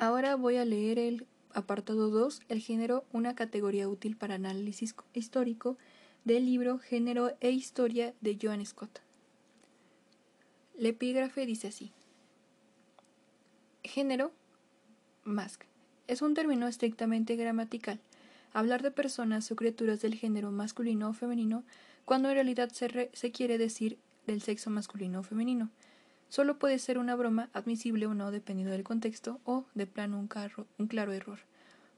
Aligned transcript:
Ahora 0.00 0.34
voy 0.34 0.56
a 0.56 0.64
leer 0.64 0.98
el 0.98 1.26
apartado 1.52 2.08
2, 2.08 2.40
el 2.48 2.60
género, 2.60 3.04
una 3.12 3.34
categoría 3.34 3.86
útil 3.86 4.16
para 4.16 4.36
análisis 4.36 4.94
histórico, 5.12 5.76
del 6.24 6.46
libro 6.46 6.78
Género 6.78 7.36
e 7.40 7.50
Historia 7.50 8.14
de 8.22 8.38
Joan 8.40 8.64
Scott. 8.64 9.00
El 10.78 10.86
epígrafe 10.86 11.44
dice 11.44 11.68
así. 11.68 11.92
Género, 13.84 14.32
mask, 15.24 15.64
es 16.06 16.22
un 16.22 16.32
término 16.32 16.66
estrictamente 16.66 17.36
gramatical. 17.36 18.00
Hablar 18.54 18.80
de 18.80 18.92
personas 18.92 19.52
o 19.52 19.56
criaturas 19.56 20.00
del 20.00 20.14
género 20.14 20.50
masculino 20.50 21.10
o 21.10 21.12
femenino 21.12 21.62
cuando 22.06 22.30
en 22.30 22.36
realidad 22.36 22.70
se, 22.70 23.10
se 23.12 23.32
quiere 23.32 23.58
decir 23.58 23.98
del 24.26 24.40
sexo 24.40 24.70
masculino 24.70 25.20
o 25.20 25.24
femenino. 25.24 25.68
Solo 26.30 26.60
puede 26.60 26.78
ser 26.78 26.96
una 26.96 27.16
broma 27.16 27.50
admisible 27.52 28.06
o 28.06 28.14
no 28.14 28.30
dependiendo 28.30 28.72
del 28.72 28.84
contexto 28.84 29.40
o, 29.44 29.64
de 29.74 29.86
plano, 29.86 30.18
un, 30.18 30.28
un 30.78 30.86
claro 30.86 31.12
error. 31.12 31.40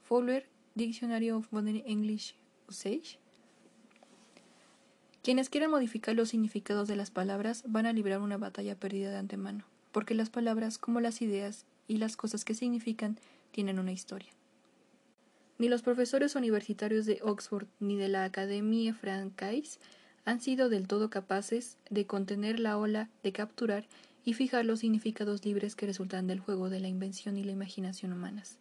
Fowler, 0.03 0.47
Dictionary 0.73 1.29
of 1.29 1.51
Modern 1.51 1.83
English 1.85 2.35
Usage. 2.67 3.19
Quienes 5.21 5.49
quieran 5.49 5.69
modificar 5.69 6.15
los 6.15 6.29
significados 6.29 6.87
de 6.87 6.95
las 6.95 7.11
palabras 7.11 7.63
van 7.67 7.85
a 7.85 7.93
librar 7.93 8.21
una 8.21 8.37
batalla 8.37 8.75
perdida 8.75 9.11
de 9.11 9.17
antemano, 9.17 9.65
porque 9.91 10.15
las 10.15 10.31
palabras, 10.31 10.79
como 10.79 10.99
las 10.99 11.21
ideas 11.21 11.65
y 11.87 11.97
las 11.97 12.17
cosas 12.17 12.43
que 12.43 12.55
significan, 12.55 13.19
tienen 13.51 13.77
una 13.77 13.91
historia. 13.91 14.31
Ni 15.59 15.69
los 15.69 15.83
profesores 15.83 16.33
universitarios 16.33 17.05
de 17.05 17.19
Oxford 17.21 17.67
ni 17.79 17.97
de 17.97 18.09
la 18.09 18.23
Academia 18.23 18.95
Francais 18.95 19.79
han 20.25 20.41
sido 20.41 20.69
del 20.69 20.87
todo 20.87 21.11
capaces 21.11 21.77
de 21.91 22.07
contener 22.07 22.59
la 22.59 22.79
ola, 22.79 23.09
de 23.21 23.31
capturar 23.31 23.85
y 24.25 24.33
fijar 24.33 24.65
los 24.65 24.79
significados 24.79 25.45
libres 25.45 25.75
que 25.75 25.85
resultan 25.85 26.27
del 26.27 26.39
juego 26.39 26.69
de 26.69 26.79
la 26.79 26.87
invención 26.87 27.37
y 27.37 27.43
la 27.43 27.51
imaginación 27.51 28.13
humanas. 28.13 28.57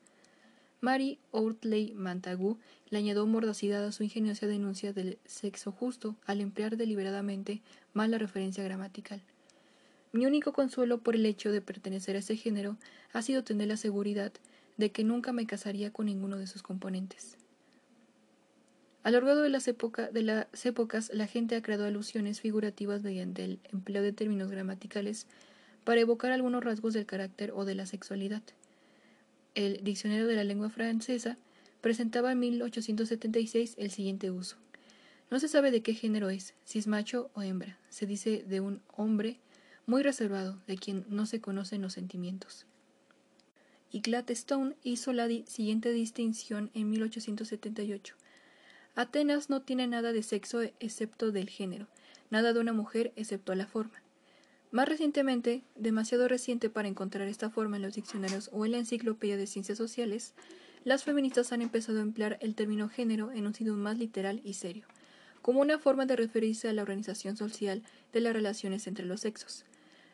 Mary 0.81 1.19
Ourtley 1.31 1.93
Montagu 1.95 2.59
le 2.91 2.99
añadió 2.99 3.25
mordacidad 3.25 3.85
a 3.85 3.93
su 3.93 4.03
ingeniosa 4.03 4.47
denuncia 4.49 4.93
del 4.93 5.19
sexo 5.25 5.71
justo 5.71 6.17
al 6.27 6.41
emplear 6.41 6.77
deliberadamente 6.77 7.63
mal 7.95 8.11
la 8.11 8.19
referencia 8.19 8.65
gramatical. 8.65 9.23
Mi 10.13 10.27
único 10.27 10.53
consuelo 10.53 10.99
por 10.99 11.15
el 11.15 11.25
hecho 11.25 11.53
de 11.53 11.61
pertenecer 11.61 12.17
a 12.17 12.19
ese 12.19 12.37
género 12.37 12.77
ha 13.13 13.23
sido 13.23 13.45
tener 13.45 13.69
la 13.69 13.77
seguridad 13.77 14.33
de 14.77 14.91
que 14.91 15.05
nunca 15.05 15.33
me 15.33 15.47
casaría 15.47 15.93
con 15.93 16.07
ninguno 16.07 16.37
de 16.37 16.49
sus 16.49 16.63
componentes. 16.63 17.37
A 19.05 19.11
lo 19.11 19.21
largo 19.21 19.43
de 19.43 19.49
las, 19.49 19.65
de 19.65 20.23
las 20.23 20.67
épocas, 20.67 21.11
la 21.15 21.27
gente 21.27 21.57
ha 21.57 21.63
creado 21.63 21.87
alusiones 21.87 22.41
figurativas 22.41 23.03
mediante 23.03 23.45
el 23.45 23.59
empleo 23.73 24.03
de 24.03 24.13
términos 24.13 24.51
gramaticales 24.51 25.27
para 25.85 26.01
evocar 26.01 26.33
algunos 26.33 26.65
rasgos 26.65 26.95
del 26.95 27.07
carácter 27.07 27.53
o 27.55 27.65
de 27.65 27.75
la 27.75 27.87
sexualidad 27.87 28.43
el 29.55 29.85
Diccionario 29.85 30.27
de 30.27 30.37
la 30.37 30.45
Lengua 30.45 30.71
Francesa 30.71 31.37
presentaba 31.81 32.33
en 32.33 32.41
1876 32.41 33.75
el 33.79 33.91
siguiente 33.91 34.31
uso. 34.31 34.57
No 35.31 35.41
se 35.41 35.49
sabe 35.49 35.71
de 35.71 35.83
qué 35.83 35.95
género 35.95 36.31
es, 36.31 36.55
si 36.65 36.79
es 36.79 36.87
macho 36.87 37.31
o 37.35 37.43
hembra. 37.43 37.79
Se 37.91 38.07
dice 38.07 38.45
de 38.47 38.61
un 38.61 38.81
hombre 38.97 39.39
muy 39.87 40.03
reservado, 40.03 40.59
de 40.67 40.77
quien 40.77 41.05
no 41.09 41.27
se 41.27 41.41
conocen 41.41 41.83
los 41.83 41.95
sentimientos. 41.95 42.67
Y 43.91 44.01
Gladstone 44.01 44.75
hizo 44.85 45.13
la 45.13 45.29
siguiente 45.47 45.93
distinción 45.93 46.71
en 46.75 46.91
1878. 46.91 48.15
Atenas 48.95 49.51
no 49.51 49.63
tiene 49.63 49.87
nada 49.87 50.13
de 50.13 50.23
sexo 50.23 50.63
excepto 50.81 51.33
del 51.33 51.49
género, 51.49 51.89
nada 52.31 52.53
de 52.53 52.61
una 52.61 52.73
mujer 52.73 53.13
excepto 53.17 53.55
la 53.55 53.67
forma. 53.67 54.02
Más 54.73 54.89
recientemente, 54.89 55.63
demasiado 55.77 56.29
reciente 56.29 56.71
para 56.71 56.89
encontrar 56.89 57.29
esta 57.29 57.51
forma 57.51 57.77
en 57.77 57.83
los 57.83 57.95
diccionarios 57.95 58.49
o 58.55 58.65
en 58.65 58.73
la 58.73 58.79
enciclopedia 58.79 59.37
de 59.37 59.47
ciencias 59.47 59.77
sociales, 59.77 60.33
las 60.85 61.05
feministas 61.05 61.53
han 61.53 61.61
empezado 61.61 61.99
a 61.99 62.03
emplear 62.03 62.39
el 62.41 62.55
término 62.55 62.89
género 62.89 63.31
en 63.33 63.47
un 63.47 63.53
sentido 63.53 63.77
más 63.77 63.99
literal 63.99 64.41
y 64.45 64.55
serio, 64.55 64.87
como 65.43 65.61
una 65.61 65.79
forma 65.79 66.07
de 66.07 66.17
referirse 66.17 66.71
a 66.71 66.73
la 66.73 66.81
organización 66.81 67.37
social 67.37 67.83
de 68.15 68.23
las 68.23 68.33
relaciones 68.33 68.87
entre 68.87 69.05
los 69.05 69.21
sexos. 69.21 69.67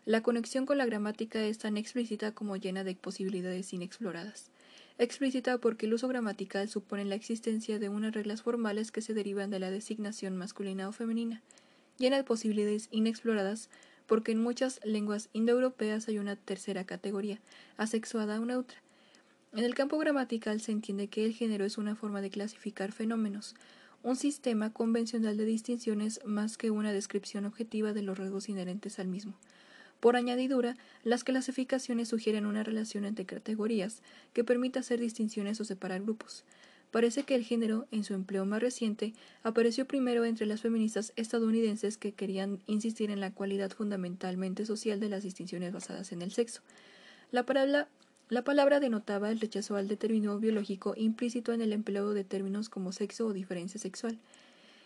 La 0.05 0.25
conexión 0.25 0.67
con 0.67 0.77
la 0.77 0.87
gramática 0.87 1.45
es 1.45 1.59
tan 1.59 1.77
explícita 1.77 2.33
como 2.33 2.57
llena 2.57 2.83
de 2.83 2.97
posibilidades 2.97 3.73
inexploradas. 3.73 4.51
Explícita 4.99 5.59
porque 5.59 5.87
el 5.87 5.95
uso 5.95 6.09
gramatical 6.09 6.69
supone 6.69 7.05
la 7.05 7.15
existencia 7.15 7.79
de 7.79 7.91
unas 7.91 8.13
reglas 8.13 8.43
formales 8.43 8.91
que 8.91 9.03
se 9.03 9.15
derivan 9.15 9.51
de 9.51 9.61
la 9.61 9.71
designación 9.71 10.37
masculina 10.37 10.89
o 10.89 10.93
femenina, 10.93 11.43
llena 11.97 12.17
de 12.17 12.25
posibilidades 12.25 12.89
inexploradas 12.91 13.71
porque 14.09 14.33
en 14.33 14.43
muchas 14.43 14.81
lenguas 14.83 15.29
indoeuropeas 15.33 16.09
hay 16.09 16.19
una 16.19 16.35
tercera 16.35 16.85
categoría, 16.85 17.39
asexuada 17.77 18.41
o 18.41 18.45
neutra. 18.45 18.83
En 19.53 19.65
el 19.65 19.75
campo 19.75 19.99
gramatical 19.99 20.61
se 20.61 20.73
entiende 20.73 21.07
que 21.09 21.25
el 21.25 21.35
género 21.35 21.65
es 21.65 21.79
una 21.79 21.95
forma 21.95 22.21
de 22.21 22.31
clasificar 22.31 22.91
fenómenos, 22.91 23.55
un 24.03 24.17
sistema 24.17 24.73
convencional 24.73 25.37
de 25.37 25.45
distinciones 25.45 26.21
más 26.25 26.57
que 26.57 26.71
una 26.71 26.93
descripción 26.93 27.45
objetiva 27.45 27.93
de 27.93 28.03
los 28.03 28.19
rasgos 28.19 28.49
inherentes 28.49 28.99
al 28.99 29.09
mismo. 29.09 29.35
Por 30.01 30.17
añadidura, 30.17 30.77
las 31.03 31.25
clasificaciones 31.25 32.09
sugieren 32.09 32.47
una 32.47 32.63
relación 32.63 33.05
entre 33.05 33.27
categorías 33.27 34.03
que 34.33 34.45
permite 34.45 34.79
hacer 34.79 35.01
distinciones 35.01 35.61
o 35.61 35.65
separar 35.65 36.03
grupos. 36.03 36.45
Parece 36.91 37.25
que 37.25 37.35
el 37.35 37.45
género, 37.45 37.87
en 37.91 38.03
su 38.03 38.15
empleo 38.15 38.47
más 38.47 38.63
reciente, 38.63 39.13
apareció 39.43 39.87
primero 39.87 40.25
entre 40.25 40.47
las 40.47 40.63
feministas 40.63 41.13
estadounidenses 41.17 41.99
que 41.99 42.13
querían 42.13 42.61
insistir 42.67 43.11
en 43.11 43.21
la 43.21 43.31
cualidad 43.31 43.71
fundamentalmente 43.71 44.65
social 44.65 44.99
de 44.99 45.11
las 45.11 45.23
distinciones 45.23 45.73
basadas 45.73 46.13
en 46.13 46.23
el 46.23 46.33
sexo. 46.33 46.63
La 47.31 47.45
palabra, 47.45 47.89
la 48.31 48.43
palabra 48.43 48.81
denotaba 48.81 49.31
el 49.31 49.41
rechazo 49.41 49.77
al 49.77 49.87
determinismo 49.87 50.39
biológico 50.39 50.95
implícito 50.97 51.53
en 51.53 51.61
el 51.61 51.75
empleo 51.75 52.15
de 52.15 52.25
términos 52.25 52.71
como 52.71 52.93
sexo 52.93 53.27
o 53.27 53.33
diferencia 53.35 53.79
sexual. 53.79 54.19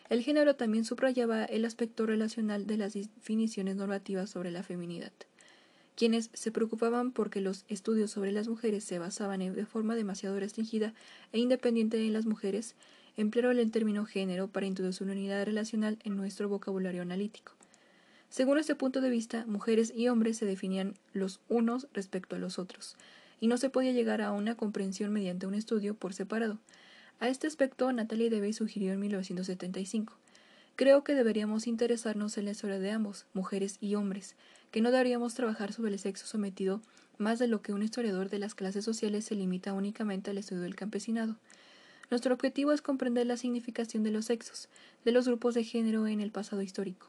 El 0.08 0.22
género 0.22 0.56
también 0.56 0.84
subrayaba 0.84 1.44
el 1.44 1.64
aspecto 1.64 2.04
relacional 2.04 2.66
de 2.66 2.76
las 2.78 2.94
definiciones 2.94 3.76
normativas 3.76 4.28
sobre 4.28 4.50
la 4.50 4.64
feminidad 4.64 5.12
quienes 5.96 6.30
se 6.32 6.50
preocupaban 6.50 7.12
porque 7.12 7.40
los 7.40 7.64
estudios 7.68 8.10
sobre 8.10 8.32
las 8.32 8.48
mujeres 8.48 8.84
se 8.84 8.98
basaban 8.98 9.40
de 9.54 9.66
forma 9.66 9.94
demasiado 9.94 10.38
restringida 10.38 10.94
e 11.32 11.38
independiente 11.38 12.04
en 12.04 12.12
las 12.12 12.26
mujeres, 12.26 12.74
emplearon 13.16 13.58
el 13.58 13.70
término 13.70 14.04
género 14.06 14.48
para 14.48 14.66
introducir 14.66 15.04
una 15.04 15.12
unidad 15.12 15.44
relacional 15.44 15.98
en 16.04 16.16
nuestro 16.16 16.48
vocabulario 16.48 17.02
analítico. 17.02 17.52
Según 18.30 18.58
este 18.58 18.74
punto 18.74 19.02
de 19.02 19.10
vista, 19.10 19.44
mujeres 19.46 19.92
y 19.94 20.08
hombres 20.08 20.38
se 20.38 20.46
definían 20.46 20.94
los 21.12 21.40
unos 21.48 21.86
respecto 21.92 22.34
a 22.34 22.38
los 22.38 22.58
otros, 22.58 22.96
y 23.40 23.46
no 23.46 23.58
se 23.58 23.68
podía 23.68 23.92
llegar 23.92 24.22
a 24.22 24.32
una 24.32 24.54
comprensión 24.54 25.12
mediante 25.12 25.46
un 25.46 25.54
estudio 25.54 25.94
por 25.94 26.14
separado. 26.14 26.58
A 27.20 27.28
este 27.28 27.46
aspecto, 27.46 27.92
Natalie 27.92 28.30
Debe 28.30 28.52
sugirió 28.52 28.92
en 28.92 29.00
1975. 29.00 30.14
Creo 30.74 31.04
que 31.04 31.14
deberíamos 31.14 31.66
interesarnos 31.66 32.38
en 32.38 32.46
la 32.46 32.52
historia 32.52 32.78
de 32.78 32.90
ambos, 32.90 33.26
mujeres 33.34 33.76
y 33.80 33.94
hombres, 33.94 34.36
que 34.70 34.80
no 34.80 34.90
deberíamos 34.90 35.34
trabajar 35.34 35.72
sobre 35.72 35.92
el 35.92 35.98
sexo 35.98 36.26
sometido 36.26 36.80
más 37.18 37.38
de 37.38 37.46
lo 37.46 37.60
que 37.60 37.74
un 37.74 37.82
historiador 37.82 38.30
de 38.30 38.38
las 38.38 38.54
clases 38.54 38.84
sociales 38.84 39.26
se 39.26 39.34
limita 39.34 39.74
únicamente 39.74 40.30
al 40.30 40.38
estudio 40.38 40.62
del 40.62 40.74
campesinado. 40.74 41.36
Nuestro 42.10 42.34
objetivo 42.34 42.72
es 42.72 42.82
comprender 42.82 43.26
la 43.26 43.36
significación 43.36 44.02
de 44.02 44.10
los 44.10 44.26
sexos, 44.26 44.68
de 45.04 45.12
los 45.12 45.26
grupos 45.26 45.54
de 45.54 45.64
género 45.64 46.06
en 46.06 46.20
el 46.20 46.30
pasado 46.30 46.62
histórico. 46.62 47.06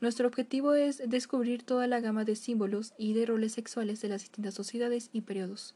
Nuestro 0.00 0.28
objetivo 0.28 0.74
es 0.74 1.02
descubrir 1.06 1.62
toda 1.62 1.86
la 1.86 2.00
gama 2.00 2.24
de 2.24 2.36
símbolos 2.36 2.92
y 2.98 3.14
de 3.14 3.26
roles 3.26 3.52
sexuales 3.52 4.00
de 4.00 4.08
las 4.08 4.20
distintas 4.22 4.54
sociedades 4.54 5.10
y 5.12 5.22
periodos, 5.22 5.74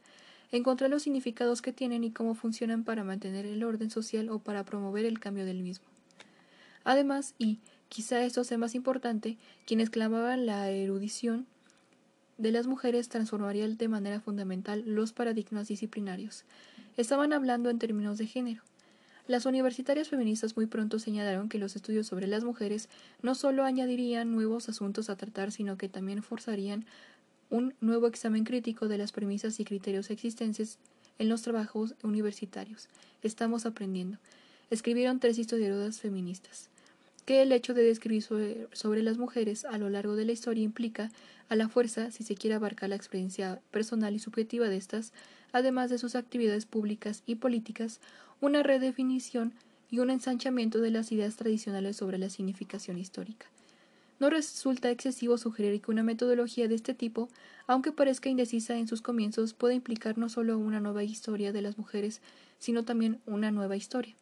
encontrar 0.52 0.90
los 0.90 1.02
significados 1.02 1.60
que 1.60 1.72
tienen 1.72 2.04
y 2.04 2.12
cómo 2.12 2.34
funcionan 2.34 2.84
para 2.84 3.04
mantener 3.04 3.46
el 3.46 3.64
orden 3.64 3.90
social 3.90 4.28
o 4.30 4.38
para 4.38 4.64
promover 4.64 5.06
el 5.06 5.18
cambio 5.18 5.44
del 5.44 5.62
mismo. 5.62 5.91
Además, 6.84 7.34
y 7.38 7.60
quizá 7.88 8.24
esto 8.24 8.44
sea 8.44 8.58
más 8.58 8.74
importante, 8.74 9.38
quienes 9.66 9.90
clamaban 9.90 10.46
la 10.46 10.70
erudición 10.70 11.46
de 12.38 12.52
las 12.52 12.66
mujeres 12.66 13.08
transformarían 13.08 13.76
de 13.76 13.88
manera 13.88 14.20
fundamental 14.20 14.82
los 14.86 15.12
paradigmas 15.12 15.68
disciplinarios. 15.68 16.44
Estaban 16.96 17.32
hablando 17.32 17.70
en 17.70 17.78
términos 17.78 18.18
de 18.18 18.26
género. 18.26 18.62
Las 19.28 19.46
universitarias 19.46 20.08
feministas 20.08 20.56
muy 20.56 20.66
pronto 20.66 20.98
señalaron 20.98 21.48
que 21.48 21.58
los 21.58 21.76
estudios 21.76 22.08
sobre 22.08 22.26
las 22.26 22.42
mujeres 22.42 22.88
no 23.22 23.36
solo 23.36 23.64
añadirían 23.64 24.32
nuevos 24.32 24.68
asuntos 24.68 25.08
a 25.08 25.16
tratar, 25.16 25.52
sino 25.52 25.76
que 25.76 25.88
también 25.88 26.24
forzarían 26.24 26.84
un 27.48 27.74
nuevo 27.80 28.08
examen 28.08 28.44
crítico 28.44 28.88
de 28.88 28.98
las 28.98 29.12
premisas 29.12 29.60
y 29.60 29.64
criterios 29.64 30.10
existentes 30.10 30.78
en 31.18 31.28
los 31.28 31.42
trabajos 31.42 31.94
universitarios. 32.02 32.88
Estamos 33.22 33.66
aprendiendo. 33.66 34.18
Escribieron 34.70 35.20
tres 35.20 35.38
historiadoras 35.38 36.00
feministas 36.00 36.71
que 37.24 37.42
el 37.42 37.52
hecho 37.52 37.74
de 37.74 37.82
describir 37.82 38.22
sobre, 38.22 39.02
las 39.02 39.18
mujeres 39.18 39.64
a 39.64 39.78
lo 39.78 39.88
largo 39.88 40.16
de 40.16 40.24
la 40.24 40.32
historia 40.32 40.64
implica, 40.64 41.10
a 41.48 41.56
la 41.56 41.68
fuerza, 41.68 42.10
si 42.10 42.24
se 42.24 42.34
quiere 42.34 42.56
abarcar 42.56 42.88
la 42.88 42.96
experiencia 42.96 43.60
personal 43.70 44.14
y 44.14 44.18
subjetiva 44.18 44.68
de 44.68 44.76
estas, 44.76 45.12
además 45.52 45.90
de 45.90 45.98
sus 45.98 46.14
actividades 46.14 46.66
públicas 46.66 47.22
y 47.26 47.36
políticas, 47.36 48.00
una 48.40 48.62
redefinición 48.62 49.52
y 49.90 49.98
un 49.98 50.10
ensanchamiento 50.10 50.80
de 50.80 50.90
las 50.90 51.12
ideas 51.12 51.36
tradicionales 51.36 51.96
sobre 51.96 52.18
la 52.18 52.30
significación 52.30 52.98
histórica. 52.98 53.46
no 54.18 54.30
resulta 54.30 54.88
excesivo 54.90 55.36
sugerir 55.36 55.80
que 55.80 55.90
una 55.90 56.04
metodología 56.04 56.68
de 56.68 56.76
este 56.76 56.94
tipo, 56.94 57.28
aunque 57.66 57.90
parezca 57.90 58.28
indecisa 58.28 58.76
en 58.76 58.86
sus 58.86 59.02
comienzos, 59.02 59.52
puede 59.52 59.74
implicar 59.74 60.16
no 60.16 60.28
solo 60.28 60.58
una 60.58 60.78
nueva 60.78 61.02
historia 61.02 61.52
de 61.52 61.60
las 61.60 61.76
mujeres, 61.76 62.20
sino 62.58 62.84
también 62.84 63.20
una 63.26 63.50
nueva 63.50 63.76
historia. 63.76 64.14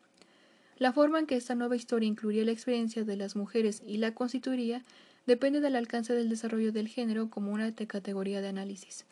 La 0.81 0.95
forma 0.95 1.19
en 1.19 1.27
que 1.27 1.37
esta 1.37 1.55
nueva 1.55 1.77
historia 1.77 2.09
incluiría 2.09 2.43
la 2.47 2.53
experiencia 2.53 3.05
de 3.05 3.15
las 3.15 3.37
mujeres 3.37 3.83
y 3.87 3.99
la 3.99 4.15
constituiría 4.15 4.83
depende 5.27 5.61
del 5.61 5.77
alcance 5.77 6.15
del 6.15 6.31
desarrollo 6.31 6.73
del 6.73 6.89
género 6.89 7.29
como 7.29 7.53
una 7.53 7.75
categoría 7.75 8.41
de 8.41 8.49
análisis. 8.49 9.05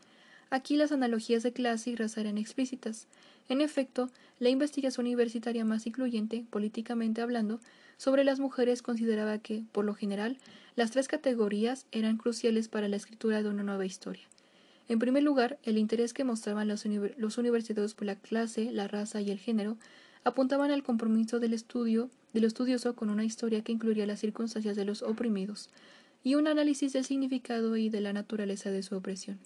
Aquí 0.48 0.78
las 0.78 0.92
analogías 0.92 1.42
de 1.42 1.52
clase 1.52 1.90
y 1.90 1.94
raza 1.94 2.22
eran 2.22 2.38
explícitas. 2.38 3.06
En 3.50 3.60
efecto, 3.60 4.08
la 4.38 4.48
investigación 4.48 5.04
universitaria 5.04 5.62
más 5.66 5.86
incluyente, 5.86 6.46
políticamente 6.48 7.20
hablando, 7.20 7.60
sobre 7.98 8.24
las 8.24 8.40
mujeres 8.40 8.80
consideraba 8.80 9.36
que, 9.36 9.62
por 9.70 9.84
lo 9.84 9.92
general, 9.92 10.38
las 10.74 10.92
tres 10.92 11.06
categorías 11.06 11.84
eran 11.92 12.16
cruciales 12.16 12.68
para 12.68 12.88
la 12.88 12.96
escritura 12.96 13.42
de 13.42 13.50
una 13.50 13.62
nueva 13.62 13.84
historia. 13.84 14.24
En 14.88 14.98
primer 14.98 15.22
lugar, 15.22 15.58
el 15.64 15.76
interés 15.76 16.14
que 16.14 16.24
mostraban 16.24 16.66
los, 16.66 16.86
universitarios 16.86 17.92
por 17.92 18.06
la 18.06 18.16
clase, 18.16 18.72
la 18.72 18.88
raza 18.88 19.20
y 19.20 19.30
el 19.30 19.38
género 19.38 19.76
apuntaban 20.28 20.70
al 20.70 20.82
compromiso 20.82 21.40
del 21.40 21.54
estudio 21.54 22.10
del 22.32 22.44
estudioso 22.44 22.94
con 22.94 23.10
una 23.10 23.24
historia 23.24 23.62
que 23.62 23.72
incluiría 23.72 24.06
las 24.06 24.20
circunstancias 24.20 24.76
de 24.76 24.84
los 24.84 25.02
oprimidos 25.02 25.70
y 26.22 26.34
un 26.34 26.46
análisis 26.46 26.92
del 26.92 27.04
significado 27.04 27.76
y 27.76 27.88
de 27.88 28.00
la 28.00 28.12
naturaleza 28.12 28.70
de 28.70 28.82
su 28.82 28.96
opresión. 28.96 29.38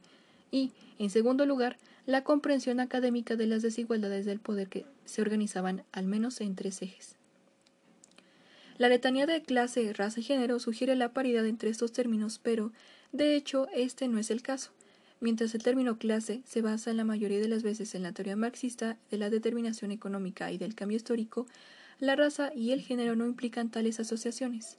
Y, 0.51 0.73
en 0.99 1.11
segundo 1.11 1.47
lugar, 1.47 1.79
la 2.07 2.25
comprensión 2.25 2.81
académica 2.81 3.37
de 3.37 3.47
las 3.47 3.63
desigualdades 3.63 4.27
del 4.27 4.41
poder 4.41 4.69
que 4.69 4.85
se 5.05 5.23
organizaban 5.23 5.85
al 5.93 6.07
menos 6.07 6.41
en 6.41 6.57
tres 6.57 6.83
ejes. 6.83 7.17
La 8.79 8.89
letanía 8.89 9.27
de 9.27 9.43
clase, 9.43 9.93
raza 9.93 10.21
y 10.21 10.25
género 10.25 10.59
sugiere 10.59 10.97
la 10.97 11.13
paridad 11.13 11.47
entre 11.47 11.71
estos 11.71 11.93
términos, 11.93 12.41
pero, 12.43 12.73
de 13.13 13.37
hecho, 13.37 13.69
este 13.75 14.09
no 14.09 14.19
es 14.19 14.31
el 14.31 14.43
caso. 14.43 14.73
Mientras 15.23 15.55
el 15.55 15.63
término 15.63 15.99
clase 15.99 16.43
se 16.45 16.63
basa 16.63 16.91
en 16.91 16.97
la 16.97 17.05
mayoría 17.05 17.39
de 17.39 17.47
las 17.47 17.63
veces 17.63 17.95
en 17.95 18.03
la 18.03 18.11
teoría 18.11 18.35
marxista 18.35 18.99
de 19.09 19.19
la 19.19 19.31
determinación 19.31 19.93
económica 19.93 20.51
y 20.51 20.59
del 20.59 20.75
cambio 20.75 20.97
histórico, 20.97 21.47
la 22.01 22.17
raza 22.17 22.51
y 22.53 22.73
el 22.73 22.81
género 22.81 23.15
no 23.15 23.25
implican 23.25 23.71
tales 23.71 24.01
asociaciones. 24.01 24.79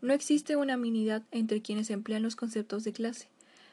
No 0.00 0.14
existe 0.14 0.56
una 0.56 0.76
unanimidad 0.76 1.24
entre 1.30 1.60
quienes 1.60 1.90
emplean 1.90 2.22
los 2.22 2.36
conceptos 2.36 2.84
de 2.84 2.94
clase. 2.94 3.28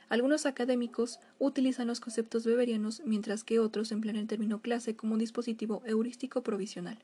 Algunos 0.10 0.45
académicos 0.45 1.21
utilizan 1.39 1.88
los 1.88 2.01
conceptos 2.01 2.44
beberianos, 2.44 3.01
mientras 3.06 3.45
que 3.45 3.60
otros 3.60 3.94
emplean 3.94 4.18
el 4.18 4.27
término 4.27 4.60
clase 4.62 4.98
como 4.98 5.13
un 5.13 5.19
dispositivo 5.19 5.81
heurístico 5.86 6.44
provisional. 6.44 7.00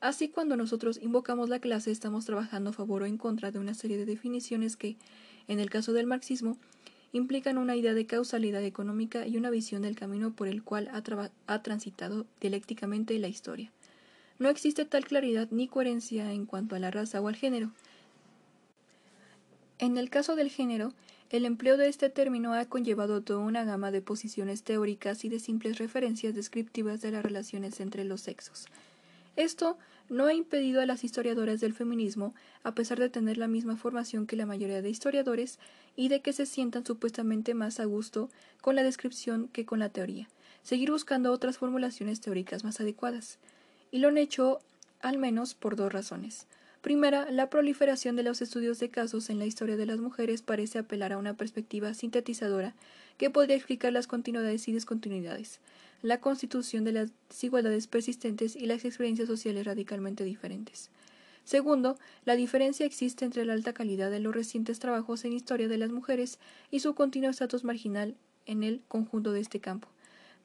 Así, 0.00 0.28
cuando 0.28 0.56
nosotros 0.56 0.98
invocamos 1.02 1.50
la 1.50 1.58
clase, 1.58 1.90
estamos 1.90 2.24
trabajando 2.24 2.70
a 2.70 2.72
favor 2.72 3.02
o 3.02 3.06
en 3.06 3.18
contra 3.18 3.50
de 3.50 3.58
una 3.58 3.74
serie 3.74 3.98
de 3.98 4.06
definiciones 4.06 4.78
que, 4.78 4.96
en 5.48 5.58
el 5.60 5.68
caso 5.68 5.92
del 5.92 6.06
marxismo, 6.06 6.56
implican 7.12 7.58
una 7.58 7.76
idea 7.76 7.94
de 7.94 8.06
causalidad 8.06 8.62
económica 8.62 9.26
y 9.26 9.36
una 9.36 9.50
visión 9.50 9.82
del 9.82 9.96
camino 9.96 10.32
por 10.32 10.48
el 10.48 10.62
cual 10.62 10.90
ha, 10.92 11.62
transitado 11.62 12.26
dialécticamente 12.40 13.18
la 13.18 13.28
historia. 13.28 13.70
No 14.38 14.48
existe 14.48 14.84
tal 14.84 15.04
claridad 15.04 15.48
ni 15.50 15.68
coherencia 15.68 16.32
en 16.32 16.46
cuanto 16.46 16.76
a 16.76 16.78
la 16.78 16.90
raza 16.90 17.20
o 17.20 17.28
al 17.28 17.36
género. 17.36 17.70
En 19.78 19.96
el 19.96 20.10
caso 20.10 20.36
del 20.36 20.50
género, 20.50 20.92
el 21.30 21.44
empleo 21.44 21.76
de 21.76 21.88
este 21.88 22.08
término 22.08 22.54
ha 22.54 22.64
conllevado 22.66 23.20
toda 23.22 23.40
una 23.40 23.64
gama 23.64 23.90
de 23.90 24.00
posiciones 24.00 24.62
teóricas 24.62 25.24
y 25.24 25.28
de 25.28 25.40
simples 25.40 25.78
referencias 25.78 26.34
descriptivas 26.34 27.00
de 27.00 27.10
las 27.10 27.22
relaciones 27.22 27.80
entre 27.80 28.04
los 28.04 28.20
sexos. 28.20 28.66
Esto 29.38 29.78
no 30.08 30.26
ha 30.26 30.34
impedido 30.34 30.80
a 30.80 30.86
las 30.86 31.04
historiadoras 31.04 31.60
del 31.60 31.72
feminismo, 31.72 32.34
a 32.64 32.74
pesar 32.74 32.98
de 32.98 33.08
tener 33.08 33.38
la 33.38 33.46
misma 33.46 33.76
formación 33.76 34.26
que 34.26 34.34
la 34.34 34.46
mayoría 34.46 34.82
de 34.82 34.90
historiadores, 34.90 35.60
y 35.94 36.08
de 36.08 36.22
que 36.22 36.32
se 36.32 36.44
sientan 36.44 36.84
supuestamente 36.84 37.54
más 37.54 37.78
a 37.78 37.84
gusto 37.84 38.30
con 38.60 38.74
la 38.74 38.82
descripción 38.82 39.46
que 39.46 39.64
con 39.64 39.78
la 39.78 39.90
teoría, 39.90 40.28
seguir 40.64 40.90
buscando 40.90 41.30
otras 41.30 41.56
formulaciones 41.56 42.20
teóricas 42.20 42.64
más 42.64 42.80
adecuadas. 42.80 43.38
Y 43.92 44.00
lo 44.00 44.08
han 44.08 44.18
hecho 44.18 44.58
al 45.02 45.18
menos 45.18 45.54
por 45.54 45.76
dos 45.76 45.92
razones. 45.92 46.48
Primera, 46.80 47.30
la 47.30 47.48
proliferación 47.48 48.16
de 48.16 48.24
los 48.24 48.42
estudios 48.42 48.80
de 48.80 48.90
casos 48.90 49.30
en 49.30 49.38
la 49.38 49.46
historia 49.46 49.76
de 49.76 49.86
las 49.86 50.00
mujeres 50.00 50.42
parece 50.42 50.80
apelar 50.80 51.12
a 51.12 51.18
una 51.18 51.34
perspectiva 51.34 51.94
sintetizadora 51.94 52.74
que 53.18 53.30
podría 53.30 53.54
explicar 53.54 53.92
las 53.92 54.08
continuidades 54.08 54.66
y 54.66 54.72
descontinuidades, 54.72 55.60
la 56.02 56.20
constitución 56.20 56.84
de 56.84 56.92
las 56.92 57.10
desigualdades 57.28 57.86
persistentes 57.86 58.56
y 58.56 58.66
las 58.66 58.84
experiencias 58.84 59.28
sociales 59.28 59.66
radicalmente 59.66 60.24
diferentes. 60.24 60.90
Segundo, 61.44 61.98
la 62.24 62.36
diferencia 62.36 62.84
existe 62.84 63.24
entre 63.24 63.44
la 63.44 63.54
alta 63.54 63.72
calidad 63.72 64.10
de 64.10 64.20
los 64.20 64.34
recientes 64.34 64.78
trabajos 64.78 65.24
en 65.24 65.32
historia 65.32 65.66
de 65.66 65.78
las 65.78 65.90
mujeres 65.90 66.38
y 66.70 66.80
su 66.80 66.94
continuo 66.94 67.30
estatus 67.30 67.64
marginal 67.64 68.16
en 68.44 68.62
el 68.62 68.82
conjunto 68.88 69.32
de 69.32 69.40
este 69.40 69.58
campo. 69.58 69.88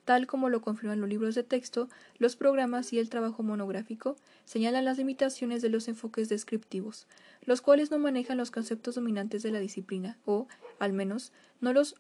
Tal 0.06 0.28
como 0.28 0.50
lo 0.50 0.62
confirman 0.62 1.00
los 1.00 1.10
libros 1.10 1.34
de 1.36 1.44
texto, 1.44 1.88
los 2.18 2.36
programas 2.36 2.92
y 2.92 3.00
el 3.00 3.10
trabajo 3.10 3.42
monográfico 3.42 4.18
señalan 4.44 4.84
las 4.84 4.98
limitaciones 4.98 5.62
de 5.62 5.70
los 5.70 5.88
enfoques 5.88 6.28
descriptivos, 6.28 7.08
los 7.46 7.62
cuales 7.62 7.90
no 7.90 8.00
manejan 8.00 8.38
los 8.38 8.52
conceptos 8.52 8.96
dominantes 8.96 9.44
de 9.44 9.52
la 9.52 9.60
disciplina, 9.60 10.18
o, 10.26 10.48
al 10.80 10.92
menos, 10.92 11.32
no 11.62 11.72
los 11.72 11.96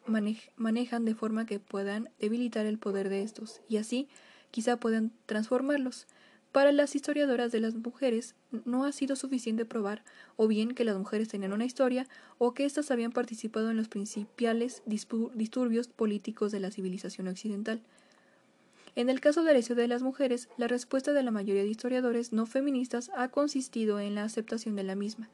manejan 0.58 1.06
de 1.06 1.16
forma 1.16 1.46
que 1.46 1.60
puedan 1.60 2.10
debilitar 2.20 2.66
el 2.66 2.78
poder 2.78 3.08
de 3.08 3.22
estos, 3.24 3.62
y 3.70 3.78
así 3.78 4.10
quizá 4.52 4.78
puedan 4.78 5.14
transformarlos. 5.26 6.08
Para 6.54 6.72
las 6.72 6.96
historiadoras 6.96 7.52
de 7.52 7.60
las 7.60 7.74
mujeres 7.74 8.36
no 8.64 8.86
ha 8.86 8.92
sido 8.92 9.16
suficiente 9.16 9.66
probar 9.66 10.04
o 10.36 10.48
bien 10.48 10.76
que 10.76 10.86
las 10.86 10.96
mujeres 10.96 11.28
tenían 11.28 11.52
una 11.52 11.66
historia 11.66 12.08
o 12.38 12.54
que 12.54 12.64
éstas 12.64 12.92
habían 12.92 13.12
participado 13.12 13.72
en 13.72 13.78
los 13.78 13.88
principales 13.88 14.84
disturbios 14.86 15.88
políticos 15.88 16.52
de 16.52 16.60
la 16.60 16.70
civilización 16.70 17.28
occidental. 17.28 17.82
En 18.96 19.10
el 19.10 19.20
caso 19.20 19.44
del 19.44 19.58
hecho 19.58 19.74
de 19.74 19.88
las 19.88 20.04
mujeres, 20.04 20.48
la 20.58 20.68
respuesta 20.68 21.12
de 21.12 21.24
la 21.24 21.32
mayoría 21.32 21.64
de 21.64 21.70
historiadores 21.70 22.34
no 22.34 22.46
feministas 22.46 23.10
ha 23.18 23.30
consistido 23.30 24.00
en 24.00 24.14
la 24.14 24.24
aceptación 24.24 24.76
de 24.76 24.84
la 24.84 24.94
misma, 24.94 25.30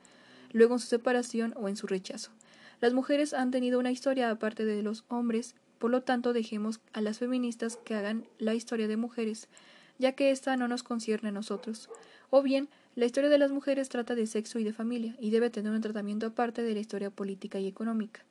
luego 0.54 0.75
en 0.75 0.80
su 0.80 0.88
separación 0.88 1.54
o 1.57 1.68
en 1.68 1.75
su 1.75 1.86
rechazo. 1.86 2.31
Las 2.80 2.94
mujeres 2.94 3.33
han 3.33 3.51
tenido 3.51 3.77
una 3.77 3.92
historia 3.92 4.31
aparte 4.31 4.63
de 4.63 4.81
los 4.83 5.04
hombres, 5.10 5.56
por 5.80 5.92
lo 5.92 6.01
tanto 6.01 6.31
dejemos 6.31 6.80
a 6.94 7.01
las 7.01 7.19
feministas 7.19 7.75
que 7.75 7.95
hagan 7.95 8.25
la 8.38 8.54
historia 8.54 8.88
de 8.88 8.95
mujeres, 8.95 9.50
ya 9.99 10.13
que 10.13 10.31
ésta 10.31 10.57
no 10.57 10.67
nos 10.67 10.81
concierne 10.81 11.29
a 11.29 11.33
nosotros. 11.33 11.89
O 12.31 12.41
bien, 12.41 12.69
la 12.95 13.05
historia 13.05 13.29
de 13.29 13.37
las 13.37 13.51
mujeres 13.51 13.89
trata 13.89 14.15
de 14.15 14.25
sexo 14.25 14.57
y 14.57 14.63
de 14.63 14.73
familia, 14.73 15.15
y 15.19 15.29
debe 15.29 15.51
tener 15.51 15.71
un 15.71 15.81
tratamiento 15.81 16.25
aparte 16.25 16.63
de 16.63 16.73
la 16.73 16.79
historia 16.79 17.11
política 17.11 17.59
y 17.59 17.67
económica. 17.67 18.21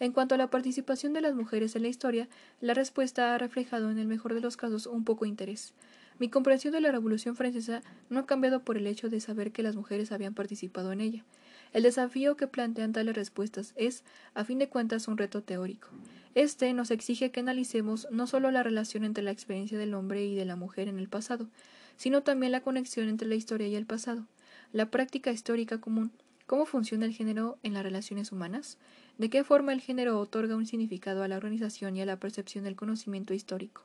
En 0.00 0.12
cuanto 0.12 0.36
a 0.36 0.38
la 0.38 0.50
participación 0.50 1.12
de 1.12 1.20
las 1.20 1.34
mujeres 1.34 1.74
en 1.74 1.82
la 1.82 1.88
historia, 1.88 2.28
la 2.60 2.74
respuesta 2.74 3.34
ha 3.34 3.38
reflejado 3.38 3.90
en 3.90 3.98
el 3.98 4.06
mejor 4.06 4.34
de 4.34 4.40
los 4.40 4.56
casos 4.56 4.86
un 4.86 5.04
poco 5.04 5.26
interés. 5.26 5.74
Mi 6.20 6.28
comprensión 6.28 6.72
de 6.72 6.80
la 6.80 6.92
Revolución 6.92 7.36
Francesa 7.36 7.82
no 8.08 8.20
ha 8.20 8.26
cambiado 8.26 8.60
por 8.60 8.76
el 8.76 8.86
hecho 8.86 9.08
de 9.08 9.20
saber 9.20 9.50
que 9.50 9.62
las 9.62 9.76
mujeres 9.76 10.12
habían 10.12 10.34
participado 10.34 10.92
en 10.92 11.00
ella. 11.00 11.24
El 11.72 11.82
desafío 11.82 12.36
que 12.36 12.46
plantean 12.46 12.92
tales 12.92 13.14
respuestas 13.14 13.72
es, 13.76 14.04
a 14.34 14.44
fin 14.44 14.58
de 14.58 14.68
cuentas, 14.68 15.08
un 15.08 15.18
reto 15.18 15.42
teórico. 15.42 15.88
Este 16.34 16.72
nos 16.72 16.90
exige 16.90 17.30
que 17.30 17.40
analicemos 17.40 18.06
no 18.10 18.26
solo 18.26 18.50
la 18.50 18.62
relación 18.62 19.04
entre 19.04 19.24
la 19.24 19.30
experiencia 19.30 19.78
del 19.78 19.94
hombre 19.94 20.24
y 20.24 20.34
de 20.34 20.44
la 20.44 20.56
mujer 20.56 20.88
en 20.88 20.98
el 20.98 21.08
pasado, 21.08 21.48
sino 21.96 22.22
también 22.22 22.52
la 22.52 22.60
conexión 22.60 23.08
entre 23.08 23.28
la 23.28 23.34
historia 23.34 23.68
y 23.68 23.74
el 23.74 23.86
pasado, 23.86 24.26
la 24.72 24.90
práctica 24.90 25.32
histórica 25.32 25.80
común, 25.80 26.12
cómo 26.46 26.64
funciona 26.64 27.06
el 27.06 27.12
género 27.12 27.58
en 27.62 27.74
las 27.74 27.82
relaciones 27.82 28.32
humanas, 28.32 28.78
¿De 29.18 29.30
qué 29.30 29.42
forma 29.42 29.72
el 29.72 29.80
género 29.80 30.20
otorga 30.20 30.54
un 30.54 30.64
significado 30.64 31.24
a 31.24 31.28
la 31.28 31.36
organización 31.36 31.96
y 31.96 32.02
a 32.02 32.06
la 32.06 32.20
percepción 32.20 32.62
del 32.62 32.76
conocimiento 32.76 33.34
histórico? 33.34 33.82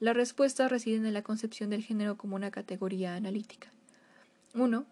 La 0.00 0.12
respuesta 0.12 0.68
reside 0.68 0.96
en 0.96 1.14
la 1.14 1.22
concepción 1.22 1.70
del 1.70 1.84
género 1.84 2.16
como 2.16 2.34
una 2.34 2.50
categoría 2.50 3.14
analítica. 3.14 3.70
1. 4.54 4.84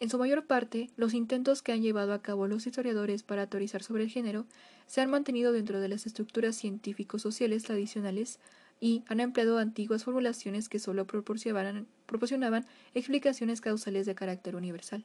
En 0.00 0.10
su 0.10 0.18
mayor 0.18 0.46
parte, 0.46 0.90
los 0.96 1.12
intentos 1.12 1.60
que 1.60 1.72
han 1.72 1.82
llevado 1.82 2.12
a 2.12 2.22
cabo 2.22 2.46
los 2.46 2.66
historiadores 2.66 3.24
para 3.24 3.48
teorizar 3.48 3.82
sobre 3.82 4.04
el 4.04 4.10
género 4.10 4.46
se 4.86 5.00
han 5.00 5.10
mantenido 5.10 5.52
dentro 5.52 5.80
de 5.80 5.88
las 5.88 6.06
estructuras 6.06 6.54
científico-sociales 6.56 7.64
tradicionales 7.64 8.38
y 8.80 9.02
han 9.08 9.18
empleado 9.18 9.58
antiguas 9.58 10.04
formulaciones 10.04 10.68
que 10.68 10.78
solo 10.78 11.06
proporcionaban, 11.06 11.88
proporcionaban 12.06 12.64
explicaciones 12.94 13.60
causales 13.60 14.06
de 14.06 14.14
carácter 14.14 14.54
universal. 14.54 15.04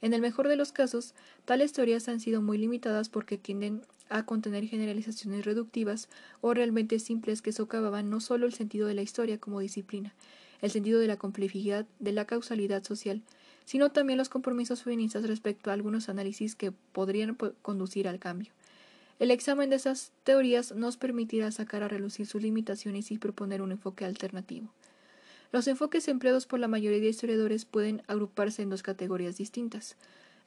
En 0.00 0.14
el 0.14 0.22
mejor 0.22 0.48
de 0.48 0.56
los 0.56 0.72
casos, 0.72 1.14
tales 1.44 1.72
teorías 1.72 2.08
han 2.08 2.20
sido 2.20 2.40
muy 2.40 2.56
limitadas 2.56 3.10
porque 3.10 3.36
tienden 3.36 3.82
a 4.08 4.24
contener 4.24 4.66
generalizaciones 4.66 5.44
reductivas 5.44 6.08
o 6.40 6.54
realmente 6.54 6.98
simples 6.98 7.42
que 7.42 7.52
socavaban 7.52 8.10
no 8.10 8.20
solo 8.20 8.46
el 8.46 8.54
sentido 8.54 8.86
de 8.86 8.94
la 8.94 9.02
historia 9.02 9.38
como 9.38 9.60
disciplina, 9.60 10.14
el 10.62 10.70
sentido 10.70 10.98
de 10.98 11.08
la 11.08 11.16
complejidad 11.16 11.86
de 11.98 12.12
la 12.12 12.26
causalidad 12.26 12.84
social, 12.84 13.22
sino 13.64 13.90
también 13.90 14.18
los 14.18 14.28
compromisos 14.28 14.82
feministas 14.82 15.26
respecto 15.26 15.70
a 15.70 15.72
algunos 15.72 16.08
análisis 16.08 16.54
que 16.54 16.72
podrían 16.72 17.36
conducir 17.62 18.08
al 18.08 18.18
cambio. 18.18 18.52
El 19.18 19.30
examen 19.30 19.70
de 19.70 19.76
esas 19.76 20.12
teorías 20.24 20.72
nos 20.72 20.96
permitirá 20.96 21.50
sacar 21.52 21.82
a 21.82 21.88
relucir 21.88 22.26
sus 22.26 22.42
limitaciones 22.42 23.10
y 23.10 23.18
proponer 23.18 23.62
un 23.62 23.72
enfoque 23.72 24.04
alternativo. 24.04 24.68
Los 25.52 25.68
enfoques 25.68 26.08
empleados 26.08 26.46
por 26.46 26.58
la 26.58 26.66
mayoría 26.66 26.98
de 26.98 27.08
historiadores 27.08 27.64
pueden 27.64 28.02
agruparse 28.08 28.62
en 28.62 28.70
dos 28.70 28.82
categorías 28.82 29.36
distintas. 29.36 29.96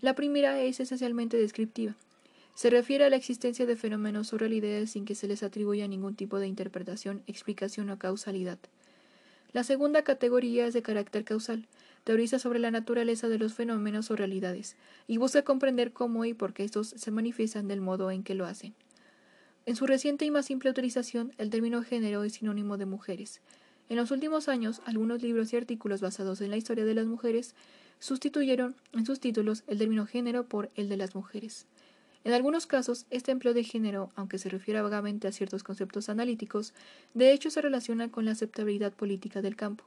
La 0.02 0.16
primera 0.16 0.62
es 0.62 0.82
esencialmente 0.82 1.38
descriptiva. 1.38 1.96
Se 2.56 2.70
refiere 2.70 3.06
a 3.06 3.10
la 3.10 3.16
existencia 3.16 3.66
de 3.66 3.78
fenómenos 3.78 4.34
o 4.34 4.38
realidades 4.38 4.92
sin 4.92 5.06
que 5.06 5.16
se 5.16 5.28
les 5.28 5.44
atribuya 5.44 5.88
ningún 5.88 6.16
tipo 6.16 6.40
de 6.40 6.48
interpretación, 6.48 7.24
explicación 7.26 7.90
o 7.90 7.98
causalidad. 7.98 8.58
La 9.54 9.64
segunda 9.64 10.04
categoría 10.04 10.68
es 10.68 10.74
de 10.74 10.82
carácter 10.82 11.24
causal, 11.24 11.68
teoriza 12.08 12.40
sobre 12.40 12.60
la 12.60 12.72
naturaleza 12.72 13.28
de 13.28 13.38
los 13.38 13.54
fenómenos 13.54 14.10
o 14.12 14.16
realidades, 14.16 14.78
y 15.08 15.18
busca 15.18 15.42
comprender 15.42 15.92
cómo 15.92 16.24
y 16.24 16.34
por 16.34 16.54
qué 16.54 16.64
estos 16.64 16.88
se 16.88 17.12
manifiestan 17.12 17.68
del 17.68 17.82
modo 17.82 18.12
en 18.12 18.24
que 18.24 18.34
lo 18.34 18.46
hacen. 18.46 18.74
En 19.66 19.76
su 19.76 19.86
reciente 19.86 20.24
y 20.24 20.32
más 20.32 20.46
simple 20.46 20.70
utilización, 20.70 21.34
el 21.38 21.50
término 21.50 21.84
género 21.84 22.24
es 22.24 22.36
sinónimo 22.36 22.78
de 22.78 22.86
mujeres. 22.86 23.42
En 23.90 23.98
los 23.98 24.12
últimos 24.12 24.48
años, 24.48 24.82
algunos 24.86 25.22
libros 25.22 25.52
y 25.52 25.58
artículos 25.58 26.00
basados 26.00 26.40
en 26.40 26.50
la 26.50 26.56
historia 26.56 26.86
de 26.86 26.94
las 26.94 27.08
mujeres 27.08 27.56
sustituyeron 28.00 28.78
en 28.94 29.06
sus 29.06 29.20
títulos 29.20 29.66
el 29.68 29.78
término 29.78 30.06
género 30.06 30.46
por 30.46 30.72
el 30.76 30.88
de 30.88 30.96
las 30.96 31.14
mujeres. 31.14 31.66
En 32.24 32.32
algunos 32.32 32.68
casos, 32.68 33.06
este 33.10 33.34
empleo 33.34 33.54
de 33.54 33.66
género, 33.66 34.12
aunque 34.16 34.38
se 34.38 34.48
refiera 34.48 34.82
vagamente 34.82 35.28
a 35.28 35.34
ciertos 35.34 35.62
conceptos 35.62 36.08
analíticos, 36.08 36.74
de 37.14 37.34
hecho 37.34 37.50
se 37.50 37.62
relaciona 37.62 38.10
con 38.10 38.24
la 38.24 38.32
aceptabilidad 38.32 38.94
política 38.94 39.42
del 39.42 39.58
campo. 39.58 39.84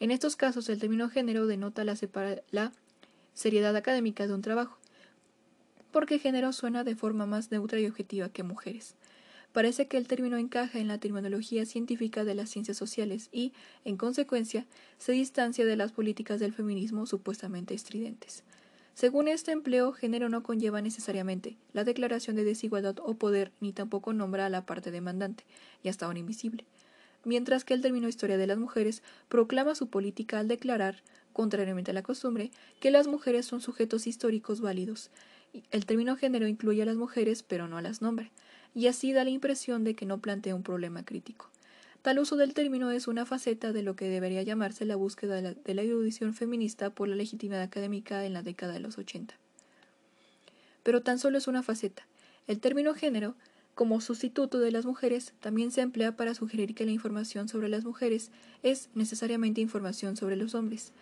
En 0.00 0.10
estos 0.10 0.36
casos, 0.36 0.68
el 0.68 0.78
término 0.78 1.08
género 1.08 1.46
denota 1.46 1.84
la, 1.84 1.96
la 2.50 2.72
seriedad 3.32 3.76
académica 3.76 4.26
de 4.26 4.34
un 4.34 4.42
trabajo, 4.42 4.78
porque 5.92 6.18
género 6.18 6.52
suena 6.52 6.84
de 6.84 6.96
forma 6.96 7.26
más 7.26 7.50
neutra 7.50 7.78
y 7.78 7.86
objetiva 7.86 8.28
que 8.28 8.42
mujeres. 8.42 8.96
Parece 9.52 9.86
que 9.86 9.96
el 9.96 10.08
término 10.08 10.36
encaja 10.36 10.80
en 10.80 10.88
la 10.88 10.98
terminología 10.98 11.64
científica 11.64 12.24
de 12.24 12.34
las 12.34 12.50
ciencias 12.50 12.76
sociales 12.76 13.28
y, 13.30 13.52
en 13.84 13.96
consecuencia, 13.96 14.66
se 14.98 15.12
distancia 15.12 15.64
de 15.64 15.76
las 15.76 15.92
políticas 15.92 16.40
del 16.40 16.52
feminismo 16.52 17.06
supuestamente 17.06 17.72
estridentes. 17.72 18.42
Según 18.94 19.28
este 19.28 19.52
empleo, 19.52 19.92
género 19.92 20.28
no 20.28 20.42
conlleva 20.42 20.82
necesariamente 20.82 21.56
la 21.72 21.84
declaración 21.84 22.34
de 22.34 22.42
desigualdad 22.42 22.96
o 23.00 23.14
poder, 23.14 23.52
ni 23.60 23.72
tampoco 23.72 24.12
nombra 24.12 24.46
a 24.46 24.50
la 24.50 24.66
parte 24.66 24.90
demandante, 24.90 25.44
y 25.84 25.88
hasta 25.88 26.06
ahora 26.06 26.18
invisible. 26.18 26.64
Mientras 27.24 27.64
que 27.64 27.74
el 27.74 27.80
término 27.80 28.08
historia 28.08 28.36
de 28.36 28.46
las 28.46 28.58
mujeres 28.58 29.02
proclama 29.28 29.74
su 29.74 29.88
política 29.88 30.38
al 30.38 30.48
declarar, 30.48 31.02
contrariamente 31.32 31.90
a 31.90 31.94
la 31.94 32.02
costumbre, 32.02 32.50
que 32.80 32.90
las 32.90 33.06
mujeres 33.06 33.46
son 33.46 33.60
sujetos 33.60 34.06
históricos 34.06 34.60
válidos. 34.60 35.10
El 35.70 35.86
término 35.86 36.16
género 36.16 36.46
incluye 36.46 36.82
a 36.82 36.86
las 36.86 36.96
mujeres, 36.96 37.42
pero 37.42 37.68
no 37.68 37.80
las 37.80 38.02
nombra 38.02 38.30
y 38.74 38.88
así 38.88 39.12
da 39.12 39.24
la 39.24 39.30
impresión 39.30 39.84
de 39.84 39.94
que 39.94 40.06
no 40.06 40.18
plantea 40.18 40.54
un 40.54 40.62
problema 40.62 41.04
crítico. 41.04 41.50
Tal 42.02 42.18
uso 42.18 42.36
del 42.36 42.52
término 42.52 42.90
es 42.90 43.08
una 43.08 43.24
faceta 43.24 43.72
de 43.72 43.82
lo 43.82 43.96
que 43.96 44.08
debería 44.08 44.42
llamarse 44.42 44.84
la 44.84 44.96
búsqueda 44.96 45.40
de 45.40 45.74
la, 45.74 45.82
erudición 45.82 46.34
feminista 46.34 46.90
por 46.90 47.08
la 47.08 47.16
legitimidad 47.16 47.62
académica 47.62 48.26
en 48.26 48.34
la 48.34 48.42
década 48.42 48.74
de 48.74 48.80
los 48.80 48.98
80. 48.98 49.34
Pero 50.82 51.02
tan 51.02 51.18
solo 51.18 51.38
es 51.38 51.46
una 51.46 51.62
faceta. 51.62 52.06
El 52.46 52.60
término 52.60 52.92
género, 52.92 53.36
como 53.74 54.00
sustituto 54.00 54.58
de 54.58 54.70
las 54.70 54.86
mujeres, 54.86 55.34
también 55.40 55.70
se 55.70 55.80
emplea 55.80 56.16
para 56.16 56.34
sugerir 56.34 56.74
que 56.74 56.84
la 56.84 56.92
información 56.92 57.48
sobre 57.48 57.68
las 57.68 57.84
mujeres 57.84 58.30
es 58.62 58.88
necesariamente 58.94 59.60
información 59.60 60.16
sobre 60.16 60.36
los 60.36 60.54
hombres, 60.54 60.92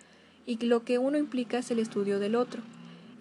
y 0.47 0.57
lo 0.65 0.85
que 0.85 0.99
uno 0.99 1.19
implica 1.19 1.59
es 1.59 1.71
el 1.71 1.79
estudio 1.79 2.19
del 2.19 2.35
otro, 2.35 2.63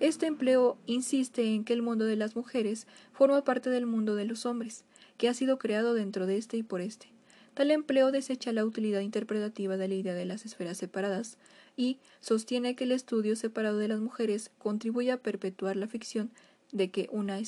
este 0.02 0.26
empleo 0.26 0.80
insiste 0.88 1.44
en 1.54 1.64
que 1.64 1.74
el 1.74 1.84
mundo 1.84 2.06
de 2.06 2.16
las 2.16 2.36
mujeres 2.36 2.88
forma 3.14 3.44
parte 3.44 3.70
del 3.70 3.86
mundo 3.86 4.16
de 4.16 4.26
los 4.26 4.48
hombres, 4.48 4.84
que 5.20 5.30
ha 5.30 5.36
sido 5.36 5.60
creado 5.60 5.94
dentro 5.94 6.26
de 6.26 6.38
este 6.38 6.58
y 6.58 6.64
por 6.64 6.82
este. 6.82 7.06
Tal 7.54 7.70
empleo 7.70 8.12
desecha 8.12 8.52
la 8.52 8.66
utilidad 8.66 9.02
interpretativa 9.02 9.78
de 9.78 9.88
la 9.88 9.94
idea 9.94 10.16
de 10.16 10.26
las 10.26 10.44
esferas 10.44 10.80
separadas 10.80 11.38
y 11.78 12.00
sostiene 12.20 12.76
que 12.76 12.86
el 12.86 12.94
estudio 12.94 13.36
separado 13.36 13.78
de 13.78 13.90
las 13.90 14.00
mujeres 14.00 14.50
contribuye 14.58 15.12
a 15.12 15.22
perpetuar 15.22 15.76
la 15.76 15.86
ficción 15.86 16.32
de 16.72 16.90
que 16.90 17.08
una, 17.12 17.40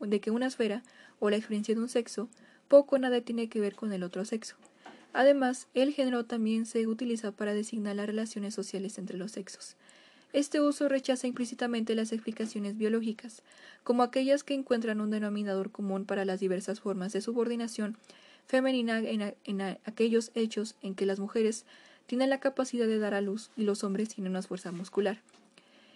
de 0.00 0.20
que 0.22 0.30
una 0.30 0.46
esfera 0.46 0.82
o 1.20 1.30
la 1.30 1.36
experiencia 1.36 1.74
de 1.74 1.80
un 1.80 1.88
sexo 1.88 2.28
poco 2.68 2.96
o 2.96 2.98
nada 2.98 3.20
tiene 3.20 3.48
que 3.48 3.60
ver 3.60 3.74
con 3.74 3.92
el 3.92 4.02
otro 4.02 4.24
sexo. 4.24 4.56
Además, 5.12 5.68
el 5.74 5.92
género 5.92 6.24
también 6.24 6.66
se 6.66 6.86
utiliza 6.86 7.32
para 7.32 7.54
designar 7.54 7.96
las 7.96 8.06
relaciones 8.06 8.54
sociales 8.54 8.98
entre 8.98 9.16
los 9.16 9.32
sexos. 9.32 9.76
Este 10.34 10.60
uso 10.60 10.88
rechaza 10.88 11.26
implícitamente 11.26 11.94
las 11.94 12.12
explicaciones 12.12 12.76
biológicas, 12.76 13.42
como 13.82 14.02
aquellas 14.02 14.44
que 14.44 14.52
encuentran 14.52 15.00
un 15.00 15.10
denominador 15.10 15.70
común 15.70 16.04
para 16.04 16.26
las 16.26 16.40
diversas 16.40 16.80
formas 16.80 17.12
de 17.14 17.22
subordinación 17.22 17.96
femenina 18.46 18.98
en, 18.98 19.62
aquellos 19.84 20.30
hechos 20.34 20.74
en 20.82 20.94
que 20.94 21.06
las 21.06 21.18
mujeres 21.18 21.64
tienen 22.06 22.30
la 22.30 22.40
capacidad 22.40 22.86
de 22.86 22.98
dar 22.98 23.14
a 23.14 23.20
luz 23.20 23.50
y 23.56 23.64
los 23.64 23.84
hombres 23.84 24.08
tienen 24.10 24.32
una 24.32 24.42
fuerza 24.42 24.70
muscular. 24.70 25.20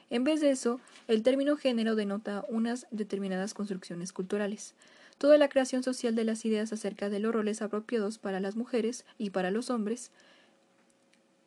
En 0.08 0.24
vez 0.24 0.40
de 0.40 0.50
eso, 0.50 0.80
el 1.08 1.22
término 1.22 1.56
género 1.56 1.94
denota 1.94 2.44
unas 2.48 2.86
determinadas 2.90 3.54
construcciones 3.54 4.12
culturales. 4.12 4.74
Toda 5.22 5.38
la 5.38 5.48
creación 5.48 5.84
social 5.84 6.16
de 6.16 6.24
las 6.24 6.44
ideas 6.44 6.72
acerca 6.72 7.08
de 7.08 7.20
los 7.20 7.32
roles 7.32 7.62
apropiados 7.62 8.18
para 8.18 8.40
las 8.40 8.56
mujeres 8.56 9.04
y 9.18 9.30
para 9.30 9.52
los 9.52 9.70
hombres 9.70 10.10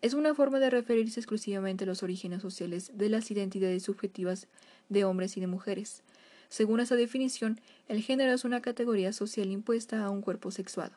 es 0.02 0.14
una 0.14 0.34
forma 0.34 0.60
de 0.60 0.70
referirse 0.70 1.20
exclusivamente 1.20 1.84
a 1.84 1.88
los 1.88 2.02
orígenes 2.02 2.42
sociales 2.42 2.94
de 2.94 3.10
las 3.10 3.30
identidades 3.32 3.84
subjetivas 3.84 4.48
de 4.88 5.04
hombres 5.04 5.36
y 5.36 5.42
de 5.42 5.48
mujeres. 5.48 6.04
Según 6.48 6.80
esa 6.80 6.96
definición, 6.96 7.60
el 7.90 8.02
género 8.02 8.32
es 8.32 8.46
una 8.46 8.62
categoría 8.62 9.12
social 9.12 9.52
impuesta 9.52 10.06
a 10.06 10.10
un 10.10 10.22
cuerpo 10.22 10.52
sexuado. 10.52 10.94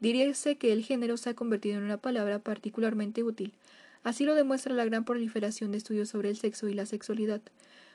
Diríase 0.00 0.56
que 0.56 0.72
el 0.72 0.82
género 0.82 1.18
se 1.18 1.28
ha 1.28 1.34
convertido 1.34 1.76
en 1.76 1.84
una 1.84 1.98
palabra 1.98 2.38
particularmente 2.38 3.22
útil. 3.22 3.52
Así 4.04 4.24
lo 4.24 4.34
demuestra 4.34 4.72
la 4.72 4.86
gran 4.86 5.04
proliferación 5.04 5.72
de 5.72 5.76
estudios 5.76 6.08
sobre 6.08 6.30
el 6.30 6.38
sexo 6.38 6.66
y 6.66 6.72
la 6.72 6.86
sexualidad, 6.86 7.42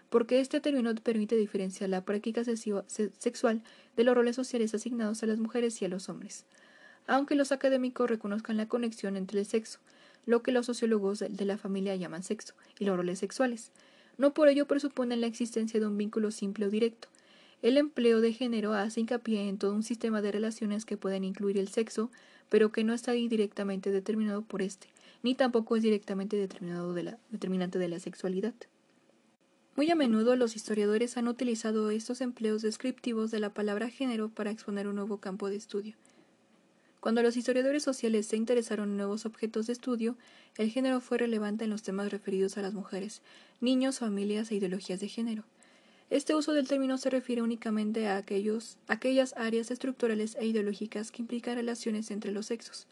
porque 0.10 0.40
este 0.40 0.60
término 0.60 0.94
permite 0.96 1.36
diferenciar 1.36 1.90
la 1.90 2.04
práctica 2.04 2.44
sexual 2.44 3.62
de 3.96 4.04
los 4.04 4.16
roles 4.16 4.36
sociales 4.36 4.74
asignados 4.74 5.22
a 5.24 5.28
las 5.28 5.40
mujeres 5.40 5.82
y 5.82 5.86
a 5.86 5.90
los 5.90 6.10
hombres. 6.10 6.46
Aunque 7.08 7.36
los 7.36 7.52
académicos 7.52 8.10
reconozcan 8.10 8.58
la 8.58 8.68
conexión 8.68 9.18
entre 9.18 9.40
el 9.40 9.46
sexo, 9.46 9.80
lo 10.26 10.44
que 10.44 10.52
los 10.52 10.66
sociólogos 10.66 11.20
de 11.20 11.46
la 11.46 11.58
familia 11.58 11.96
llaman 11.96 12.24
sexo 12.24 12.54
y 12.78 12.86
los 12.86 12.98
roles 12.98 13.20
sexuales. 13.20 13.72
No 14.18 14.34
por 14.34 14.48
ello 14.48 14.68
presuponen 14.68 15.22
la 15.22 15.28
existencia 15.28 15.80
de 15.80 15.88
un 15.88 15.98
vínculo 15.98 16.32
simple 16.32 16.66
o 16.66 16.70
directo. 16.70 17.08
El 17.62 17.78
empleo 17.78 18.22
de 18.22 18.34
género 18.34 18.74
hace 18.74 19.02
hincapié 19.02 19.50
en 19.50 19.58
todo 19.58 19.74
un 19.74 19.84
sistema 19.84 20.22
de 20.22 20.32
relaciones 20.32 20.86
que 20.86 20.98
pueden 20.98 21.24
incluir 21.24 21.58
el 21.58 21.68
sexo, 21.68 22.12
pero 22.50 22.72
que 22.72 22.84
no 22.84 22.94
está 22.94 23.12
directamente 23.14 23.92
determinado 23.92 24.42
por 24.42 24.62
este, 24.62 24.88
ni 25.24 25.36
tampoco 25.36 25.76
es 25.76 25.84
directamente 25.84 26.38
determinado 26.38 26.94
determinante 26.94 27.80
de 27.80 27.90
la 27.90 28.00
sexualidad. 28.00 28.54
Muy 29.76 29.90
a 29.92 29.96
menudo 29.96 30.36
los 30.36 30.56
historiadores 30.56 31.16
han 31.18 31.28
utilizado 31.28 31.90
estos 31.90 32.22
empleos 32.22 32.62
descriptivos 32.62 33.32
de 33.32 33.40
la 33.40 33.54
palabra 33.54 33.90
género 33.90 34.30
para 34.30 34.52
exponer 34.52 34.88
un 34.88 34.96
nuevo 34.96 35.18
campo 35.18 35.50
de 35.50 35.56
estudio. 35.56 35.96
Cuando 37.00 37.24
los 37.24 37.38
historiadores 37.38 37.84
sociales 37.84 38.26
se 38.26 38.36
interesaron 38.36 38.90
en 38.90 38.98
nuevos 38.98 39.26
objetos 39.26 39.68
de 39.68 39.74
estudio, 39.74 40.18
el 40.58 40.70
género 40.70 41.00
fue 41.00 41.18
relevante 41.18 41.64
en 41.64 41.70
los 41.70 41.82
temas 41.82 42.12
referidos 42.12 42.58
a 42.58 42.62
las 42.62 42.74
mujeres, 42.74 43.22
niños, 43.62 44.00
familias 44.00 44.52
e 44.52 44.56
ideologías 44.56 45.00
de 45.00 45.08
género. 45.08 45.46
Este 46.10 46.36
uso 46.36 46.52
del 46.54 46.68
término 46.68 46.98
se 46.98 47.10
refiere 47.10 47.42
únicamente 47.42 48.08
a 48.08 48.18
aquellos, 48.18 48.78
aquellas 48.88 49.34
áreas 49.38 49.72
estructurales 49.72 50.36
e 50.36 50.48
ideológicas 50.48 51.12
que 51.12 51.22
implican 51.22 51.56
relaciones 51.56 52.12
entre 52.12 52.32
los 52.32 52.48
sexos. 52.48 52.88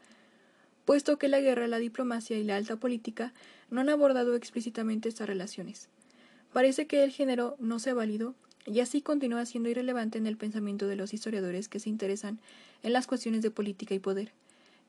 Puesto 0.85 1.17
que 1.17 1.27
la 1.27 1.41
guerra, 1.41 1.67
la 1.67 1.79
diplomacia 1.79 2.37
y 2.37 2.45
la 2.45 2.55
alta 2.55 2.77
política 2.77 3.33
no 3.69 3.81
han 3.81 3.89
abordado 3.89 4.35
explícitamente 4.35 5.09
estas 5.09 5.27
relaciones. 5.27 5.89
Parece 6.53 6.87
que 6.87 7.03
el 7.03 7.11
género 7.11 7.55
no 7.59 7.79
se 7.79 7.91
ha 7.91 7.93
válido 7.93 8.35
y 8.65 8.79
así 8.81 9.01
continúa 9.01 9.45
siendo 9.45 9.69
irrelevante 9.69 10.17
en 10.17 10.27
el 10.27 10.37
pensamiento 10.37 10.87
de 10.87 10.95
los 10.95 11.13
historiadores 11.13 11.69
que 11.69 11.79
se 11.79 11.89
interesan 11.89 12.39
en 12.83 12.93
las 12.93 13.07
cuestiones 13.07 13.41
de 13.41 13.51
política 13.51 13.95
y 13.95 13.99
poder. 13.99 14.31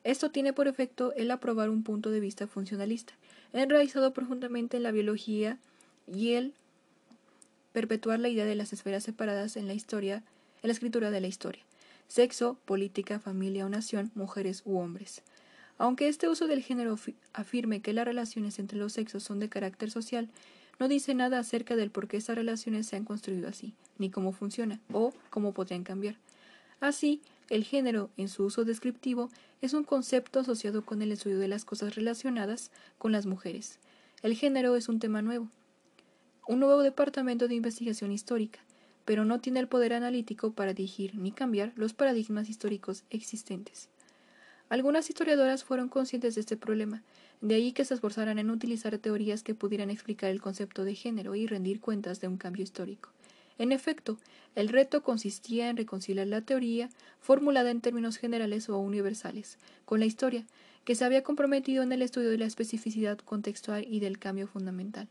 Esto 0.05 0.31
tiene 0.31 0.53
por 0.53 0.69
efecto 0.69 1.13
el 1.15 1.31
aprobar 1.31 1.71
un 1.71 1.83
punto 1.83 2.11
de 2.11 2.21
vista 2.21 2.47
funcionalista, 2.47 3.15
enraizado 3.53 4.13
profundamente 4.13 4.77
en 4.77 4.83
la 4.83 4.91
biología 4.91 5.59
y 6.13 6.33
el 6.33 6.55
perpetuar 7.73 8.19
la 8.19 8.29
idea 8.29 8.45
de 8.45 8.55
las 8.55 8.73
esferas 8.73 9.05
separadas 9.05 9.57
en 9.57 9.67
la 9.67 9.75
historia, 9.75 10.23
en 10.63 10.69
la 10.69 10.73
escritura 10.73 11.11
de 11.11 11.21
la 11.21 11.27
historia, 11.27 11.63
sexo, 12.09 12.59
política, 12.65 13.19
familia 13.19 13.67
o 13.67 13.69
nación, 13.69 14.11
mujeres 14.15 14.63
u 14.65 14.79
hombres. 14.79 15.23
Aunque 15.77 16.09
este 16.09 16.29
uso 16.29 16.49
del 16.49 16.63
género 16.63 16.99
afirme 17.33 17.81
que 17.81 17.93
las 17.93 18.05
relaciones 18.05 18.59
entre 18.59 18.79
los 18.79 18.95
sexos 18.95 19.23
son 19.23 19.39
de 19.39 19.49
carácter 19.49 19.91
social, 19.91 20.29
no 20.79 20.89
dice 20.89 21.15
nada 21.15 21.39
acerca 21.39 21.77
del 21.77 21.91
por 21.91 22.09
qué 22.09 22.17
estas 22.17 22.37
relaciones 22.37 22.87
se 22.87 22.97
han 22.97 23.05
construido 23.05 23.49
así, 23.49 23.75
ni 23.99 24.11
cómo 24.11 24.33
funciona, 24.33 24.81
o 24.93 25.13
cómo 25.31 25.53
podrían 25.53 25.85
cambiar. 25.85 26.17
Así, 26.81 27.21
el 27.51 27.65
género, 27.65 28.11
en 28.17 28.29
su 28.29 28.45
uso 28.45 28.65
descriptivo, 28.65 29.31
es 29.61 29.75
un 29.75 29.85
concepto 29.85 30.41
asociado 30.41 30.85
con 30.85 31.03
el 31.03 31.11
estudio 31.11 31.39
de 31.39 31.49
las 31.49 31.65
cosas 31.65 31.97
relacionadas 31.97 32.71
con 32.99 33.11
las 33.11 33.27
mujeres. 33.27 33.79
El 34.23 34.35
género 34.35 34.77
es 34.77 34.89
un 34.89 35.01
tema 35.01 35.23
nuevo, 35.23 35.49
un 36.47 36.61
nuevo 36.61 36.83
departamento 36.83 37.49
de 37.49 37.57
investigación 37.57 38.13
histórica, 38.13 38.61
pero 39.05 39.25
no 39.25 39.41
tiene 39.41 39.61
el 39.61 39.69
poder 39.69 39.93
analítico 39.93 40.53
para 40.53 40.75
dirigir 40.75 41.15
ni 41.17 41.33
cambiar 41.33 41.73
los 41.77 41.93
paradigmas 41.93 42.49
históricos 42.49 43.05
existentes. 43.11 43.89
Algunas 44.69 45.09
historiadoras 45.09 45.65
fueron 45.65 45.89
conscientes 45.89 46.35
de 46.35 46.43
este 46.43 46.57
problema, 46.57 47.03
de 47.41 47.55
ahí 47.55 47.73
que 47.73 47.85
se 47.85 47.95
esforzaran 47.95 48.39
en 48.39 48.51
utilizar 48.51 48.99
teorías 48.99 49.43
que 49.43 49.55
pudieran 49.55 49.89
explicar 49.89 50.31
el 50.31 50.43
concepto 50.43 50.85
de 50.85 50.95
género 50.95 51.35
y 51.35 51.47
rendir 51.47 51.81
cuentas 51.81 52.21
de 52.21 52.29
un 52.29 52.37
cambio 52.37 52.65
histórico. 52.65 53.11
En 53.59 53.73
efecto, 53.73 54.19
el 54.55 54.69
reto 54.69 55.03
consistía 55.03 55.69
en 55.69 55.77
reconciliar 55.77 56.27
la 56.27 56.43
teoría, 56.43 56.91
formulada 57.21 57.71
en 57.71 57.81
términos 57.81 58.19
generales 58.19 58.69
o 58.69 58.79
universales, 58.79 59.59
con 59.85 60.01
la 60.01 60.07
historia, 60.07 60.45
que 60.85 60.95
se 60.95 61.05
había 61.05 61.23
comprometido 61.23 61.83
en 61.83 61.93
el 61.93 62.03
estudio 62.03 62.31
de 62.31 62.39
la 62.39 62.47
especificidad 62.47 63.19
contextual 63.19 63.87
y 63.89 64.01
del 64.01 64.19
cambio 64.19 64.47
fundamental. 64.47 65.09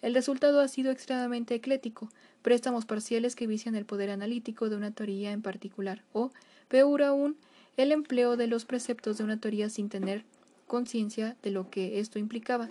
El 0.00 0.14
resultado 0.14 0.60
ha 0.60 0.68
sido 0.68 0.90
extremadamente 0.90 1.54
eclético, 1.54 2.10
préstamos 2.42 2.86
parciales 2.86 3.36
que 3.36 3.46
vician 3.46 3.74
el 3.74 3.84
poder 3.84 4.10
analítico 4.10 4.68
de 4.68 4.76
una 4.76 4.90
teoría 4.90 5.32
en 5.32 5.42
particular, 5.42 6.02
o, 6.12 6.30
peor 6.68 7.02
aún, 7.02 7.36
el 7.76 7.92
empleo 7.92 8.36
de 8.36 8.46
los 8.46 8.64
preceptos 8.64 9.18
de 9.18 9.24
una 9.24 9.38
teoría 9.38 9.68
sin 9.68 9.88
tener 9.88 10.24
conciencia 10.66 11.36
de 11.42 11.50
lo 11.50 11.70
que 11.70 12.00
esto 12.00 12.18
implicaba, 12.18 12.68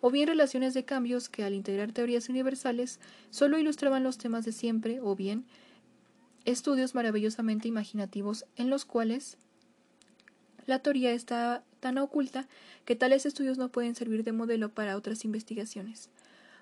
o 0.00 0.10
bien 0.10 0.28
relaciones 0.28 0.74
de 0.74 0.84
cambios 0.84 1.28
que 1.28 1.44
al 1.44 1.54
integrar 1.54 1.92
teorías 1.92 2.28
universales 2.28 3.00
solo 3.30 3.58
ilustraban 3.58 4.02
los 4.02 4.18
temas 4.18 4.44
de 4.44 4.52
siempre, 4.52 5.00
o 5.00 5.14
bien 5.14 5.44
estudios 6.44 6.94
maravillosamente 6.94 7.68
imaginativos 7.68 8.46
en 8.56 8.70
los 8.70 8.84
cuales 8.84 9.36
la 10.66 10.78
teoría 10.78 11.12
está 11.12 11.64
tan 11.80 11.98
oculta 11.98 12.46
que 12.84 12.96
tales 12.96 13.26
estudios 13.26 13.58
no 13.58 13.70
pueden 13.70 13.94
servir 13.94 14.24
de 14.24 14.32
modelo 14.32 14.68
para 14.70 14.96
otras 14.96 15.24
investigaciones. 15.24 16.10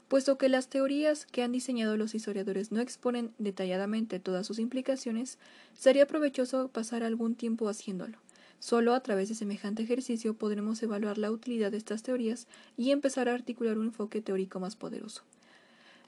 Puesto 0.09 0.39
que 0.39 0.49
las 0.49 0.69
teorías 0.69 1.27
que 1.27 1.43
han 1.43 1.53
diseñado 1.53 1.99
los 1.99 2.15
historiadores 2.15 2.73
no 2.73 2.81
exponen 2.81 3.33
detalladamente 3.39 4.19
todas 4.19 4.47
sus 4.47 4.59
implicaciones, 4.59 5.39
sería 5.75 6.07
provechoso 6.07 6.69
pasar 6.69 7.03
algún 7.03 7.35
tiempo 7.35 7.69
haciéndolo. 7.69 8.19
Solo 8.59 8.95
a 8.95 9.01
través 9.03 9.29
de 9.29 9.35
semejante 9.35 9.83
ejercicio 9.83 10.35
podremos 10.35 10.83
evaluar 10.83 11.19
la 11.19 11.31
utilidad 11.31 11.71
de 11.71 11.77
estas 11.77 12.03
teorías 12.03 12.49
y 12.77 12.91
empezar 12.91 13.29
a 13.29 13.35
articular 13.35 13.79
un 13.79 13.87
enfoque 13.87 14.23
teórico 14.23 14.59
más 14.59 14.77
poderoso. 14.77 15.23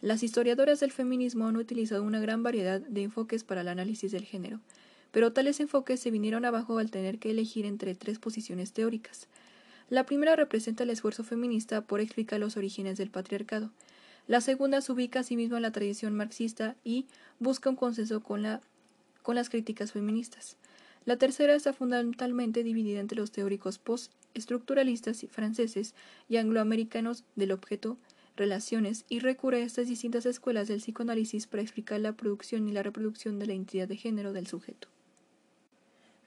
Las 0.00 0.22
historiadoras 0.22 0.80
del 0.80 0.92
feminismo 0.92 1.46
han 1.46 1.56
utilizado 1.56 2.02
una 2.02 2.20
gran 2.20 2.42
variedad 2.42 2.80
de 2.80 3.02
enfoques 3.02 3.44
para 3.44 3.60
el 3.60 3.68
análisis 3.68 4.10
del 4.10 4.24
género, 4.24 4.60
pero 5.12 5.32
tales 5.34 5.60
enfoques 5.60 6.00
se 6.00 6.10
vinieron 6.10 6.46
abajo 6.46 6.78
al 6.78 6.90
tener 6.90 7.18
que 7.18 7.30
elegir 7.30 7.66
entre 7.66 7.94
tres 7.94 8.18
posiciones 8.18 8.72
teóricas. 8.72 9.28
La 9.90 10.06
primera 10.06 10.36
representa 10.36 10.84
el 10.84 10.90
esfuerzo 10.90 11.24
feminista 11.24 11.80
por 11.80 12.00
explicar 12.00 12.38
los 12.38 12.56
orígenes 12.56 12.96
del 12.96 13.10
patriarcado. 13.10 13.70
La 14.28 14.40
segunda 14.40 14.80
se 14.80 14.92
ubica 14.92 15.20
a 15.20 15.22
sí 15.24 15.36
misma 15.36 15.56
en 15.56 15.62
la 15.62 15.72
tradición 15.72 16.14
marxista 16.14 16.76
y 16.84 17.06
busca 17.40 17.70
un 17.70 17.74
consenso 17.74 18.20
con, 18.20 18.46
con 19.22 19.34
las 19.34 19.50
críticas 19.50 19.90
feministas. 19.90 20.56
La 21.06 21.16
tercera 21.16 21.54
está 21.54 21.72
fundamentalmente 21.72 22.62
dividida 22.62 23.00
entre 23.00 23.18
los 23.18 23.32
teóricos 23.32 23.78
post-estructuralistas 23.78 25.26
franceses 25.28 25.96
y 26.28 26.36
angloamericanos 26.36 27.24
del 27.34 27.50
objeto, 27.50 27.96
relaciones, 28.36 29.04
y 29.08 29.18
recurre 29.18 29.62
a 29.62 29.66
estas 29.66 29.88
distintas 29.88 30.24
escuelas 30.24 30.68
del 30.68 30.78
psicoanálisis 30.78 31.48
para 31.48 31.64
explicar 31.64 31.98
la 31.98 32.12
producción 32.12 32.68
y 32.68 32.72
la 32.72 32.84
reproducción 32.84 33.40
de 33.40 33.46
la 33.46 33.54
identidad 33.54 33.88
de 33.88 33.96
género 33.96 34.32
del 34.32 34.46
sujeto. 34.46 34.86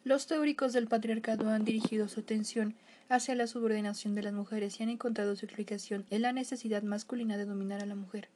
Los 0.04 0.28
teóricos 0.28 0.74
del 0.74 0.88
patriarcado 0.88 1.50
han 1.50 1.64
dirigido 1.64 2.10
su 2.10 2.20
atención 2.20 2.76
hacia 3.10 3.36
la 3.36 3.48
subordinación 3.48 4.16
de 4.16 4.24
las 4.24 4.34
mujeres 4.34 4.80
y 4.80 4.84
han 4.84 4.90
encontrado 4.90 5.36
su 5.36 5.46
explicación 5.46 6.06
en 6.10 6.22
la 6.22 6.34
necesidad 6.34 6.84
masculina 6.84 7.38
de 7.38 7.46
dominar 7.46 7.82
a 7.82 7.86
la 7.86 7.96
mujer. 7.96 8.30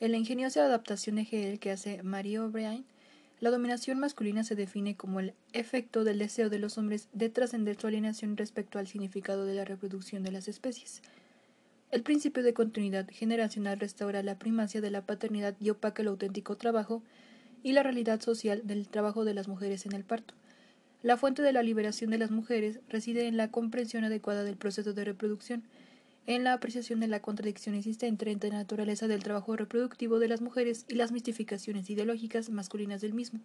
En 0.00 0.12
la 0.12 0.16
ingeniosa 0.16 0.64
adaptación 0.64 1.16
de 1.16 1.22
Hegel 1.22 1.58
que 1.58 1.70
hace 1.70 2.02
Marie 2.02 2.38
O'Brien, 2.38 2.84
la 3.40 3.50
dominación 3.50 3.98
masculina 3.98 4.44
se 4.44 4.54
define 4.54 4.96
como 4.96 5.20
el 5.20 5.34
efecto 5.52 6.04
del 6.04 6.18
deseo 6.18 6.50
de 6.50 6.58
los 6.58 6.76
hombres 6.76 7.08
de 7.12 7.30
trascender 7.30 7.80
su 7.80 7.86
alienación 7.86 8.36
respecto 8.36 8.78
al 8.78 8.86
significado 8.86 9.46
de 9.46 9.54
la 9.54 9.64
reproducción 9.64 10.22
de 10.22 10.32
las 10.32 10.46
especies. 10.48 11.02
El 11.90 12.02
principio 12.02 12.42
de 12.42 12.54
continuidad 12.54 13.08
generacional 13.10 13.80
restaura 13.80 14.22
la 14.22 14.38
primacia 14.38 14.80
de 14.80 14.90
la 14.90 15.06
paternidad 15.06 15.56
y 15.58 15.70
opaca 15.70 16.02
el 16.02 16.08
auténtico 16.08 16.56
trabajo 16.56 17.02
y 17.62 17.72
la 17.72 17.82
realidad 17.82 18.20
social 18.20 18.62
del 18.64 18.88
trabajo 18.88 19.24
de 19.24 19.34
las 19.34 19.48
mujeres 19.48 19.86
en 19.86 19.92
el 19.92 20.04
parto. 20.04 20.34
La 21.02 21.16
fuente 21.16 21.42
de 21.42 21.52
la 21.52 21.62
liberación 21.62 22.10
de 22.10 22.18
las 22.18 22.30
mujeres 22.30 22.80
reside 22.88 23.26
en 23.26 23.38
la 23.38 23.50
comprensión 23.50 24.04
adecuada 24.04 24.44
del 24.44 24.56
proceso 24.56 24.92
de 24.92 25.04
reproducción, 25.04 25.62
en 26.26 26.44
la 26.44 26.52
apreciación 26.52 27.00
de 27.00 27.08
la 27.08 27.20
contradicción 27.20 27.74
existente 27.74 28.30
entre 28.30 28.50
la 28.50 28.58
naturaleza 28.58 29.08
del 29.08 29.22
trabajo 29.22 29.56
reproductivo 29.56 30.18
de 30.18 30.28
las 30.28 30.42
mujeres 30.42 30.84
y 30.88 30.96
las 30.96 31.10
mistificaciones 31.10 31.88
ideológicas 31.88 32.50
masculinas 32.50 33.00
del 33.00 33.14
mismo. 33.14 33.40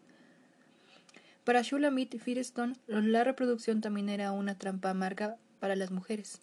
Para 1.45 1.61
Shulamit 1.61 2.19
Firestone, 2.19 2.75
la 2.87 3.23
reproducción 3.23 3.79
también 3.79 4.09
era 4.09 4.33
una 4.33 4.57
trampa 4.57 4.89
amarga 4.89 5.37
para 5.59 5.75
las 5.75 5.91
mujeres. 5.91 6.41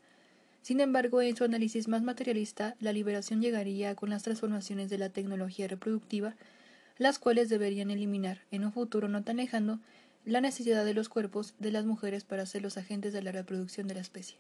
Sin 0.63 0.81
embargo, 0.81 1.21
en 1.21 1.37
su 1.37 1.45
análisis 1.45 1.89
más 1.89 2.03
materialista, 2.03 2.77
la 2.81 2.93
liberación 2.93 3.43
llegaría 3.43 3.95
con 3.97 4.11
las 4.11 4.23
transformaciones 4.23 4.89
de 4.89 4.99
la 4.99 5.11
tecnología 5.11 5.69
reproductiva, 5.69 6.37
las 6.99 7.19
cuales 7.19 7.49
deberían 7.49 7.91
eliminar, 7.91 8.43
en 8.51 8.65
un 8.65 8.73
futuro 8.73 9.09
no 9.09 9.25
tan 9.25 9.39
lejano, 9.39 9.81
la 10.25 10.41
necesidad 10.41 10.85
de 10.85 10.95
los 10.95 11.09
cuerpos 11.09 11.55
de 11.59 11.73
las 11.73 11.85
mujeres 11.85 12.25
para 12.25 12.47
ser 12.47 12.63
los 12.63 12.77
agentes 12.77 13.13
de 13.13 13.23
la 13.23 13.33
reproducción 13.33 13.89
de 13.89 13.95
la 13.95 14.01
especie. 14.01 14.39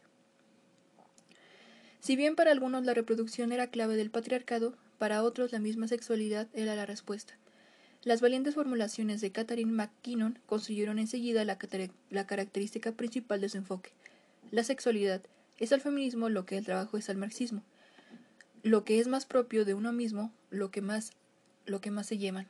Si 2.01 2.17
bien 2.17 2.35
para 2.37 2.51
algunos 2.51 2.85
la 2.85 2.95
reproducción 2.95 3.53
era 3.53 3.69
clave 3.69 3.97
del 3.97 4.11
patriarcado, 4.11 4.75
para 4.99 5.23
otros 5.23 5.53
la 5.53 5.59
misma 5.59 5.89
sexualidad 5.89 6.49
era 6.53 6.75
la 6.77 6.87
respuesta. 6.87 7.35
Las 8.05 8.21
valientes 8.21 8.55
formulaciones 8.55 9.21
de 9.21 9.31
Catherine 9.31 9.71
McKinnon 9.71 10.39
construyeron 10.47 10.99
enseguida 10.99 11.45
la, 11.45 11.59
la 12.11 12.27
característica 12.27 12.93
principal 12.93 13.41
de 13.41 13.49
su 13.49 13.59
enfoque. 13.59 13.93
La 14.51 14.65
sexualidad 14.65 15.23
es 15.59 15.73
al 15.73 15.81
feminismo 15.81 16.29
lo 16.29 16.45
que 16.45 16.59
el 16.59 16.65
trabajo 16.65 16.97
es 16.97 17.09
al 17.09 17.17
marxismo. 17.17 17.63
Lo 18.65 18.85
que 18.85 18.99
es 18.99 19.07
más 19.07 19.27
propio 19.27 19.65
de 19.65 19.75
uno 19.75 19.93
mismo, 19.93 20.33
lo 20.51 20.73
que 20.73 20.81
más, 20.81 21.13
lo 21.67 21.81
que 21.81 21.93
más 21.93 22.07
se 22.07 22.19
llevan. 22.19 22.49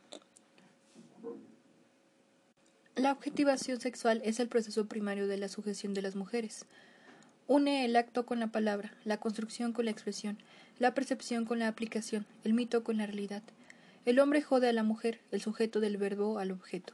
La 2.94 3.10
objetivación 3.10 3.80
sexual 3.80 4.20
es 4.22 4.38
el 4.38 4.48
proceso 4.48 4.84
primario 4.84 5.26
de 5.26 5.38
la 5.38 5.48
sujeción 5.48 5.94
de 5.94 6.02
las 6.02 6.14
mujeres. 6.14 6.66
Une 7.46 7.86
el 7.86 7.96
acto 7.96 8.26
con 8.26 8.38
la 8.38 8.48
palabra, 8.48 8.92
la 9.04 9.16
construcción 9.16 9.72
con 9.72 9.86
la 9.86 9.90
expresión, 9.90 10.36
la 10.78 10.92
percepción 10.92 11.46
con 11.46 11.58
la 11.58 11.68
aplicación, 11.68 12.26
el 12.44 12.52
mito 12.52 12.84
con 12.84 12.98
la 12.98 13.06
realidad. 13.06 13.42
El 14.04 14.18
hombre 14.18 14.42
jode 14.42 14.68
a 14.68 14.74
la 14.74 14.82
mujer, 14.82 15.20
el 15.30 15.40
sujeto 15.40 15.80
del 15.80 15.96
verbo 15.96 16.38
al 16.38 16.50
objeto. 16.50 16.92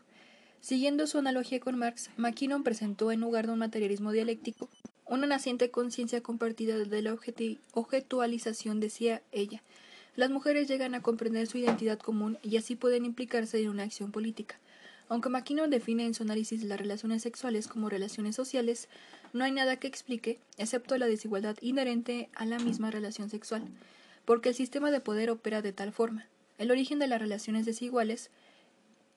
Siguiendo 0.61 1.09
su 1.09 1.19
analogía 1.19 1.59
con 1.59 1.77
Marx, 1.77 2.11
McKinnon 2.17 2.63
presentó 2.63 3.11
en 3.11 3.21
lugar 3.21 3.47
de 3.47 3.55
un 3.55 3.59
materialismo 3.59 4.13
dialéctico 4.13 4.69
una 5.05 5.27
naciente 5.27 5.71
conciencia 5.71 6.21
compartida 6.21 6.77
de 6.79 7.03
la 7.03 7.17
objetualización, 7.73 8.79
decía 8.79 9.23
ella. 9.33 9.65
Las 10.15 10.31
mujeres 10.31 10.69
llegan 10.69 10.95
a 10.95 11.03
comprender 11.03 11.49
su 11.49 11.59
identidad 11.59 11.99
común 11.99 12.39
y 12.43 12.57
así 12.57 12.77
pueden 12.77 13.05
implicarse 13.05 13.61
en 13.61 13.71
una 13.71 13.85
acción 13.85 14.13
política. 14.13 14.61
Aunque 15.09 15.31
McKinnon 15.31 15.71
define 15.71 16.05
en 16.05 16.15
su 16.15 16.23
análisis 16.23 16.63
las 16.63 16.79
relaciones 16.79 17.23
sexuales 17.23 17.67
como 17.67 17.89
relaciones 17.89 18.37
sociales, 18.37 18.89
no 19.33 19.45
hay 19.45 19.53
nada 19.53 19.77
que 19.77 19.87
explique, 19.87 20.39
excepto 20.59 20.99
la 20.99 21.07
desigualdad 21.07 21.57
inherente 21.61 22.29
a 22.35 22.45
la 22.45 22.59
misma 22.59 22.91
relación 22.91 23.31
sexual, 23.31 23.63
porque 24.25 24.51
el 24.51 24.55
sistema 24.55 24.91
de 24.91 25.01
poder 25.01 25.31
opera 25.31 25.63
de 25.63 25.73
tal 25.73 25.93
forma. 25.93 26.27
El 26.59 26.71
origen 26.71 26.99
de 26.99 27.07
las 27.07 27.21
relaciones 27.21 27.65
desiguales 27.65 28.31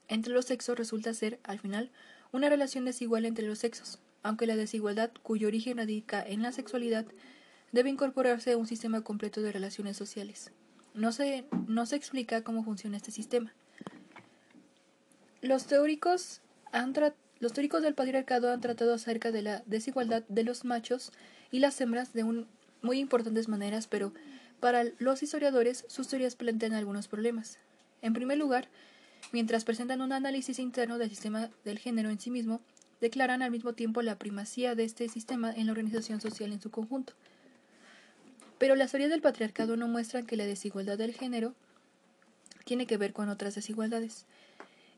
entre 0.08 0.34
los 0.34 0.46
sexos 0.46 0.78
resulta 0.78 1.14
ser, 1.14 1.40
al 1.44 1.60
final, 1.60 1.90
una 2.32 2.50
relación 2.50 2.86
desigual 2.86 3.26
entre 3.26 3.48
los 3.48 3.60
sexos, 3.60 4.00
aunque 4.24 4.46
la 4.48 4.56
desigualdad, 4.56 5.12
cuyo 5.24 5.48
origen 5.48 5.78
radica 5.78 6.24
en 6.26 6.42
la 6.42 6.52
sexualidad, 6.52 7.06
debe 7.72 7.90
incorporarse 7.90 8.52
a 8.52 8.58
un 8.58 8.68
sistema 8.68 9.02
completo 9.02 9.42
de 9.42 9.52
relaciones 9.52 9.98
sociales. 9.98 10.52
No 10.94 11.12
se, 11.12 11.46
no 11.68 11.86
se 11.86 11.96
explica 11.96 12.44
cómo 12.44 12.64
funciona 12.64 12.98
este 12.98 13.12
sistema. 13.12 13.54
Los 15.42 15.66
teóricos, 15.66 16.40
los 17.40 17.54
teóricos 17.54 17.82
del 17.82 17.96
patriarcado 17.96 18.52
han 18.52 18.62
tratado 18.62 18.94
acerca 18.94 19.32
de 19.32 19.42
la 19.42 19.64
desigualdad 19.66 20.24
de 20.28 20.44
los 20.44 20.66
machos 20.66 21.12
y 21.50 21.60
las 21.60 21.82
hembras 21.82 22.14
de 22.14 22.24
un, 22.24 22.48
muy 22.84 23.00
importantes 23.00 23.48
maneras, 23.48 23.88
pero 23.88 24.14
para 24.60 24.84
los 25.00 25.24
historiadores 25.24 25.84
sus 25.88 26.08
teorías 26.08 26.36
plantean 26.36 26.74
algunos 26.74 27.08
problemas. 27.08 27.58
En 28.04 28.14
primer 28.14 28.38
lugar, 28.38 28.68
mientras 29.32 29.66
presentan 29.66 30.02
un 30.02 30.14
análisis 30.14 30.60
interno 30.60 31.00
del 31.00 31.10
sistema 31.10 31.50
del 31.66 31.80
género 31.80 32.12
en 32.12 32.20
sí 32.20 32.30
mismo, 32.30 32.62
declaran 33.00 33.42
al 33.42 33.50
mismo 33.50 33.74
tiempo 33.74 34.04
la 34.04 34.20
primacía 34.20 34.76
de 34.76 34.84
este 34.84 35.10
sistema 35.10 35.52
en 35.52 35.66
la 35.66 35.72
organización 35.72 36.22
social 36.22 36.54
en 36.54 36.62
su 36.62 36.70
conjunto. 36.70 37.14
Pero 38.60 38.76
las 38.76 38.92
teorías 38.92 39.10
del 39.10 39.24
patriarcado 39.24 39.76
no 39.76 39.88
muestran 39.88 40.28
que 40.28 40.38
la 40.38 40.46
desigualdad 40.46 41.00
del 41.00 41.16
género 41.16 41.56
tiene 42.64 42.86
que 42.86 42.98
ver 42.98 43.12
con 43.12 43.28
otras 43.28 43.56
desigualdades. 43.56 44.28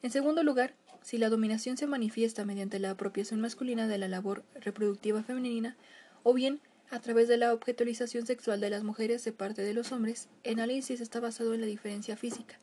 En 0.04 0.12
segundo 0.12 0.44
lugar, 0.44 0.76
si 1.02 1.18
la 1.18 1.30
dominación 1.30 1.78
se 1.78 1.88
manifiesta 1.88 2.44
mediante 2.44 2.78
la 2.78 2.92
apropiación 2.92 3.40
masculina 3.40 3.88
de 3.88 3.98
la 3.98 4.10
labor 4.10 4.44
reproductiva 4.54 5.24
femenina, 5.24 5.78
o 6.24 6.34
bien 6.34 6.60
a 6.92 7.00
través 7.00 7.30
de 7.30 7.38
la 7.38 7.54
objetualización 7.54 8.26
sexual 8.26 8.60
de 8.60 8.70
las 8.70 8.84
mujeres 8.84 9.24
de 9.24 9.32
parte 9.32 9.62
de 9.62 9.74
los 9.74 9.94
hombres, 9.94 10.28
el 10.44 10.56
análisis 10.56 11.00
está 11.00 11.22
basado 11.22 11.54
en 11.54 11.62
la 11.62 11.68
diferencia 11.68 12.18
física. 12.18 12.60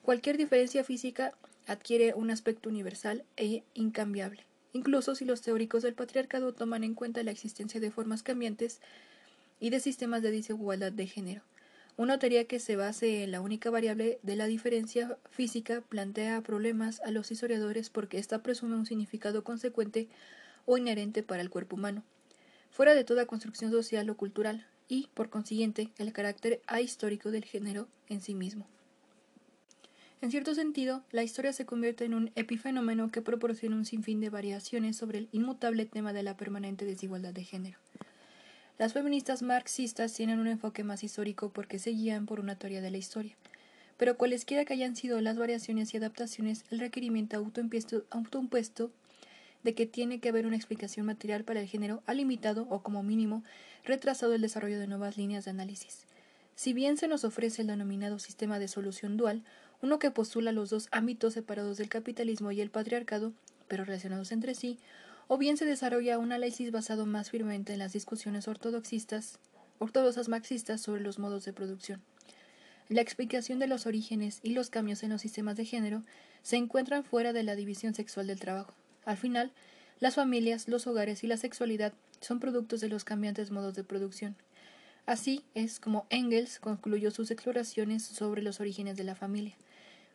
Cualquier 0.00 0.38
diferencia 0.38 0.82
física 0.82 1.34
adquiere 1.66 2.14
un 2.14 2.30
aspecto 2.30 2.70
universal 2.70 3.22
e 3.36 3.64
incambiable. 3.74 4.46
incluso 4.74 5.14
si 5.14 5.26
los 5.26 5.42
teóricos 5.42 5.82
del 5.82 5.92
patriarcado 5.92 6.54
toman 6.54 6.82
en 6.84 6.94
cuenta 6.94 7.22
la 7.22 7.30
existencia 7.30 7.78
de 7.78 7.90
formas 7.90 8.22
cambiantes 8.22 8.80
y 9.60 9.68
de 9.68 9.78
sistemas 9.78 10.22
de 10.22 10.30
desigualdad 10.30 10.90
de 10.90 11.06
género. 11.06 11.42
Una 11.96 12.18
teoría 12.18 12.46
que 12.46 12.58
se 12.58 12.76
base 12.76 13.22
en 13.22 13.32
la 13.32 13.40
única 13.40 13.70
variable 13.70 14.18
de 14.22 14.36
la 14.36 14.46
diferencia 14.46 15.18
física 15.30 15.82
plantea 15.82 16.40
problemas 16.40 17.00
a 17.00 17.10
los 17.10 17.30
historiadores 17.30 17.90
porque 17.90 18.18
ésta 18.18 18.42
presume 18.42 18.76
un 18.76 18.86
significado 18.86 19.44
consecuente 19.44 20.08
o 20.64 20.78
inherente 20.78 21.22
para 21.22 21.42
el 21.42 21.50
cuerpo 21.50 21.76
humano, 21.76 22.02
fuera 22.70 22.94
de 22.94 23.04
toda 23.04 23.26
construcción 23.26 23.70
social 23.70 24.08
o 24.08 24.16
cultural, 24.16 24.66
y, 24.88 25.08
por 25.14 25.30
consiguiente, 25.30 25.90
el 25.96 26.12
carácter 26.12 26.60
ahistórico 26.66 27.30
del 27.30 27.44
género 27.44 27.88
en 28.08 28.20
sí 28.20 28.34
mismo. 28.34 28.66
En 30.20 30.30
cierto 30.30 30.54
sentido, 30.54 31.02
la 31.10 31.22
historia 31.22 31.52
se 31.52 31.66
convierte 31.66 32.04
en 32.04 32.14
un 32.14 32.30
epifenómeno 32.34 33.10
que 33.10 33.22
proporciona 33.22 33.76
un 33.76 33.84
sinfín 33.84 34.20
de 34.20 34.30
variaciones 34.30 34.96
sobre 34.96 35.18
el 35.18 35.28
inmutable 35.32 35.86
tema 35.86 36.12
de 36.12 36.22
la 36.22 36.36
permanente 36.36 36.84
desigualdad 36.84 37.32
de 37.32 37.44
género. 37.44 37.78
Las 38.82 38.94
feministas 38.94 39.42
marxistas 39.42 40.12
tienen 40.12 40.40
un 40.40 40.48
enfoque 40.48 40.82
más 40.82 41.04
histórico 41.04 41.50
porque 41.50 41.78
se 41.78 41.90
guían 41.90 42.26
por 42.26 42.40
una 42.40 42.56
teoría 42.56 42.80
de 42.80 42.90
la 42.90 42.96
historia. 42.96 43.36
Pero 43.96 44.18
cualesquiera 44.18 44.64
que 44.64 44.72
hayan 44.72 44.96
sido 44.96 45.20
las 45.20 45.38
variaciones 45.38 45.94
y 45.94 45.98
adaptaciones, 45.98 46.64
el 46.68 46.80
requerimiento 46.80 47.36
autoimpuesto 47.36 48.90
de 49.62 49.74
que 49.76 49.86
tiene 49.86 50.18
que 50.18 50.30
haber 50.30 50.46
una 50.46 50.56
explicación 50.56 51.06
material 51.06 51.44
para 51.44 51.60
el 51.60 51.68
género 51.68 52.02
ha 52.06 52.14
limitado, 52.14 52.66
o 52.70 52.82
como 52.82 53.04
mínimo, 53.04 53.44
retrasado 53.84 54.34
el 54.34 54.40
desarrollo 54.40 54.80
de 54.80 54.88
nuevas 54.88 55.16
líneas 55.16 55.44
de 55.44 55.52
análisis. 55.52 56.08
Si 56.56 56.72
bien 56.72 56.96
se 56.96 57.06
nos 57.06 57.22
ofrece 57.22 57.62
el 57.62 57.68
denominado 57.68 58.18
sistema 58.18 58.58
de 58.58 58.66
solución 58.66 59.16
dual, 59.16 59.44
uno 59.80 60.00
que 60.00 60.10
postula 60.10 60.50
los 60.50 60.70
dos 60.70 60.88
ámbitos 60.90 61.34
separados 61.34 61.78
del 61.78 61.88
capitalismo 61.88 62.50
y 62.50 62.60
el 62.60 62.70
patriarcado, 62.70 63.32
pero 63.68 63.84
relacionados 63.84 64.32
entre 64.32 64.56
sí, 64.56 64.80
o 65.32 65.38
bien 65.38 65.56
se 65.56 65.64
desarrolla 65.64 66.18
un 66.18 66.30
análisis 66.30 66.70
basado 66.72 67.06
más 67.06 67.30
firmemente 67.30 67.72
en 67.72 67.78
las 67.78 67.94
discusiones 67.94 68.48
ortodoxistas, 68.48 69.38
ortodoxas 69.78 70.28
marxistas 70.28 70.82
sobre 70.82 71.00
los 71.00 71.18
modos 71.18 71.46
de 71.46 71.54
producción. 71.54 72.02
La 72.90 73.00
explicación 73.00 73.58
de 73.58 73.66
los 73.66 73.86
orígenes 73.86 74.40
y 74.42 74.50
los 74.50 74.68
cambios 74.68 75.02
en 75.02 75.08
los 75.08 75.22
sistemas 75.22 75.56
de 75.56 75.64
género 75.64 76.02
se 76.42 76.56
encuentran 76.56 77.02
fuera 77.02 77.32
de 77.32 77.44
la 77.44 77.56
división 77.56 77.94
sexual 77.94 78.26
del 78.26 78.40
trabajo. 78.40 78.74
Al 79.06 79.16
final, 79.16 79.52
las 80.00 80.16
familias, 80.16 80.68
los 80.68 80.86
hogares 80.86 81.24
y 81.24 81.28
la 81.28 81.38
sexualidad 81.38 81.94
son 82.20 82.38
productos 82.38 82.82
de 82.82 82.90
los 82.90 83.04
cambiantes 83.04 83.50
modos 83.50 83.74
de 83.74 83.84
producción. 83.84 84.36
Así 85.06 85.46
es 85.54 85.80
como 85.80 86.04
Engels 86.10 86.58
concluyó 86.58 87.10
sus 87.10 87.30
exploraciones 87.30 88.02
sobre 88.02 88.42
los 88.42 88.60
orígenes 88.60 88.98
de 88.98 89.04
la 89.04 89.14
familia 89.14 89.56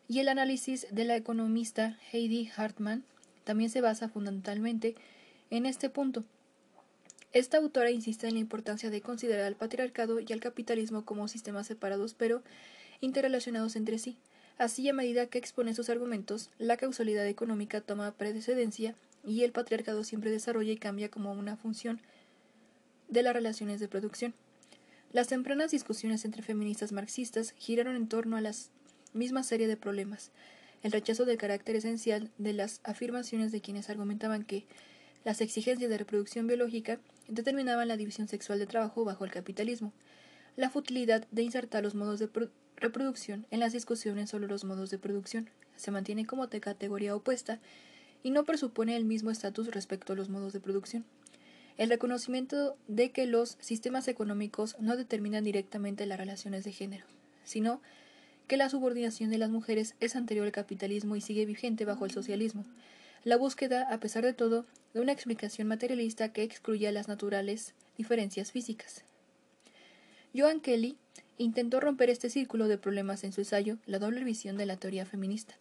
y 0.07 0.19
el 0.19 0.29
análisis 0.29 0.85
de 0.91 1.05
la 1.05 1.15
economista 1.15 1.97
Heidi 2.11 2.51
Hartmann 2.55 3.03
también 3.47 3.69
se 3.69 3.79
basa 3.79 4.09
fundamentalmente 4.09 4.95
en 5.49 5.65
este 5.65 5.89
punto. 5.89 6.25
Esta 7.31 7.57
autora 7.57 7.91
insiste 7.91 8.27
en 8.27 8.33
la 8.33 8.41
importancia 8.41 8.89
de 8.89 8.99
considerar 8.99 9.45
al 9.45 9.55
patriarcado 9.55 10.19
y 10.19 10.33
al 10.33 10.41
capitalismo 10.41 11.05
como 11.05 11.29
sistemas 11.29 11.65
separados 11.65 12.13
pero 12.13 12.43
interrelacionados 12.99 13.77
entre 13.77 13.99
sí. 13.99 14.17
Así, 14.57 14.89
a 14.89 14.93
medida 14.93 15.27
que 15.27 15.37
expone 15.37 15.73
sus 15.73 15.89
argumentos, 15.89 16.49
la 16.57 16.75
causalidad 16.75 17.25
económica 17.25 17.79
toma 17.79 18.11
precedencia 18.11 18.95
y 19.25 19.43
el 19.43 19.53
patriarcado 19.53 20.03
siempre 20.03 20.29
desarrolla 20.29 20.73
y 20.73 20.77
cambia 20.77 21.09
como 21.09 21.31
una 21.31 21.55
función 21.55 22.01
de 23.07 23.23
las 23.23 23.33
relaciones 23.33 23.79
de 23.79 23.87
producción. 23.87 24.33
Las 25.13 25.27
tempranas 25.27 25.71
discusiones 25.71 26.25
entre 26.25 26.43
feministas 26.43 26.91
marxistas 26.91 27.53
giraron 27.57 27.95
en 27.95 28.09
torno 28.09 28.35
a 28.35 28.41
las 28.41 28.71
misma 29.13 29.43
serie 29.43 29.67
de 29.67 29.77
problemas. 29.77 30.31
El 30.83 30.91
rechazo 30.91 31.25
del 31.25 31.37
carácter 31.37 31.75
esencial 31.75 32.31
de 32.37 32.53
las 32.53 32.81
afirmaciones 32.83 33.51
de 33.51 33.61
quienes 33.61 33.89
argumentaban 33.89 34.43
que 34.43 34.65
las 35.23 35.41
exigencias 35.41 35.89
de 35.89 35.97
reproducción 35.97 36.47
biológica 36.47 36.99
determinaban 37.27 37.87
la 37.87 37.97
división 37.97 38.27
sexual 38.27 38.59
de 38.59 38.67
trabajo 38.67 39.03
bajo 39.03 39.25
el 39.25 39.31
capitalismo, 39.31 39.91
la 40.55 40.69
futilidad 40.69 41.27
de 41.31 41.43
insertar 41.43 41.83
los 41.83 41.95
modos 41.95 42.19
de 42.19 42.29
reproducción 42.77 43.45
en 43.51 43.59
las 43.59 43.73
discusiones 43.73 44.31
sobre 44.31 44.47
los 44.47 44.63
modos 44.63 44.89
de 44.89 44.97
producción 44.97 45.49
se 45.75 45.91
mantiene 45.91 46.25
como 46.25 46.49
categoría 46.49 47.15
opuesta 47.15 47.59
y 48.23 48.31
no 48.31 48.43
presupone 48.43 48.95
el 48.95 49.05
mismo 49.05 49.29
estatus 49.29 49.67
respecto 49.67 50.13
a 50.13 50.15
los 50.15 50.29
modos 50.29 50.53
de 50.53 50.59
producción. 50.59 51.05
El 51.77 51.89
reconocimiento 51.89 52.75
de 52.87 53.11
que 53.11 53.27
los 53.27 53.57
sistemas 53.61 54.07
económicos 54.07 54.75
no 54.79 54.97
determinan 54.97 55.43
directamente 55.43 56.07
las 56.07 56.17
relaciones 56.17 56.63
de 56.63 56.71
género, 56.71 57.05
sino 57.43 57.79
que 58.47 58.57
la 58.57 58.69
subordinación 58.69 59.29
de 59.29 59.37
las 59.37 59.49
mujeres 59.49 59.95
es 59.99 60.15
anterior 60.15 60.45
al 60.45 60.51
capitalismo 60.51 61.15
y 61.15 61.21
sigue 61.21 61.45
vigente 61.45 61.85
bajo 61.85 62.05
el 62.05 62.11
socialismo. 62.11 62.65
La 63.23 63.35
búsqueda, 63.35 63.91
a 63.91 63.99
pesar 63.99 64.23
de 64.23 64.33
todo, 64.33 64.65
de 64.93 65.01
una 65.01 65.11
explicación 65.11 65.67
materialista 65.67 66.31
que 66.31 66.43
excluya 66.43 66.91
las 66.91 67.07
naturales 67.07 67.73
diferencias 67.97 68.51
físicas. 68.51 69.03
Joan 70.35 70.61
Kelly 70.61 70.97
intentó 71.37 71.79
romper 71.79 72.09
este 72.09 72.29
círculo 72.29 72.67
de 72.67 72.77
problemas 72.77 73.23
en 73.23 73.33
su 73.33 73.41
ensayo 73.41 73.77
La 73.85 73.99
doble 73.99 74.23
visión 74.23 74.57
de 74.57 74.65
la 74.65 74.77
teoría 74.77 75.05
feminista, 75.05 75.55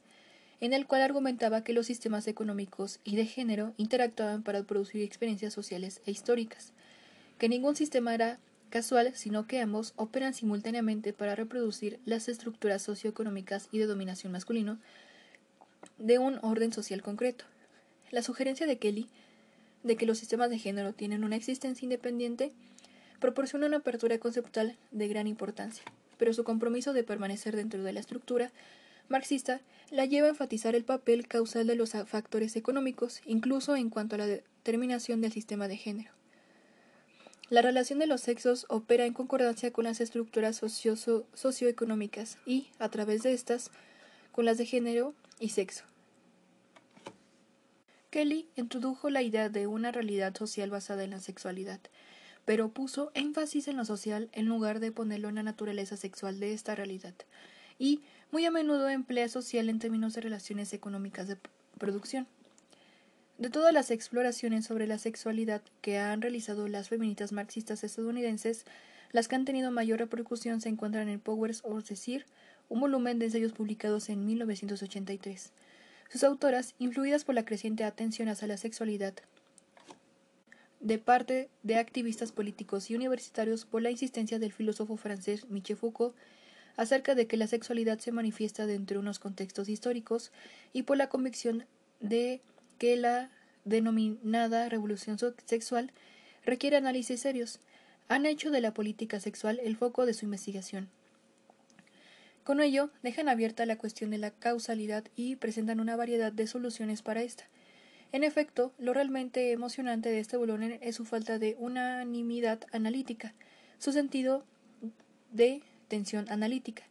en 0.60 0.72
el 0.72 0.86
cual 0.86 1.02
argumentaba 1.02 1.64
que 1.64 1.72
los 1.72 1.86
sistemas 1.86 2.28
económicos 2.28 3.00
y 3.04 3.16
de 3.16 3.26
género 3.26 3.74
interactuaban 3.76 4.42
para 4.42 4.62
producir 4.62 5.02
experiencias 5.02 5.52
sociales 5.52 6.00
e 6.06 6.12
históricas, 6.12 6.72
que 7.38 7.48
ningún 7.48 7.76
sistema 7.76 8.14
era 8.14 8.38
casual, 8.70 9.12
sino 9.14 9.46
que 9.46 9.60
ambos 9.60 9.92
operan 9.96 10.34
simultáneamente 10.34 11.12
para 11.12 11.34
reproducir 11.34 12.00
las 12.04 12.28
estructuras 12.28 12.82
socioeconómicas 12.82 13.68
y 13.72 13.78
de 13.78 13.86
dominación 13.86 14.32
masculino 14.32 14.78
de 15.98 16.18
un 16.18 16.38
orden 16.42 16.72
social 16.72 17.02
concreto. 17.02 17.44
La 18.10 18.22
sugerencia 18.22 18.66
de 18.66 18.78
Kelly 18.78 19.08
de 19.82 19.96
que 19.96 20.06
los 20.06 20.18
sistemas 20.18 20.50
de 20.50 20.58
género 20.58 20.92
tienen 20.92 21.24
una 21.24 21.36
existencia 21.36 21.84
independiente 21.84 22.52
proporciona 23.20 23.66
una 23.66 23.78
apertura 23.78 24.18
conceptual 24.18 24.76
de 24.90 25.08
gran 25.08 25.26
importancia, 25.26 25.84
pero 26.18 26.32
su 26.32 26.44
compromiso 26.44 26.92
de 26.92 27.04
permanecer 27.04 27.56
dentro 27.56 27.82
de 27.82 27.92
la 27.92 28.00
estructura 28.00 28.52
marxista 29.08 29.60
la 29.90 30.04
lleva 30.04 30.26
a 30.26 30.30
enfatizar 30.30 30.74
el 30.74 30.84
papel 30.84 31.28
causal 31.28 31.66
de 31.66 31.76
los 31.76 31.92
factores 32.06 32.56
económicos, 32.56 33.20
incluso 33.24 33.76
en 33.76 33.90
cuanto 33.90 34.16
a 34.16 34.18
la 34.18 34.26
determinación 34.26 35.20
del 35.20 35.32
sistema 35.32 35.68
de 35.68 35.76
género. 35.76 36.15
La 37.48 37.62
relación 37.62 38.00
de 38.00 38.08
los 38.08 38.22
sexos 38.22 38.66
opera 38.68 39.06
en 39.06 39.12
concordancia 39.12 39.72
con 39.72 39.84
las 39.84 40.00
estructuras 40.00 40.56
socioeconómicas 40.56 42.38
y, 42.44 42.70
a 42.80 42.88
través 42.88 43.22
de 43.22 43.34
estas, 43.34 43.70
con 44.32 44.44
las 44.44 44.58
de 44.58 44.66
género 44.66 45.14
y 45.38 45.50
sexo. 45.50 45.84
Kelly 48.10 48.48
introdujo 48.56 49.10
la 49.10 49.22
idea 49.22 49.48
de 49.48 49.68
una 49.68 49.92
realidad 49.92 50.34
social 50.36 50.70
basada 50.70 51.04
en 51.04 51.10
la 51.10 51.20
sexualidad, 51.20 51.78
pero 52.44 52.70
puso 52.70 53.12
énfasis 53.14 53.68
en 53.68 53.76
lo 53.76 53.84
social 53.84 54.28
en 54.32 54.46
lugar 54.46 54.80
de 54.80 54.90
ponerlo 54.90 55.28
en 55.28 55.36
la 55.36 55.44
naturaleza 55.44 55.96
sexual 55.96 56.40
de 56.40 56.52
esta 56.52 56.74
realidad, 56.74 57.14
y 57.78 58.00
muy 58.32 58.44
a 58.44 58.50
menudo 58.50 58.88
emplea 58.88 59.28
social 59.28 59.68
en 59.68 59.78
términos 59.78 60.14
de 60.14 60.22
relaciones 60.22 60.72
económicas 60.72 61.28
de 61.28 61.36
producción. 61.78 62.26
De 63.38 63.50
todas 63.50 63.74
las 63.74 63.90
exploraciones 63.90 64.64
sobre 64.64 64.86
la 64.86 64.96
sexualidad 64.96 65.60
que 65.82 65.98
han 65.98 66.22
realizado 66.22 66.68
las 66.68 66.88
feministas 66.88 67.32
marxistas 67.32 67.84
estadounidenses, 67.84 68.64
las 69.12 69.28
que 69.28 69.34
han 69.34 69.44
tenido 69.44 69.70
mayor 69.70 69.98
repercusión 69.98 70.62
se 70.62 70.70
encuentran 70.70 71.10
en 71.10 71.20
Powers 71.20 71.60
of 71.62 71.86
Decir, 71.86 72.24
un 72.70 72.80
volumen 72.80 73.18
de 73.18 73.26
ensayos 73.26 73.52
publicados 73.52 74.08
en 74.08 74.24
1983. 74.24 75.52
Sus 76.10 76.24
autoras, 76.24 76.74
influidas 76.78 77.24
por 77.24 77.34
la 77.34 77.44
creciente 77.44 77.84
atención 77.84 78.28
hacia 78.28 78.48
la 78.48 78.56
sexualidad 78.56 79.12
de 80.80 80.98
parte 80.98 81.50
de 81.62 81.76
activistas 81.76 82.32
políticos 82.32 82.90
y 82.90 82.94
universitarios 82.94 83.66
por 83.66 83.82
la 83.82 83.90
insistencia 83.90 84.38
del 84.38 84.52
filósofo 84.52 84.96
francés 84.96 85.46
Michel 85.50 85.76
Foucault 85.76 86.14
acerca 86.76 87.14
de 87.14 87.26
que 87.26 87.36
la 87.36 87.48
sexualidad 87.48 87.98
se 87.98 88.12
manifiesta 88.12 88.66
dentro 88.66 88.94
de 88.94 89.00
unos 89.00 89.18
contextos 89.18 89.68
históricos 89.68 90.32
y 90.72 90.84
por 90.84 90.96
la 90.96 91.08
convicción 91.08 91.64
de 92.00 92.40
que 92.78 92.96
la 92.96 93.30
denominada 93.64 94.68
revolución 94.68 95.18
sexual 95.44 95.92
requiere 96.44 96.76
análisis 96.76 97.20
serios, 97.20 97.60
han 98.08 98.26
hecho 98.26 98.50
de 98.50 98.60
la 98.60 98.72
política 98.72 99.20
sexual 99.20 99.60
el 99.62 99.76
foco 99.76 100.06
de 100.06 100.14
su 100.14 100.24
investigación. 100.24 100.88
Con 102.44 102.60
ello, 102.60 102.90
dejan 103.02 103.28
abierta 103.28 103.66
la 103.66 103.76
cuestión 103.76 104.10
de 104.10 104.18
la 104.18 104.30
causalidad 104.30 105.04
y 105.16 105.34
presentan 105.34 105.80
una 105.80 105.96
variedad 105.96 106.30
de 106.32 106.46
soluciones 106.46 107.02
para 107.02 107.22
esta. 107.22 107.48
En 108.12 108.22
efecto, 108.22 108.72
lo 108.78 108.94
realmente 108.94 109.50
emocionante 109.50 110.10
de 110.10 110.20
este 110.20 110.36
volumen 110.36 110.78
es 110.80 110.94
su 110.94 111.04
falta 111.04 111.40
de 111.40 111.56
unanimidad 111.58 112.60
analítica, 112.70 113.34
su 113.78 113.90
sentido 113.90 114.44
de 115.32 115.60
tensión 115.88 116.26
analítica, 116.30 116.84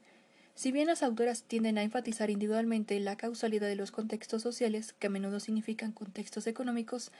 si 0.55 0.71
bien 0.71 0.87
las 0.87 1.03
autoras 1.03 1.43
tienden 1.43 1.77
a 1.77 1.83
enfatizar 1.83 2.29
individualmente 2.29 2.99
la 2.99 3.17
causalidad 3.17 3.67
de 3.67 3.75
los 3.75 3.91
contextos 3.91 4.41
sociales, 4.41 4.93
que 4.97 5.07
a 5.07 5.09
menudo 5.09 5.39
significan 5.39 5.91
contextos 5.91 6.47
económicos, 6.47 7.11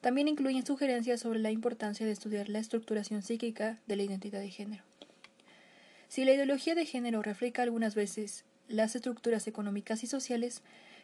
también 0.00 0.28
incluyen 0.28 0.66
sugerencias 0.66 1.20
sobre 1.20 1.38
la 1.38 1.50
importancia 1.50 2.04
de 2.04 2.12
estudiar 2.12 2.48
la 2.48 2.58
estructuración 2.58 3.22
psíquica 3.22 3.78
de 3.86 3.96
la 3.96 4.02
identidad 4.02 4.40
de 4.40 4.50
género. 4.50 4.84
Si 6.08 6.24
la 6.24 6.34
ideología 6.34 6.74
de 6.74 6.84
género 6.84 7.22
refleja 7.22 7.62
algunas 7.62 7.94
veces 7.94 8.44
las 8.68 8.94
estructuras 8.94 9.46
económicas 9.46 10.04
y 10.04 10.06
sociales, 10.06 10.62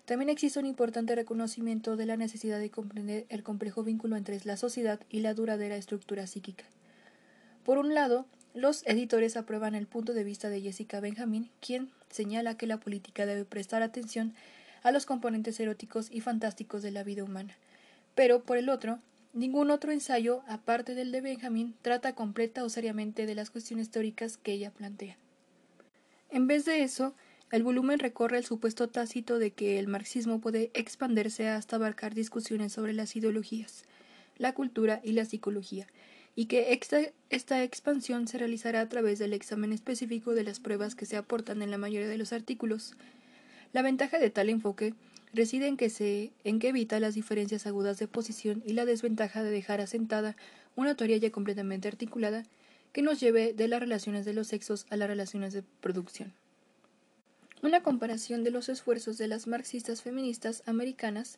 También 0.08 0.30
existe 0.30 0.58
un 0.58 0.64
importante 0.64 1.14
reconocimiento 1.14 1.94
de 1.94 2.06
la 2.06 2.16
necesidad 2.16 2.58
de 2.58 2.70
comprender 2.70 3.26
el 3.28 3.42
complejo 3.42 3.82
vínculo 3.82 4.16
entre 4.16 4.40
la 4.44 4.56
sociedad 4.56 4.98
y 5.10 5.20
la 5.20 5.34
duradera 5.34 5.76
estructura 5.76 6.26
psíquica. 6.26 6.64
Por 7.62 7.76
un 7.76 7.92
lado, 7.92 8.24
los 8.58 8.84
editores 8.86 9.36
aprueban 9.36 9.76
el 9.76 9.86
punto 9.86 10.14
de 10.14 10.24
vista 10.24 10.48
de 10.48 10.60
Jessica 10.60 10.98
Benjamin, 10.98 11.48
quien 11.60 11.90
señala 12.10 12.56
que 12.56 12.66
la 12.66 12.80
política 12.80 13.24
debe 13.24 13.44
prestar 13.44 13.82
atención 13.82 14.34
a 14.82 14.90
los 14.90 15.06
componentes 15.06 15.60
eróticos 15.60 16.08
y 16.10 16.20
fantásticos 16.20 16.82
de 16.82 16.90
la 16.90 17.04
vida 17.04 17.22
humana. 17.22 17.56
Pero, 18.16 18.42
por 18.42 18.56
el 18.56 18.68
otro, 18.68 18.98
ningún 19.32 19.70
otro 19.70 19.92
ensayo, 19.92 20.42
aparte 20.48 20.96
del 20.96 21.12
de 21.12 21.20
Benjamin, 21.20 21.76
trata 21.82 22.16
completa 22.16 22.64
o 22.64 22.68
seriamente 22.68 23.26
de 23.26 23.36
las 23.36 23.50
cuestiones 23.50 23.90
teóricas 23.90 24.36
que 24.36 24.54
ella 24.54 24.72
plantea. 24.72 25.16
En 26.28 26.48
vez 26.48 26.64
de 26.64 26.82
eso, 26.82 27.14
el 27.52 27.62
volumen 27.62 28.00
recorre 28.00 28.38
el 28.38 28.44
supuesto 28.44 28.88
tácito 28.88 29.38
de 29.38 29.52
que 29.52 29.78
el 29.78 29.86
marxismo 29.86 30.40
puede 30.40 30.72
expandirse 30.74 31.48
hasta 31.48 31.76
abarcar 31.76 32.12
discusiones 32.12 32.72
sobre 32.72 32.92
las 32.92 33.14
ideologías, 33.14 33.84
la 34.36 34.52
cultura 34.52 35.00
y 35.04 35.12
la 35.12 35.24
psicología, 35.24 35.86
y 36.38 36.46
que 36.46 36.72
esta, 37.30 37.64
expansión 37.64 38.28
se 38.28 38.38
realizará 38.38 38.80
a 38.80 38.88
través 38.88 39.18
del 39.18 39.32
examen 39.32 39.72
específico 39.72 40.34
de 40.34 40.44
las 40.44 40.60
pruebas 40.60 40.94
que 40.94 41.04
se 41.04 41.16
aportan 41.16 41.62
en 41.62 41.72
la 41.72 41.78
mayoría 41.78 42.06
de 42.06 42.16
los 42.16 42.32
artículos. 42.32 42.94
La 43.72 43.82
ventaja 43.82 44.20
de 44.20 44.30
tal 44.30 44.48
enfoque 44.48 44.94
reside 45.34 45.66
en 45.66 45.76
que 45.76 46.68
evita 46.68 47.00
las 47.00 47.16
diferencias 47.16 47.66
agudas 47.66 47.98
de 47.98 48.06
posición 48.06 48.62
y 48.64 48.74
la 48.74 48.84
desventaja 48.84 49.42
de 49.42 49.50
dejar 49.50 49.80
asentada 49.80 50.36
una 50.76 50.94
teoría 50.94 51.16
ya 51.16 51.32
completamente 51.32 51.88
articulada 51.88 52.44
que 52.92 53.02
nos 53.02 53.18
lleve 53.18 53.52
de 53.52 53.66
las 53.66 53.80
relaciones 53.80 54.24
de 54.24 54.34
los 54.34 54.46
sexos 54.46 54.86
a 54.90 54.96
las 54.96 55.08
relaciones 55.08 55.52
de 55.52 55.64
producción. 55.80 56.32
Una 57.64 57.82
comparación 57.82 58.44
de 58.44 58.52
los 58.52 58.68
esfuerzos 58.68 59.18
de 59.18 59.26
las 59.26 59.48
marxistas 59.48 60.02
feministas 60.02 60.62
americanas 60.66 61.36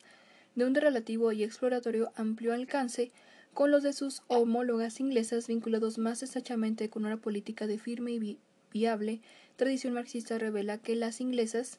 de 0.53 0.65
un 0.65 0.75
relativo 0.75 1.31
y 1.31 1.43
exploratorio 1.43 2.11
amplio 2.15 2.53
alcance 2.53 3.11
con 3.53 3.71
los 3.71 3.83
de 3.83 3.93
sus 3.93 4.23
homólogas 4.27 4.99
inglesas 4.99 5.47
vinculados 5.47 5.97
más 5.97 6.23
estrechamente 6.23 6.89
con 6.89 7.05
una 7.05 7.17
política 7.17 7.67
de 7.67 7.77
firme 7.77 8.11
y 8.11 8.37
viable 8.71 9.21
tradición 9.55 9.93
marxista 9.93 10.37
revela 10.37 10.77
que 10.77 10.95
las 10.95 11.21
inglesas 11.21 11.77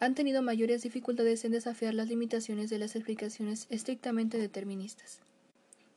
han 0.00 0.14
tenido 0.14 0.42
mayores 0.42 0.82
dificultades 0.82 1.44
en 1.44 1.52
desafiar 1.52 1.94
las 1.94 2.08
limitaciones 2.08 2.70
de 2.70 2.78
las 2.78 2.94
explicaciones 2.94 3.66
estrictamente 3.68 4.38
deterministas. 4.38 5.20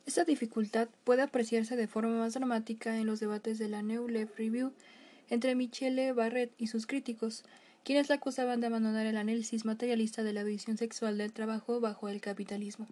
Esta 0.07 0.23
dificultad 0.23 0.87
puede 1.03 1.21
apreciarse 1.21 1.75
de 1.75 1.87
forma 1.87 2.17
más 2.17 2.33
dramática 2.33 2.97
en 2.97 3.05
los 3.05 3.19
debates 3.19 3.59
de 3.59 3.69
la 3.69 3.83
New 3.83 4.07
Left 4.07 4.37
Review 4.37 4.73
entre 5.29 5.53
Michele 5.55 6.13
Barrett 6.13 6.51
y 6.57 6.67
sus 6.67 6.87
críticos, 6.87 7.43
quienes 7.83 8.09
la 8.09 8.15
acusaban 8.15 8.59
de 8.59 8.67
abandonar 8.67 9.05
el 9.05 9.17
análisis 9.17 9.65
materialista 9.65 10.23
de 10.23 10.33
la 10.33 10.43
visión 10.43 10.77
sexual 10.77 11.17
del 11.17 11.31
trabajo 11.31 11.79
bajo 11.79 12.09
el 12.09 12.19
capitalismo. 12.21 12.87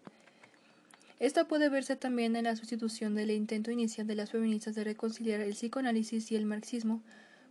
Esta 1.20 1.50
puede 1.50 1.68
verse 1.68 1.98
también 1.98 2.38
en 2.38 2.46
la 2.46 2.56
sustitución 2.56 3.14
del 3.14 3.32
intento 3.32 3.72
inicial 3.72 4.08
de 4.08 4.16
las 4.16 4.32
feministas 4.32 4.74
de 4.74 4.86
reconciliar 4.86 5.42
el 5.42 5.52
psicoanálisis 5.52 6.32
y 6.32 6.38
el 6.38 6.46
marxismo 6.46 7.04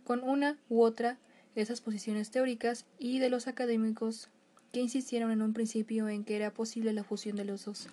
con 0.03 0.23
una 0.23 0.57
u 0.69 0.81
otra 0.81 1.19
de 1.53 1.61
esas 1.61 1.79
posiciones 1.79 2.31
teóricas 2.31 2.85
y 2.97 3.19
de 3.19 3.29
los 3.29 3.47
académicos 3.47 4.29
que 4.71 4.81
insistieron 4.81 5.31
en 5.31 5.43
un 5.43 5.53
principio 5.53 6.09
en 6.09 6.23
que 6.23 6.35
era 6.35 6.51
posible 6.51 6.93
la 6.93 7.03
fusión 7.03 7.35
de 7.35 7.45
los 7.45 7.65
dos. 7.65 7.87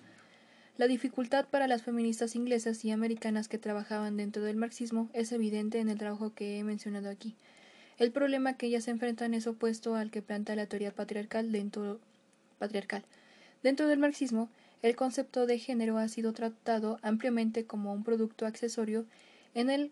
La 0.77 0.87
dificultad 0.87 1.47
para 1.47 1.67
las 1.67 1.83
feministas 1.83 2.35
inglesas 2.35 2.83
y 2.83 2.91
americanas 2.91 3.47
que 3.47 3.57
trabajaban 3.59 4.17
dentro 4.17 4.43
del 4.43 4.57
marxismo 4.57 5.09
es 5.13 5.31
evidente 5.31 5.79
en 5.79 5.89
el 5.89 5.97
trabajo 5.97 6.33
que 6.33 6.57
he 6.57 6.63
mencionado 6.63 7.09
aquí. 7.09 7.35
El 7.99 8.11
problema 8.11 8.57
que 8.57 8.67
ellas 8.67 8.87
enfrentan 8.87 9.33
es 9.33 9.47
opuesto 9.47 9.95
al 9.95 10.11
que 10.11 10.21
plantea 10.21 10.55
la 10.55 10.67
teoría 10.67 10.91
patriarcal 10.91 11.51
dentro, 11.51 11.99
patriarcal. 12.59 13.03
dentro 13.63 13.87
del 13.87 13.97
marxismo, 13.97 14.49
el 14.81 14.95
concepto 14.95 15.45
de 15.45 15.59
género 15.59 15.97
ha 15.97 16.07
sido 16.07 16.33
tratado 16.33 16.99
ampliamente 17.01 17.65
como 17.65 17.93
un 17.93 18.03
producto 18.03 18.45
accesorio 18.45 19.05
en 19.53 19.69
el 19.69 19.91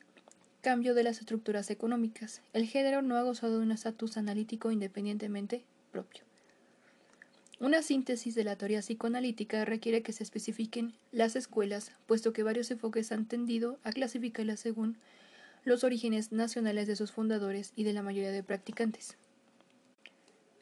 cambio 0.61 0.93
de 0.93 1.03
las 1.03 1.19
estructuras 1.19 1.69
económicas. 1.69 2.41
El 2.53 2.65
género 2.65 3.01
no 3.01 3.17
ha 3.17 3.23
gozado 3.23 3.57
de 3.57 3.63
un 3.63 3.71
estatus 3.71 4.17
analítico 4.17 4.71
independientemente 4.71 5.63
propio. 5.91 6.23
Una 7.59 7.81
síntesis 7.81 8.35
de 8.35 8.43
la 8.43 8.57
teoría 8.57 8.81
psicoanalítica 8.81 9.63
requiere 9.63 10.01
que 10.01 10.11
se 10.11 10.23
especifiquen 10.23 10.93
las 11.11 11.35
escuelas, 11.35 11.91
puesto 12.05 12.33
que 12.33 12.43
varios 12.43 12.69
enfoques 12.69 13.11
han 13.11 13.27
tendido 13.27 13.79
a 13.83 13.91
clasificarlas 13.91 14.59
según 14.59 14.97
los 15.63 15.83
orígenes 15.83 16.31
nacionales 16.31 16.85
de 16.87 16.95
sus 16.95 17.11
fundadores 17.11 17.71
y 17.75 17.83
de 17.83 17.93
la 17.93 18.03
mayoría 18.03 18.31
de 18.31 18.43
practicantes. 18.43 19.17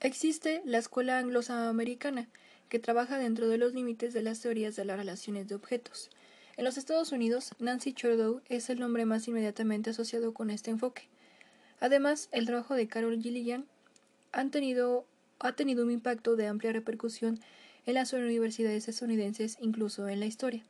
Existe 0.01 0.62
la 0.65 0.77
escuela 0.77 1.17
angloamericana, 1.17 2.29
que 2.73 2.79
trabaja 2.79 3.19
dentro 3.19 3.47
de 3.49 3.59
los 3.59 3.75
límites 3.75 4.15
de 4.15 4.23
las 4.23 4.39
teorías 4.39 4.75
de 4.75 4.83
las 4.83 4.97
relaciones 4.97 5.47
de 5.47 5.53
objetos. 5.53 6.09
En 6.57 6.65
los 6.65 6.79
Estados 6.79 7.12
Unidos, 7.12 7.51
Nancy 7.59 7.93
Chordow 7.93 8.41
es 8.49 8.67
el 8.71 8.79
nombre 8.79 9.05
más 9.05 9.27
inmediatamente 9.27 9.91
asociado 9.91 10.33
con 10.33 10.49
este 10.49 10.71
enfoque. 10.71 11.03
Además, 11.79 12.29
el 12.31 12.47
trabajo 12.47 12.73
de 12.73 12.88
Carol 12.88 13.21
Gilligan 13.21 13.67
han 14.31 14.49
tenido 14.49 15.05
ha 15.38 15.51
tenido 15.51 15.83
un 15.83 15.91
impacto 15.91 16.36
de 16.36 16.47
amplia 16.47 16.73
repercusión 16.73 17.39
en 17.86 17.93
las 17.93 18.12
universidades 18.12 18.88
estadounidenses, 18.88 19.57
incluso 19.62 20.09
en 20.09 20.19
la 20.19 20.25
historia. 20.25 20.63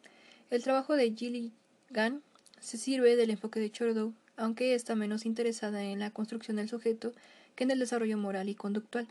El 0.50 0.62
trabajo 0.62 0.98
de 0.98 1.14
Gilligan 1.14 2.22
se 2.60 2.78
sirve 2.78 3.16
del 3.16 3.30
enfoque 3.30 3.62
de 3.62 3.72
Chordow, 3.72 4.14
aunque 4.36 4.76
está 4.76 4.96
menos 4.96 5.26
interesada 5.26 5.82
en 5.86 6.00
la 6.00 6.12
construcción 6.12 6.58
del 6.58 6.68
sujeto 6.68 7.14
que 7.56 7.64
en 7.64 7.72
el 7.72 7.80
desarrollo 7.80 8.18
moral 8.18 8.50
y 8.50 8.56
conductual. 8.56 9.08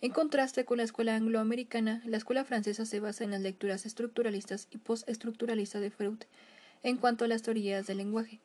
En 0.00 0.12
contraste 0.12 0.64
con 0.64 0.76
la 0.76 0.84
escuela 0.84 1.16
angloamericana, 1.16 2.02
la 2.04 2.18
escuela 2.18 2.44
francesa 2.44 2.84
se 2.84 3.00
basa 3.00 3.24
en 3.24 3.32
las 3.32 3.40
lecturas 3.40 3.84
estructuralistas 3.84 4.68
y 4.70 4.78
postestructuralistas 4.78 5.80
de 5.80 5.90
Freud 5.90 6.18
en 6.84 6.96
cuanto 6.98 7.24
a 7.24 7.28
las 7.28 7.42
teorías 7.42 7.88
del 7.88 7.96
lenguaje. 7.96 8.38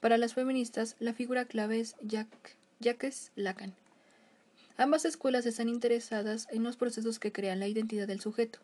Para 0.00 0.18
las 0.18 0.34
feministas, 0.34 0.96
la 1.00 1.14
figura 1.14 1.46
clave 1.46 1.80
es 1.80 1.96
Jacques 2.02 3.32
Lacan. 3.36 3.74
Ambas 4.76 5.06
escuelas 5.06 5.46
están 5.46 5.70
interesadas 5.70 6.46
en 6.50 6.62
los 6.62 6.76
procesos 6.76 7.18
que 7.18 7.32
crean 7.32 7.58
la 7.58 7.68
identidad 7.68 8.06
del 8.06 8.20
sujeto. 8.20 8.58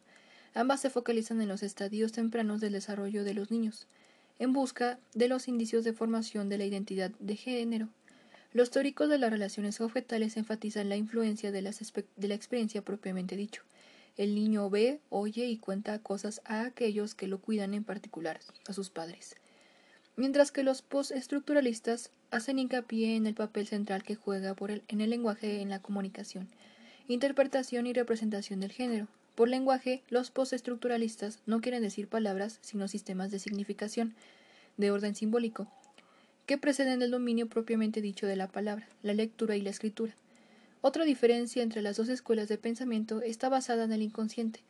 Ambas 0.52 0.82
se 0.82 0.90
focalizan 0.90 1.40
en 1.40 1.48
los 1.48 1.62
estadios 1.62 2.12
tempranos 2.12 2.60
del 2.60 2.74
desarrollo 2.74 3.24
de 3.24 3.34
los 3.34 3.50
niños, 3.50 3.86
en 4.38 4.52
busca 4.52 4.98
de 5.14 5.28
los 5.28 5.48
indicios 5.48 5.82
de 5.82 5.94
formación 5.94 6.50
de 6.50 6.58
la 6.58 6.66
identidad 6.66 7.10
de 7.18 7.36
género. 7.36 7.88
Los 8.54 8.70
teóricos 8.70 9.10
de 9.10 9.18
las 9.18 9.30
relaciones 9.30 9.82
objetales 9.82 10.38
enfatizan 10.38 10.88
la 10.88 10.96
influencia 10.96 11.52
de, 11.52 11.60
la 11.60 12.34
experiencia 12.34 12.80
propiamente 12.80 13.36
dicho. 13.36 13.62
El 14.16 14.34
niño 14.34 14.70
ve, 14.70 15.00
oye 15.10 15.44
y 15.46 15.58
cuenta 15.58 15.98
cosas 15.98 16.40
a 16.46 16.62
aquellos 16.62 17.14
que 17.14 17.28
lo 17.28 17.38
cuidan, 17.38 17.74
en 17.74 17.84
particular 17.84 18.40
a 18.66 18.72
sus 18.72 18.88
padres 18.88 19.36
mientras 20.16 20.52
que 20.52 20.62
los 20.62 20.82
postestructuralistas 20.82 22.10
hacen 22.30 22.58
hincapié 22.58 23.16
en 23.16 23.26
el 23.26 23.34
papel 23.34 23.66
central 23.66 24.02
que 24.02 24.14
juega 24.14 24.54
el, 24.68 24.82
en 24.88 25.00
el 25.00 25.10
lenguaje 25.10 25.60
en 25.60 25.70
la 25.70 25.80
comunicación, 25.80 26.48
interpretación 27.08 27.86
y 27.86 27.92
representación 27.92 28.60
del 28.60 28.72
género. 28.72 29.08
Por 29.34 29.48
lenguaje, 29.48 30.02
los 30.10 30.30
postestructuralistas 30.30 31.40
no 31.46 31.60
quieren 31.60 31.82
decir 31.82 32.08
palabras, 32.08 32.58
sino 32.62 32.86
sistemas 32.86 33.30
de 33.30 33.40
significación, 33.40 34.14
de 34.76 34.90
orden 34.90 35.14
simbólico, 35.14 35.66
que 36.46 36.58
preceden 36.58 37.02
el 37.02 37.10
dominio 37.10 37.48
propiamente 37.48 38.00
dicho 38.00 38.26
de 38.26 38.36
la 38.36 38.48
palabra, 38.48 38.88
la 39.02 39.14
lectura 39.14 39.56
y 39.56 39.62
la 39.62 39.70
escritura. 39.70 40.14
Otra 40.80 41.04
diferencia 41.04 41.62
entre 41.62 41.80
las 41.80 41.96
dos 41.96 42.08
escuelas 42.08 42.48
de 42.48 42.58
pensamiento 42.58 43.22
está 43.22 43.48
basada 43.48 43.84
en 43.84 43.92
el 43.92 44.02
inconsciente, 44.02 44.60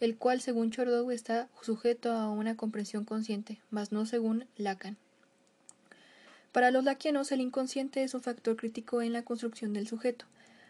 el 0.00 0.16
cual 0.16 0.40
según 0.40 0.70
Chordow 0.70 1.10
está 1.10 1.48
sujeto 1.62 2.12
a 2.12 2.28
una 2.30 2.56
comprensión 2.56 3.04
consciente, 3.04 3.60
mas 3.70 3.92
no 3.92 4.06
según 4.06 4.46
Lacan. 4.56 4.96
Para 6.52 6.72
los 6.72 6.82
laquianos 6.82 7.30
el 7.30 7.40
inconsciente 7.40 8.02
es 8.02 8.14
un 8.14 8.22
factor 8.22 8.56
crítico 8.56 9.02
en 9.02 9.12
la 9.12 9.22
construcción 9.22 9.72
del 9.72 9.86
sujeto. 9.86 10.24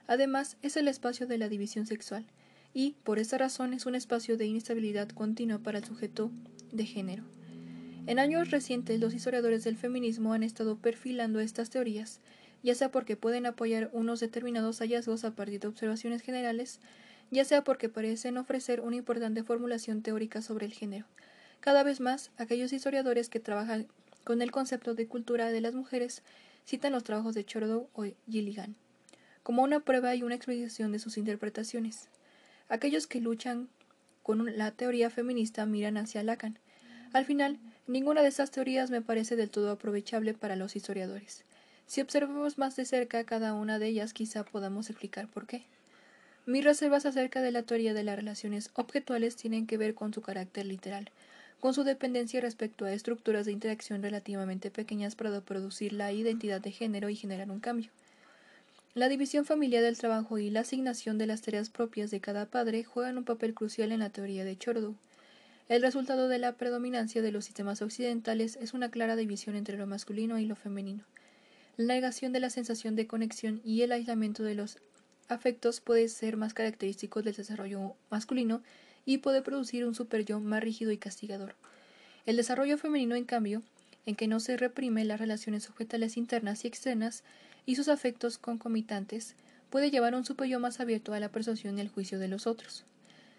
Además, 0.06 0.56
es 0.60 0.76
el 0.76 0.88
espacio 0.88 1.26
de 1.26 1.38
la 1.38 1.48
división 1.48 1.86
sexual, 1.86 2.26
y, 2.74 2.96
por 3.04 3.18
esta 3.18 3.38
razón, 3.38 3.72
es 3.72 3.86
un 3.86 3.94
espacio 3.94 4.36
de 4.36 4.46
inestabilidad 4.46 5.08
continua 5.08 5.58
para 5.58 5.78
el 5.78 5.84
sujeto 5.84 6.30
de 6.72 6.84
género. 6.84 7.24
En 8.06 8.18
años 8.18 8.50
recientes, 8.50 9.00
los 9.00 9.14
historiadores 9.14 9.64
del 9.64 9.76
feminismo 9.76 10.32
han 10.32 10.42
estado 10.42 10.76
perfilando 10.76 11.40
estas 11.40 11.70
teorías, 11.70 12.20
ya 12.62 12.74
sea 12.74 12.90
porque 12.90 13.16
pueden 13.16 13.46
apoyar 13.46 13.90
unos 13.92 14.20
determinados 14.20 14.78
hallazgos 14.78 15.24
a 15.24 15.34
partir 15.34 15.60
de 15.60 15.68
observaciones 15.68 16.22
generales, 16.22 16.80
ya 17.30 17.44
sea 17.44 17.62
porque 17.62 17.88
parecen 17.88 18.36
ofrecer 18.36 18.80
una 18.80 18.96
importante 18.96 19.44
formulación 19.44 20.02
teórica 20.02 20.42
sobre 20.42 20.66
el 20.66 20.72
género. 20.72 21.06
Cada 21.60 21.82
vez 21.82 22.00
más, 22.00 22.30
aquellos 22.36 22.72
historiadores 22.72 23.28
que 23.28 23.40
trabajan 23.40 23.86
con 24.24 24.42
el 24.42 24.50
concepto 24.50 24.94
de 24.94 25.06
cultura 25.06 25.50
de 25.50 25.60
las 25.60 25.74
mujeres 25.74 26.22
citan 26.66 26.92
los 26.92 27.04
trabajos 27.04 27.34
de 27.34 27.44
Chordow 27.44 27.88
o 27.92 28.04
Gilligan 28.28 28.76
como 29.42 29.62
una 29.62 29.80
prueba 29.80 30.14
y 30.14 30.22
una 30.22 30.34
explicación 30.34 30.92
de 30.92 30.98
sus 30.98 31.18
interpretaciones. 31.18 32.08
Aquellos 32.68 33.06
que 33.06 33.20
luchan 33.20 33.68
con 34.22 34.56
la 34.56 34.70
teoría 34.70 35.10
feminista 35.10 35.66
miran 35.66 35.96
hacia 35.96 36.22
Lacan. 36.22 36.58
Al 37.12 37.24
final, 37.24 37.58
ninguna 37.90 38.22
de 38.22 38.28
estas 38.28 38.50
teorías 38.50 38.90
me 38.90 39.02
parece 39.02 39.36
del 39.36 39.50
todo 39.50 39.70
aprovechable 39.70 40.32
para 40.32 40.56
los 40.56 40.76
historiadores. 40.76 41.42
Si 41.86 42.00
observamos 42.00 42.56
más 42.56 42.76
de 42.76 42.84
cerca 42.84 43.24
cada 43.24 43.52
una 43.52 43.80
de 43.80 43.88
ellas, 43.88 44.12
quizá 44.12 44.44
podamos 44.44 44.90
explicar 44.90 45.26
por 45.26 45.46
qué. 45.46 45.64
Mis 46.46 46.64
reservas 46.64 47.04
acerca 47.04 47.42
de 47.42 47.50
la 47.50 47.64
teoría 47.64 47.92
de 47.92 48.04
las 48.04 48.16
relaciones 48.16 48.70
objetuales 48.74 49.34
tienen 49.34 49.66
que 49.66 49.76
ver 49.76 49.94
con 49.94 50.14
su 50.14 50.22
carácter 50.22 50.66
literal, 50.66 51.10
con 51.58 51.74
su 51.74 51.82
dependencia 51.82 52.40
respecto 52.40 52.84
a 52.84 52.92
estructuras 52.92 53.44
de 53.44 53.52
interacción 53.52 54.02
relativamente 54.02 54.70
pequeñas 54.70 55.16
para 55.16 55.40
producir 55.40 55.92
la 55.92 56.12
identidad 56.12 56.60
de 56.60 56.70
género 56.70 57.08
y 57.08 57.16
generar 57.16 57.50
un 57.50 57.60
cambio. 57.60 57.90
La 58.94 59.08
división 59.08 59.44
familiar 59.44 59.82
del 59.82 59.98
trabajo 59.98 60.38
y 60.38 60.50
la 60.50 60.60
asignación 60.60 61.18
de 61.18 61.26
las 61.26 61.42
tareas 61.42 61.70
propias 61.70 62.10
de 62.10 62.20
cada 62.20 62.46
padre 62.46 62.84
juegan 62.84 63.18
un 63.18 63.24
papel 63.24 63.52
crucial 63.52 63.92
en 63.92 64.00
la 64.00 64.10
teoría 64.10 64.44
de 64.44 64.56
Chordow. 64.56 64.94
El 65.70 65.82
resultado 65.82 66.26
de 66.26 66.40
la 66.40 66.56
predominancia 66.56 67.22
de 67.22 67.30
los 67.30 67.44
sistemas 67.44 67.80
occidentales 67.80 68.58
es 68.60 68.74
una 68.74 68.90
clara 68.90 69.14
división 69.14 69.54
entre 69.54 69.78
lo 69.78 69.86
masculino 69.86 70.36
y 70.40 70.44
lo 70.44 70.56
femenino. 70.56 71.04
La 71.76 71.94
negación 71.94 72.32
de 72.32 72.40
la 72.40 72.50
sensación 72.50 72.96
de 72.96 73.06
conexión 73.06 73.60
y 73.64 73.82
el 73.82 73.92
aislamiento 73.92 74.42
de 74.42 74.56
los 74.56 74.78
afectos 75.28 75.80
puede 75.80 76.08
ser 76.08 76.36
más 76.36 76.54
característicos 76.54 77.22
del 77.22 77.36
desarrollo 77.36 77.94
masculino 78.10 78.62
y 79.06 79.18
puede 79.18 79.42
producir 79.42 79.86
un 79.86 79.94
superyo 79.94 80.40
más 80.40 80.60
rígido 80.60 80.90
y 80.90 80.98
castigador. 80.98 81.54
El 82.26 82.36
desarrollo 82.36 82.76
femenino, 82.76 83.14
en 83.14 83.24
cambio, 83.24 83.62
en 84.06 84.16
que 84.16 84.26
no 84.26 84.40
se 84.40 84.56
reprime 84.56 85.04
las 85.04 85.20
relaciones 85.20 85.70
objetales 85.70 86.16
internas 86.16 86.64
y 86.64 86.66
externas 86.66 87.22
y 87.64 87.76
sus 87.76 87.86
afectos 87.86 88.38
concomitantes, 88.38 89.36
puede 89.70 89.92
llevar 89.92 90.14
a 90.14 90.16
un 90.16 90.24
superyo 90.24 90.58
más 90.58 90.80
abierto 90.80 91.14
a 91.14 91.20
la 91.20 91.28
persuasión 91.28 91.78
y 91.78 91.80
el 91.80 91.90
juicio 91.90 92.18
de 92.18 92.26
los 92.26 92.48
otros. 92.48 92.84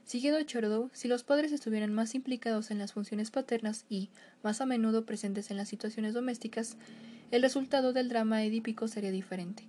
Siguiendo 0.05 0.41
Chordow, 0.43 0.89
si 0.93 1.07
los 1.07 1.23
padres 1.23 1.51
estuvieran 1.51 1.93
más 1.93 2.15
implicados 2.15 2.71
en 2.71 2.79
las 2.79 2.93
funciones 2.93 3.31
paternas 3.31 3.85
y, 3.89 4.09
más 4.43 4.59
a 4.59 4.65
menudo 4.65 5.05
presentes 5.05 5.51
en 5.51 5.57
las 5.57 5.69
situaciones 5.69 6.13
domésticas, 6.13 6.75
el 7.31 7.41
resultado 7.41 7.93
del 7.93 8.09
drama 8.09 8.43
edípico 8.43 8.87
sería 8.87 9.11
diferente. 9.11 9.63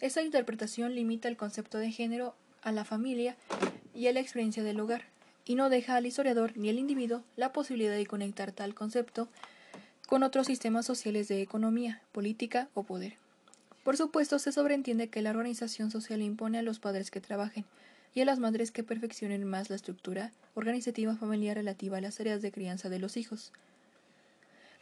Esta 0.00 0.22
interpretación 0.22 0.94
limita 0.94 1.28
el 1.28 1.36
concepto 1.36 1.78
de 1.78 1.90
género 1.90 2.34
a 2.60 2.72
la 2.72 2.84
familia 2.84 3.36
y 3.94 4.08
a 4.08 4.12
la 4.12 4.20
experiencia 4.20 4.62
del 4.62 4.80
hogar, 4.80 5.04
y 5.44 5.54
no 5.54 5.70
deja 5.70 5.96
al 5.96 6.06
historiador 6.06 6.56
ni 6.56 6.68
al 6.68 6.78
individuo 6.78 7.24
la 7.36 7.52
posibilidad 7.52 7.96
de 7.96 8.06
conectar 8.06 8.52
tal 8.52 8.74
concepto 8.74 9.28
con 10.06 10.22
otros 10.22 10.46
sistemas 10.46 10.84
sociales 10.84 11.28
de 11.28 11.40
economía, 11.40 12.02
política 12.12 12.68
o 12.74 12.82
poder. 12.82 13.14
Por 13.84 13.96
supuesto, 13.96 14.38
se 14.38 14.52
sobreentiende 14.52 15.08
que 15.08 15.22
la 15.22 15.30
organización 15.30 15.90
social 15.90 16.20
impone 16.20 16.58
a 16.58 16.62
los 16.62 16.78
padres 16.78 17.10
que 17.10 17.20
trabajen 17.20 17.64
y 18.14 18.20
a 18.20 18.24
las 18.24 18.38
madres 18.38 18.70
que 18.70 18.82
perfeccionen 18.82 19.44
más 19.44 19.70
la 19.70 19.76
estructura 19.76 20.32
organizativa 20.54 21.16
familiar 21.16 21.56
relativa 21.56 21.98
a 21.98 22.00
las 22.00 22.20
áreas 22.20 22.42
de 22.42 22.52
crianza 22.52 22.88
de 22.88 22.98
los 22.98 23.16
hijos. 23.16 23.52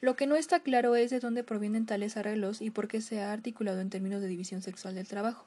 Lo 0.00 0.16
que 0.16 0.26
no 0.26 0.36
está 0.36 0.60
claro 0.60 0.96
es 0.96 1.10
de 1.10 1.20
dónde 1.20 1.44
provienen 1.44 1.86
tales 1.86 2.16
arreglos 2.16 2.62
y 2.62 2.70
por 2.70 2.88
qué 2.88 3.00
se 3.00 3.20
ha 3.20 3.32
articulado 3.32 3.80
en 3.80 3.90
términos 3.90 4.22
de 4.22 4.28
división 4.28 4.62
sexual 4.62 4.94
del 4.94 5.06
trabajo. 5.06 5.46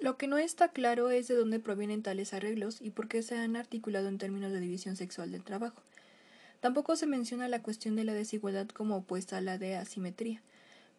Lo 0.00 0.16
que 0.16 0.26
no 0.26 0.38
está 0.38 0.68
claro 0.68 1.10
es 1.10 1.28
de 1.28 1.34
dónde 1.34 1.60
provienen 1.60 2.02
tales 2.02 2.32
arreglos 2.32 2.80
y 2.80 2.90
por 2.90 3.06
qué 3.06 3.22
se 3.22 3.36
han 3.36 3.54
articulado 3.54 4.08
en 4.08 4.16
términos 4.16 4.50
de 4.50 4.60
división 4.60 4.96
sexual 4.96 5.30
del 5.30 5.44
trabajo. 5.44 5.82
Tampoco 6.60 6.96
se 6.96 7.06
menciona 7.06 7.48
la 7.48 7.62
cuestión 7.62 7.96
de 7.96 8.04
la 8.04 8.14
desigualdad 8.14 8.68
como 8.68 8.96
opuesta 8.96 9.36
a 9.36 9.42
la 9.42 9.58
de 9.58 9.76
asimetría. 9.76 10.40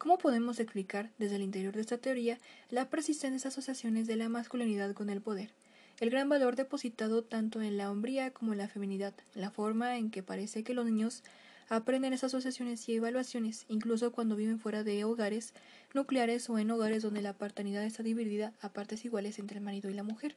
¿Cómo 0.02 0.18
podemos 0.18 0.60
explicar, 0.60 1.12
desde 1.20 1.36
el 1.36 1.44
interior 1.44 1.76
de 1.76 1.82
esta 1.82 2.00
teoría, 2.00 2.40
la 2.72 2.90
persistentes 2.90 3.46
asociaciones 3.46 4.08
de 4.08 4.16
la 4.16 4.30
masculinidad 4.30 4.96
con 4.96 5.12
el 5.12 5.22
poder? 5.22 5.52
El 6.00 6.10
gran 6.10 6.28
valor 6.28 6.56
depositado 6.56 7.24
tanto 7.24 7.62
en 7.62 7.78
la 7.78 7.92
hombría 7.92 8.32
como 8.32 8.54
en 8.54 8.58
la 8.58 8.68
feminidad, 8.68 9.14
la 9.36 9.52
forma 9.52 10.00
en 10.00 10.10
que 10.10 10.24
parece 10.24 10.64
que 10.64 10.74
los 10.74 10.86
niños 10.88 11.22
aprenden 11.70 12.14
esas 12.14 12.34
asociaciones 12.34 12.90
y 12.90 12.96
evaluaciones, 12.96 13.66
incluso 13.68 14.12
cuando 14.12 14.36
viven 14.36 14.60
fuera 14.60 14.84
de 14.84 15.04
hogares 15.04 15.54
nucleares 15.94 16.50
o 16.50 16.58
en 16.58 16.72
hogares 16.72 17.04
donde 17.04 17.22
la 17.22 17.34
paternidad 17.34 17.84
está 17.84 18.02
dividida 18.02 18.54
a 18.60 18.70
partes 18.70 19.06
iguales 19.06 19.38
entre 19.38 19.60
el 19.60 19.64
marido 19.64 19.92
y 19.92 19.94
la 19.94 20.02
mujer. 20.02 20.36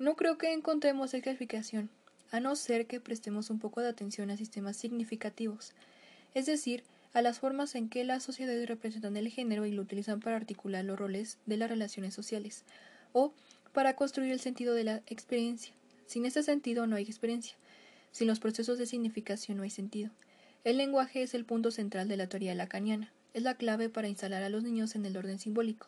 No 0.00 0.16
creo 0.16 0.38
que 0.38 0.52
encontremos 0.52 1.14
esa 1.14 1.30
explicación, 1.30 1.88
a 2.32 2.40
no 2.40 2.56
ser 2.56 2.88
que 2.88 2.98
prestemos 2.98 3.48
un 3.48 3.60
poco 3.60 3.80
de 3.80 3.90
atención 3.90 4.28
a 4.30 4.36
sistemas 4.36 4.76
significativos, 4.76 5.72
es 6.34 6.46
decir, 6.46 6.82
a 7.16 7.22
las 7.22 7.38
formas 7.38 7.74
en 7.76 7.88
que 7.88 8.04
las 8.04 8.22
sociedades 8.22 8.68
representan 8.68 9.16
el 9.16 9.30
género 9.30 9.64
y 9.64 9.72
lo 9.72 9.80
utilizan 9.80 10.20
para 10.20 10.36
articular 10.36 10.84
los 10.84 10.98
roles 10.98 11.38
de 11.46 11.56
las 11.56 11.70
relaciones 11.70 12.12
sociales, 12.12 12.62
o 13.14 13.32
para 13.72 13.96
construir 13.96 14.32
el 14.32 14.38
sentido 14.38 14.74
de 14.74 14.84
la 14.84 14.96
experiencia. 15.06 15.72
Sin 16.04 16.26
ese 16.26 16.42
sentido 16.42 16.86
no 16.86 16.94
hay 16.94 17.04
experiencia. 17.04 17.56
Sin 18.12 18.26
los 18.26 18.38
procesos 18.38 18.76
de 18.76 18.84
significación 18.84 19.56
no 19.56 19.62
hay 19.62 19.70
sentido. 19.70 20.10
El 20.62 20.76
lenguaje 20.76 21.22
es 21.22 21.32
el 21.32 21.46
punto 21.46 21.70
central 21.70 22.06
de 22.06 22.18
la 22.18 22.26
teoría 22.26 22.54
lacaniana. 22.54 23.10
Es 23.32 23.44
la 23.44 23.54
clave 23.54 23.88
para 23.88 24.08
instalar 24.08 24.42
a 24.42 24.50
los 24.50 24.62
niños 24.62 24.94
en 24.94 25.06
el 25.06 25.16
orden 25.16 25.38
simbólico. 25.38 25.86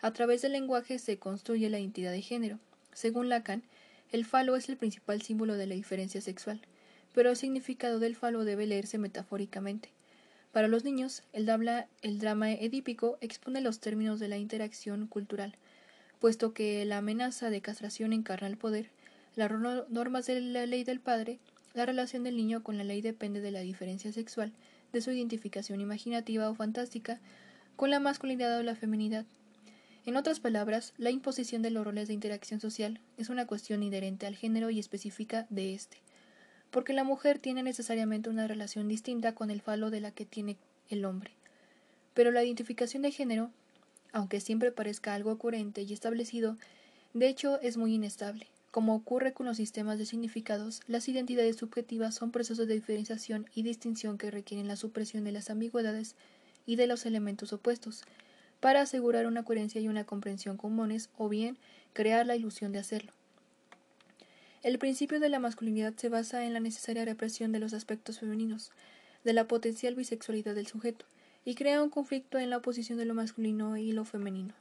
A 0.00 0.12
través 0.12 0.42
del 0.42 0.52
lenguaje 0.52 1.00
se 1.00 1.18
construye 1.18 1.70
la 1.70 1.80
identidad 1.80 2.12
de 2.12 2.22
género. 2.22 2.60
Según 2.92 3.28
Lacan, 3.28 3.64
el 4.12 4.24
falo 4.24 4.54
es 4.54 4.68
el 4.68 4.76
principal 4.76 5.22
símbolo 5.22 5.54
de 5.56 5.66
la 5.66 5.74
diferencia 5.74 6.20
sexual, 6.20 6.60
pero 7.12 7.30
el 7.30 7.36
significado 7.36 7.98
del 7.98 8.14
falo 8.14 8.44
debe 8.44 8.68
leerse 8.68 8.96
metafóricamente. 8.96 9.90
Para 10.52 10.68
los 10.68 10.84
niños, 10.84 11.22
el, 11.32 11.48
el 12.02 12.18
drama 12.18 12.52
edípico 12.52 13.18
expone 13.20 13.60
los 13.60 13.80
términos 13.80 14.20
de 14.20 14.28
la 14.28 14.38
interacción 14.38 15.06
cultural, 15.06 15.56
puesto 16.20 16.54
que 16.54 16.84
la 16.84 16.98
amenaza 16.98 17.50
de 17.50 17.62
castración 17.62 18.12
encarna 18.12 18.46
el 18.46 18.56
poder, 18.56 18.90
las 19.34 19.50
normas 19.88 20.26
de 20.26 20.40
la 20.40 20.66
ley 20.66 20.84
del 20.84 21.00
padre 21.00 21.40
la 21.74 21.86
relación 21.86 22.22
del 22.22 22.36
niño 22.36 22.62
con 22.62 22.76
la 22.76 22.84
ley 22.84 23.00
depende 23.00 23.40
de 23.40 23.50
la 23.50 23.60
diferencia 23.60 24.12
sexual, 24.12 24.52
de 24.92 25.00
su 25.00 25.10
identificación 25.10 25.80
imaginativa 25.80 26.50
o 26.50 26.54
fantástica 26.54 27.18
con 27.76 27.90
la 27.90 27.98
masculinidad 27.98 28.58
o 28.58 28.62
la 28.62 28.76
feminidad. 28.76 29.24
En 30.04 30.16
otras 30.16 30.40
palabras, 30.40 30.92
la 30.98 31.10
imposición 31.10 31.62
de 31.62 31.70
los 31.70 31.84
roles 31.84 32.08
de 32.08 32.14
interacción 32.14 32.60
social 32.60 33.00
es 33.16 33.30
una 33.30 33.46
cuestión 33.46 33.82
inherente 33.82 34.26
al 34.26 34.36
género 34.36 34.68
y 34.68 34.80
específica 34.80 35.46
de 35.48 35.72
éste, 35.72 35.98
porque 36.72 36.94
la 36.94 37.04
mujer 37.04 37.38
tiene 37.38 37.62
necesariamente 37.62 38.30
una 38.30 38.48
relación 38.48 38.88
distinta 38.88 39.34
con 39.34 39.50
el 39.50 39.60
falo 39.60 39.90
de 39.90 40.00
la 40.00 40.10
que 40.10 40.24
tiene 40.24 40.56
el 40.88 41.04
hombre. 41.04 41.30
Pero 42.14 42.32
la 42.32 42.42
identificación 42.42 43.02
de 43.02 43.12
género, 43.12 43.50
aunque 44.10 44.40
siempre 44.40 44.72
parezca 44.72 45.14
algo 45.14 45.38
coherente 45.38 45.82
y 45.82 45.92
establecido, 45.92 46.56
de 47.12 47.28
hecho 47.28 47.60
es 47.60 47.76
muy 47.76 47.94
inestable. 47.94 48.46
Como 48.70 48.94
ocurre 48.94 49.34
con 49.34 49.44
los 49.44 49.58
sistemas 49.58 49.98
de 49.98 50.06
significados, 50.06 50.80
las 50.88 51.06
identidades 51.08 51.56
subjetivas 51.56 52.14
son 52.14 52.30
procesos 52.30 52.66
de 52.66 52.74
diferenciación 52.74 53.46
y 53.54 53.62
distinción 53.64 54.16
que 54.16 54.30
requieren 54.30 54.66
la 54.66 54.76
supresión 54.76 55.24
de 55.24 55.32
las 55.32 55.50
ambigüedades 55.50 56.16
y 56.64 56.76
de 56.76 56.86
los 56.86 57.04
elementos 57.04 57.52
opuestos, 57.52 58.04
para 58.60 58.80
asegurar 58.80 59.26
una 59.26 59.44
coherencia 59.44 59.80
y 59.82 59.88
una 59.88 60.04
comprensión 60.04 60.56
comunes 60.56 61.10
o 61.18 61.28
bien 61.28 61.58
crear 61.92 62.24
la 62.26 62.34
ilusión 62.34 62.72
de 62.72 62.78
hacerlo. 62.78 63.12
El 64.62 64.78
principio 64.78 65.18
de 65.18 65.28
la 65.28 65.40
masculinidad 65.40 65.94
se 65.96 66.08
basa 66.08 66.44
en 66.44 66.52
la 66.52 66.60
necesaria 66.60 67.04
represión 67.04 67.50
de 67.50 67.58
los 67.58 67.72
aspectos 67.72 68.20
femeninos, 68.20 68.70
de 69.24 69.32
la 69.32 69.48
potencial 69.48 69.96
bisexualidad 69.96 70.54
del 70.54 70.68
sujeto, 70.68 71.04
y 71.44 71.56
crea 71.56 71.82
un 71.82 71.90
conflicto 71.90 72.38
en 72.38 72.48
la 72.48 72.58
oposición 72.58 72.96
de 72.96 73.04
lo 73.04 73.14
masculino 73.14 73.76
y 73.76 73.90
lo 73.90 74.04
femenino. 74.04 74.54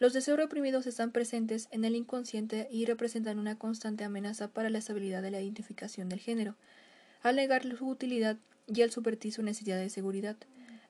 Los 0.00 0.14
deseos 0.14 0.36
reprimidos 0.36 0.88
están 0.88 1.12
presentes 1.12 1.68
en 1.70 1.84
el 1.84 1.94
inconsciente 1.94 2.66
y 2.72 2.86
representan 2.86 3.38
una 3.38 3.56
constante 3.56 4.02
amenaza 4.02 4.48
para 4.48 4.68
la 4.68 4.78
estabilidad 4.78 5.22
de 5.22 5.30
la 5.30 5.40
identificación 5.40 6.08
del 6.08 6.18
género, 6.18 6.56
al 7.22 7.36
negar 7.36 7.62
su 7.76 7.86
utilidad 7.86 8.36
y 8.66 8.82
al 8.82 8.90
subvertir 8.90 9.32
su 9.32 9.44
necesidad 9.44 9.78
de 9.78 9.90
seguridad. 9.90 10.36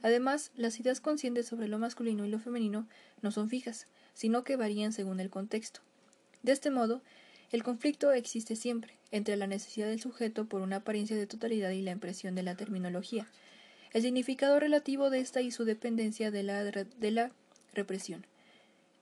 Además, 0.01 0.51
las 0.57 0.81
ideas 0.81 1.03
conscientes 1.03 1.45
sobre 1.45 1.69
lo 1.69 1.79
masculino 1.79 2.25
y 2.25 2.31
lo 2.31 2.39
femenino 2.39 2.89
no 3.21 3.33
son 3.33 3.51
fijas, 3.51 3.87
sino 4.15 4.45
que 4.45 4.57
varían 4.57 4.95
según 4.95 5.21
el 5.21 5.29
contexto. 5.29 5.81
De 6.43 6.53
este 6.53 6.71
modo, 6.71 7.03
el 7.51 7.63
conflicto 7.63 8.13
existe 8.13 8.57
siempre 8.57 8.95
entre 9.11 9.37
la 9.37 9.47
necesidad 9.47 9.89
del 9.89 10.01
sujeto 10.01 10.45
por 10.45 10.61
una 10.61 10.77
apariencia 10.77 11.17
de 11.17 11.27
totalidad 11.27 11.71
y 11.71 11.83
la 11.83 11.93
impresión 11.93 12.35
de 12.35 12.43
la 12.43 12.57
terminología, 12.57 13.27
el 13.93 14.03
significado 14.03 14.61
relativo 14.61 15.09
de 15.09 15.21
esta 15.21 15.41
y 15.41 15.51
su 15.51 15.65
dependencia 15.65 16.31
de 16.31 16.43
la, 16.43 16.63
de 16.63 17.11
la 17.11 17.31
represión. 17.73 18.27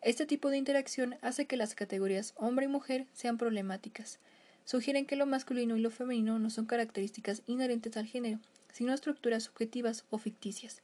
Este 0.01 0.27
tipo 0.27 0.51
de 0.51 0.59
interacción 0.59 1.17
hace 1.23 1.47
que 1.47 1.57
las 1.57 1.75
categorías 1.75 2.35
hombre 2.37 2.67
y 2.67 2.69
mujer 2.69 3.07
sean 3.13 3.39
problemáticas. 3.39 4.21
Sugieren 4.65 5.07
que 5.07 5.17
lo 5.17 5.27
masculino 5.27 5.77
y 5.77 5.81
lo 5.81 5.91
femenino 5.91 6.39
no 6.39 6.51
son 6.51 6.67
características 6.67 7.43
inherentes 7.47 7.97
al 7.97 8.07
género, 8.07 8.39
sino 8.73 8.93
estructuras 8.93 9.45
subjetivas 9.45 10.05
o 10.11 10.19
ficticias. 10.19 10.83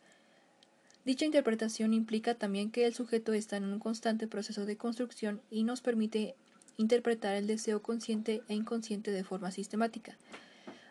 Dicha 1.04 1.24
interpretación 1.24 1.94
implica 1.94 2.34
también 2.34 2.70
que 2.70 2.86
el 2.86 2.94
sujeto 2.94 3.32
está 3.32 3.56
en 3.56 3.64
un 3.64 3.78
constante 3.78 4.28
proceso 4.28 4.66
de 4.66 4.76
construcción 4.76 5.40
y 5.50 5.64
nos 5.64 5.80
permite 5.80 6.36
interpretar 6.76 7.34
el 7.34 7.46
deseo 7.46 7.82
consciente 7.82 8.42
e 8.48 8.54
inconsciente 8.54 9.10
de 9.10 9.24
forma 9.24 9.50
sistemática, 9.50 10.16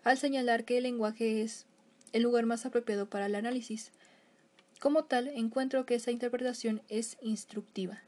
al 0.04 0.18
señalar 0.18 0.66
que 0.66 0.78
el 0.78 0.84
lenguaje 0.84 1.42
es 1.42 1.66
el 2.14 2.24
lugar 2.24 2.46
más 2.46 2.66
apropiado 2.66 3.10
para 3.10 3.28
el 3.28 3.36
análisis. 3.36 3.92
Como 4.80 5.04
tal, 5.04 5.28
encuentro 5.28 5.86
que 5.86 5.96
esa 5.96 6.12
interpretación 6.12 6.82
es 6.90 7.18
instructiva. 7.22 8.02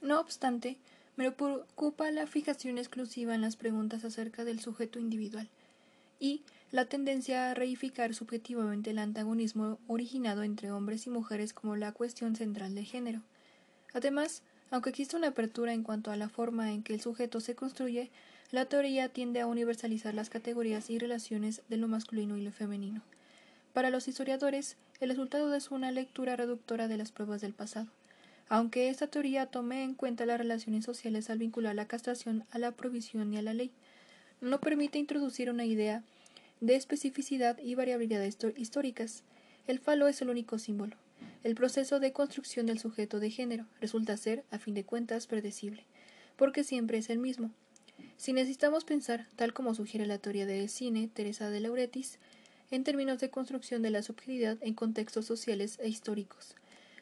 No 0.00 0.18
obstante, 0.18 0.78
me 1.16 1.30
preocupa 1.30 2.10
la 2.10 2.26
fijación 2.26 2.78
exclusiva 2.78 3.34
en 3.34 3.42
las 3.42 3.56
preguntas 3.56 4.04
acerca 4.04 4.44
del 4.44 4.60
sujeto 4.60 4.98
individual. 4.98 5.48
y 6.22 6.42
la 6.70 6.84
tendencia 6.84 7.50
a 7.50 7.54
reificar 7.54 8.14
subjetivamente 8.14 8.90
el 8.90 8.98
antagonismo 8.98 9.78
originado 9.88 10.42
entre 10.42 10.70
hombres 10.70 11.06
y 11.06 11.10
mujeres 11.10 11.52
como 11.54 11.76
la 11.76 11.92
cuestión 11.92 12.36
central 12.36 12.74
del 12.74 12.84
género. 12.84 13.22
Además, 13.92 14.42
aunque 14.70 14.90
existe 14.90 15.16
una 15.16 15.28
apertura 15.28 15.72
en 15.72 15.82
cuanto 15.82 16.10
a 16.10 16.16
la 16.16 16.28
forma 16.28 16.72
en 16.72 16.82
que 16.82 16.94
el 16.94 17.00
sujeto 17.00 17.40
se 17.40 17.54
construye, 17.54 18.10
la 18.52 18.64
teoría 18.64 19.08
tiende 19.08 19.40
a 19.40 19.46
universalizar 19.46 20.14
las 20.14 20.30
categorías 20.30 20.90
y 20.90 20.98
relaciones 20.98 21.62
de 21.68 21.76
lo 21.76 21.88
masculino 21.88 22.36
y 22.36 22.42
lo 22.42 22.52
femenino. 22.52 23.02
Para 23.72 23.90
los 23.90 24.08
historiadores, 24.08 24.76
el 25.00 25.10
resultado 25.10 25.54
es 25.54 25.70
una 25.70 25.92
lectura 25.92 26.36
reductora 26.36 26.88
de 26.88 26.96
las 26.96 27.12
pruebas 27.12 27.40
del 27.40 27.54
pasado. 27.54 27.88
Aunque 28.48 28.88
esta 28.88 29.06
teoría 29.06 29.46
tome 29.46 29.84
en 29.84 29.94
cuenta 29.94 30.26
las 30.26 30.38
relaciones 30.38 30.84
sociales 30.84 31.30
al 31.30 31.38
vincular 31.38 31.74
la 31.76 31.86
castración 31.86 32.44
a 32.50 32.58
la 32.58 32.72
provisión 32.72 33.32
y 33.32 33.38
a 33.38 33.42
la 33.42 33.54
ley, 33.54 33.70
no 34.40 34.60
permite 34.60 34.98
introducir 34.98 35.50
una 35.50 35.64
idea 35.64 36.02
de 36.60 36.74
especificidad 36.74 37.58
y 37.58 37.76
variabilidad 37.76 38.24
históricas. 38.56 39.22
El 39.66 39.78
falo 39.78 40.08
es 40.08 40.20
el 40.20 40.30
único 40.30 40.58
símbolo. 40.58 40.96
El 41.42 41.54
proceso 41.54 42.00
de 42.00 42.12
construcción 42.12 42.66
del 42.66 42.78
sujeto 42.78 43.20
de 43.20 43.30
género 43.30 43.66
resulta 43.80 44.16
ser, 44.16 44.44
a 44.50 44.58
fin 44.58 44.74
de 44.74 44.84
cuentas, 44.84 45.26
predecible, 45.26 45.84
porque 46.36 46.64
siempre 46.64 46.98
es 46.98 47.10
el 47.10 47.18
mismo. 47.18 47.50
Si 48.16 48.32
necesitamos 48.32 48.84
pensar, 48.84 49.26
tal 49.36 49.54
como 49.54 49.74
sugiere 49.74 50.06
la 50.06 50.18
teoría 50.18 50.46
del 50.46 50.68
cine 50.68 51.08
Teresa 51.12 51.48
de 51.50 51.60
Lauretis, 51.60 52.18
en 52.70 52.84
términos 52.84 53.18
de 53.18 53.30
construcción 53.30 53.82
de 53.82 53.90
la 53.90 54.02
subjetividad 54.02 54.58
en 54.60 54.74
contextos 54.74 55.26
sociales 55.26 55.78
e 55.80 55.88
históricos, 55.88 56.54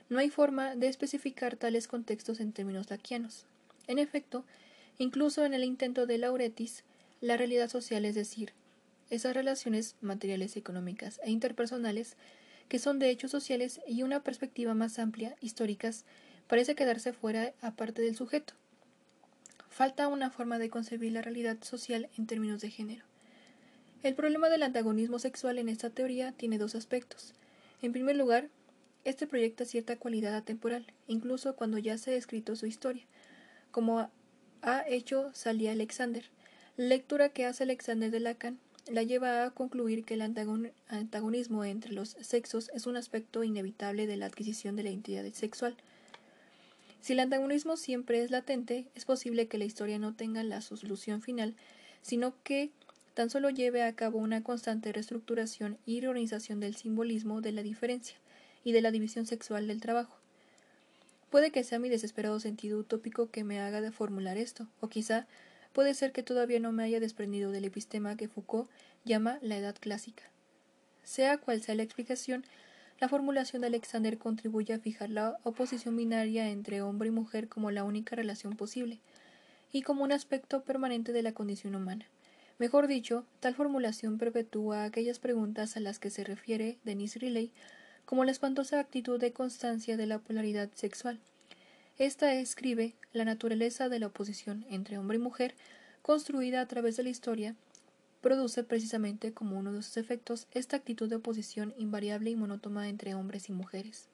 no 0.09 0.19
hay 0.19 0.31
forma 0.31 0.75
de 0.77 0.89
especificar 0.89 1.57
tales 1.57 1.89
contextos 1.89 2.41
en 2.41 2.53
términos 2.53 2.89
laquianos. 2.89 3.47
En 3.89 3.99
efecto, 3.99 4.45
incluso 4.97 5.45
en 5.45 5.55
el 5.55 5.65
intento 5.65 6.07
de 6.07 6.19
Lauretis, 6.19 6.85
la 7.21 7.37
realidad 7.37 7.69
social, 7.69 8.05
es 8.05 8.15
decir, 8.15 8.53
esas 9.11 9.35
relaciones 9.35 9.97
materiales, 10.01 10.57
económicas 10.57 11.21
e 11.25 11.31
interpersonales 11.31 12.17
que 12.69 12.79
son 12.79 12.99
de 12.99 13.11
hechos 13.11 13.31
sociales 13.31 13.81
y 13.87 14.03
una 14.03 14.23
perspectiva 14.23 14.75
más 14.75 14.99
amplia, 14.99 15.37
históricas, 15.41 16.05
parece 16.47 16.75
quedarse 16.75 17.13
fuera 17.13 17.53
aparte 17.61 18.03
del 18.03 18.17
sujeto. 18.17 18.55
Falta 19.71 20.09
una 20.09 20.31
forma 20.31 20.59
de 20.59 20.71
concebir 20.71 21.13
la 21.13 21.23
realidad 21.23 21.57
social 21.63 22.09
en 22.19 22.27
términos 22.27 22.61
de 22.61 22.71
género. 22.71 23.05
El 24.03 24.15
problema 24.15 24.49
del 24.49 24.63
antagonismo 24.63 25.19
sexual 25.19 25.59
en 25.59 25.69
esta 25.69 25.91
teoría 25.91 26.33
tiene 26.33 26.59
dos 26.59 26.75
aspectos. 26.75 27.35
En 27.83 27.93
primer 27.93 28.17
lugar, 28.17 28.49
este 29.05 29.27
proyecta 29.27 29.65
cierta 29.65 29.97
cualidad 29.97 30.35
atemporal, 30.35 30.87
incluso 31.07 31.57
cuando 31.57 31.79
ya 31.79 31.97
se 31.99 32.13
ha 32.13 32.17
escrito 32.17 32.57
su 32.57 32.67
historia, 32.67 33.05
como 33.71 34.11
ha 34.63 34.89
hecho 34.89 35.31
Salia 35.35 35.73
Alexander. 35.73 36.25
Lectura 36.77 37.29
que 37.31 37.45
hace 37.45 37.65
Alexander 37.65 38.11
de 38.11 38.21
Lacan 38.21 38.59
la 38.91 39.03
lleva 39.03 39.45
a 39.45 39.51
concluir 39.51 40.05
que 40.05 40.15
el 40.15 40.23
antagonismo 40.23 41.65
entre 41.65 41.93
los 41.93 42.11
sexos 42.21 42.71
es 42.75 42.87
un 42.87 42.97
aspecto 42.97 43.45
inevitable 43.45 44.07
de 44.07 44.17
la 44.17 44.27
adquisición 44.27 44.77
de 44.77 44.83
la 44.83 44.91
identidad 44.91 45.31
sexual. 45.33 45.77
Si 47.01 47.13
el 47.13 47.21
antagonismo 47.21 47.77
siempre 47.77 48.23
es 48.23 48.31
latente, 48.31 48.87
es 48.95 49.05
posible 49.05 49.47
que 49.47 49.59
la 49.59 49.65
historia 49.65 49.99
no 49.99 50.15
tenga 50.15 50.43
la 50.43 50.61
solución 50.61 51.23
final, 51.23 51.55
sino 52.03 52.35
que 52.43 52.71
tan 53.15 53.31
solo 53.31 53.51
lleve 53.51 53.83
a 53.83 53.95
cabo 53.95 54.19
una 54.19 54.43
constante 54.43 54.93
reestructuración 54.93 55.79
y 55.87 56.01
reorganización 56.01 56.61
del 56.61 56.77
simbolismo 56.77 57.41
de 57.41 57.53
la 57.53 57.63
diferencia 57.63 58.17
y 58.65 58.73
de 58.73 58.83
la 58.83 58.91
división 58.91 59.27
sexual 59.27 59.67
del 59.67 59.81
trabajo. 59.81 60.17
Puede 61.31 61.51
que 61.51 61.65
sea 61.65 61.79
mi 61.79 61.89
desesperado 61.89 62.41
sentido 62.41 62.79
utópico 62.79 63.31
que 63.31 63.45
me 63.45 63.61
haga 63.61 63.81
de 63.81 63.93
formular 63.93 64.39
esto, 64.39 64.67
o 64.81 64.89
quizá 64.89 65.27
puede 65.73 65.95
ser 65.95 66.13
que 66.13 66.23
todavía 66.23 66.61
no 66.61 66.73
me 66.73 66.83
haya 66.83 67.01
desprendido 67.01 67.51
del 67.51 67.65
epistema 67.65 68.17
que 68.17 68.29
Foucault 68.29 68.71
llama 69.05 69.39
la 69.43 69.57
edad 69.57 69.77
clásica. 69.79 70.25
Sea 71.05 71.39
cual 71.39 71.63
sea 71.63 71.75
la 71.75 71.83
explicación, 71.83 72.45
la 73.01 73.09
formulación 73.09 73.61
de 73.61 73.69
Alexander 73.69 74.19
contribuye 74.19 74.75
a 74.75 74.81
fijar 74.81 75.11
la 75.11 75.39
oposición 75.45 75.97
binaria 75.97 76.51
entre 76.51 76.83
hombre 76.83 77.09
y 77.09 77.13
mujer 77.13 77.49
como 77.49 77.71
la 77.71 77.85
única 77.85 78.17
relación 78.17 78.57
posible, 78.57 78.99
y 79.73 79.83
como 79.83 80.03
un 80.03 80.13
aspecto 80.13 80.63
permanente 80.63 81.13
de 81.13 81.23
la 81.23 81.33
condición 81.33 81.75
humana. 81.75 82.07
Mejor 82.59 82.89
dicho, 82.89 83.25
tal 83.39 83.55
formulación 83.55 84.19
perpetúa 84.19 84.85
aquellas 84.85 85.21
preguntas 85.21 85.77
a 85.77 85.81
las 85.81 85.99
que 85.99 86.11
se 86.11 86.25
refiere 86.25 86.79
Denis 86.85 87.17
Riley 87.17 87.53
como 88.05 88.25
la 88.25 88.33
espantosa 88.33 88.81
actitud 88.81 89.21
de 89.21 89.33
constancia 89.33 89.97
de 89.97 90.07
la 90.07 90.19
polaridad 90.19 90.71
sexual. 90.75 91.21
Esta 91.99 92.33
escribe 92.35 92.95
la 93.13 93.25
naturaleza 93.25 93.89
de 93.89 93.99
la 93.99 94.07
oposición 94.07 94.65
entre 94.71 94.99
hombre 94.99 95.17
y 95.17 95.21
mujer, 95.21 95.57
construida 96.01 96.61
a 96.61 96.69
través 96.69 96.97
de 96.97 97.03
la 97.03 97.09
historia, 97.09 97.57
produce 98.21 98.63
precisamente 98.63 99.33
como 99.33 99.59
uno 99.59 99.73
de 99.73 99.83
sus 99.83 99.97
efectos 99.97 100.47
esta 100.53 100.77
actitud 100.77 101.09
de 101.09 101.17
oposición 101.17 101.75
invariable 101.77 102.31
y 102.31 102.37
monótona 102.37 102.89
entre 102.89 103.15
hombres 103.15 103.49
y 103.49 103.53
mujeres. 103.53 104.07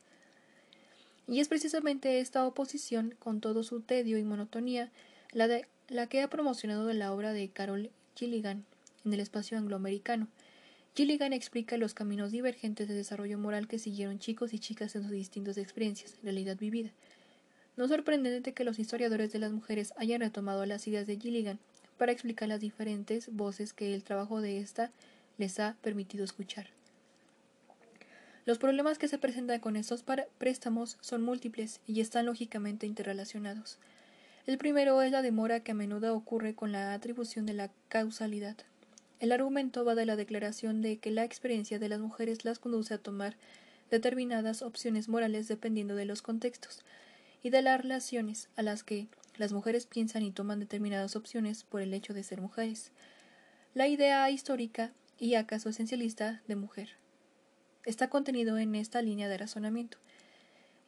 Y 1.29 1.41
es 1.41 1.49
precisamente 1.49 2.21
esta 2.21 2.47
oposición, 2.47 3.15
con 3.19 3.43
todo 3.43 3.63
su 3.63 3.81
tedio 3.81 4.17
y 4.17 4.25
monotonía, 4.25 4.91
la, 5.33 5.49
la 5.89 6.07
que 6.07 6.23
ha 6.23 6.31
promocionado 6.31 6.91
la 6.95 7.13
obra 7.13 7.35
de 7.35 7.51
Carol 7.51 7.91
Gilligan 8.15 8.65
en 9.05 9.13
el 9.13 9.21
espacio 9.21 9.59
angloamericano, 9.59 10.29
Gilligan 10.97 11.33
explica 11.33 11.77
los 11.77 11.93
caminos 11.93 12.31
divergentes 12.31 12.87
de 12.87 12.95
desarrollo 12.95 13.37
moral 13.37 13.67
que 13.67 13.81
siguieron 13.81 14.21
chicos 14.21 14.55
y 14.55 14.61
chicas 14.61 14.95
en 14.95 15.03
sus 15.03 15.11
distintas 15.11 15.59
experiencias, 15.59 16.17
realidad 16.23 16.57
vivida. 16.57 16.93
No 17.77 17.89
sorprendente 17.89 18.53
que 18.53 18.65
los 18.65 18.79
historiadores 18.79 19.33
de 19.33 19.41
las 19.41 19.53
mujeres 19.53 19.93
hayan 19.97 20.21
retomado 20.21 20.65
las 20.65 20.87
ideas 20.87 21.07
de 21.07 21.19
Gilligan 21.19 21.59
para 21.99 22.13
explicar 22.13 22.49
las 22.49 22.61
diferentes 22.61 23.35
voces 23.35 23.73
que 23.73 23.95
el 23.95 24.05
trabajo 24.05 24.41
de 24.41 24.59
ésta 24.59 24.91
les 25.39 25.59
ha 25.59 25.77
permitido 25.83 26.25
escuchar. 26.25 26.69
Los 28.47 28.59
problemas 28.59 28.99
que 28.99 29.09
se 29.09 29.19
presentan 29.19 29.59
con 29.59 29.75
estos 29.75 30.05
préstamos 30.39 30.99
son 31.01 31.23
múltiples 31.23 31.81
y 31.87 32.01
están 32.01 32.27
lógicamente 32.27 32.87
interrelacionados. 32.87 33.79
El 34.47 34.59
primero 34.59 35.01
es 35.01 35.11
la 35.11 35.23
demora 35.23 35.61
que 35.61 35.73
a 35.73 35.75
menudo 35.75 36.15
ocurre 36.15 36.55
con 36.55 36.71
la 36.71 36.93
atribución 36.93 37.47
de 37.47 37.55
la 37.55 37.71
causalidad. 37.89 38.57
El 39.19 39.33
argumento 39.33 39.85
va 39.85 39.95
de 39.95 40.05
la 40.05 40.17
declaración 40.17 40.83
de 40.83 40.99
que 40.99 41.11
la 41.11 41.25
experiencia 41.25 41.79
de 41.79 41.89
las 41.89 42.01
mujeres 42.01 42.45
las 42.45 42.59
conduce 42.59 42.93
a 42.93 42.99
tomar 42.99 43.37
determinadas 43.91 44.61
opciones 44.61 45.09
morales 45.09 45.49
dependiendo 45.49 45.95
de 45.95 46.05
los 46.05 46.21
contextos 46.21 46.85
y 47.45 47.51
de 47.51 47.63
las 47.63 47.81
relaciones 47.81 48.49
a 48.57 48.63
las 48.63 48.83
que 48.83 49.07
las 49.37 49.53
mujeres 49.53 49.87
piensan 49.87 50.23
y 50.23 50.33
toman 50.33 50.61
determinadas 50.61 51.15
opciones 51.15 51.63
por 51.63 51.83
el 51.83 51.93
hecho 51.93 52.15
de 52.15 52.23
ser 52.23 52.41
mujeres. 52.41 52.91
La 53.75 53.87
idea 53.87 54.29
histórica 54.31 54.93
y 55.19 55.35
acaso 55.35 55.69
esencialista 55.69 56.43
de 56.49 56.57
mujer 56.57 56.97
está 57.85 58.09
contenido 58.09 58.57
en 58.57 58.75
esta 58.75 59.03
línea 59.03 59.29
de 59.29 59.37
razonamiento. 59.37 59.99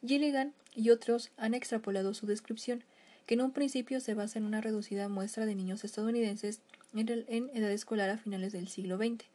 Gilligan 0.05 0.55
y 0.75 0.89
otros 0.89 1.31
han 1.37 1.53
extrapolado 1.53 2.15
su 2.15 2.27
descripción, 2.27 2.85
que 3.27 3.35
en 3.35 3.43
un 3.43 3.53
principio 3.53 4.01
se 4.01 4.15
basa 4.15 4.39
en 4.39 4.47
una 4.47 4.63
reducida 4.63 5.11
muestra 5.11 5.45
de 5.45 5.55
niños 5.55 5.85
estadounidenses 5.85 6.63
en 6.95 7.51
edad 7.55 7.71
escolar 7.71 8.09
a 8.09 8.17
finales 8.17 8.53
del 8.53 8.69
siglo 8.69 8.97
XX, 8.97 9.27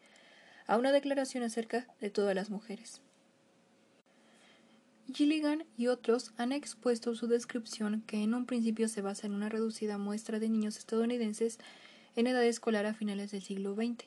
a 0.65 0.77
una 0.77 0.91
declaración 0.91 1.43
acerca 1.43 1.85
de 1.99 2.09
todas 2.09 2.33
las 2.33 2.49
mujeres. 2.49 3.01
Gilligan 5.13 5.65
y 5.77 5.87
otros 5.87 6.33
han 6.37 6.51
expuesto 6.51 7.15
su 7.15 7.27
descripción 7.27 8.03
que 8.07 8.23
en 8.23 8.33
un 8.33 8.45
principio 8.45 8.87
se 8.87 9.01
basa 9.01 9.27
en 9.27 9.33
una 9.33 9.49
reducida 9.49 9.97
muestra 9.97 10.39
de 10.39 10.49
niños 10.49 10.77
estadounidenses 10.77 11.59
en 12.15 12.27
edad 12.27 12.43
escolar 12.43 12.85
a 12.85 12.93
finales 12.93 13.31
del 13.31 13.41
siglo 13.41 13.75
XX, 13.75 14.05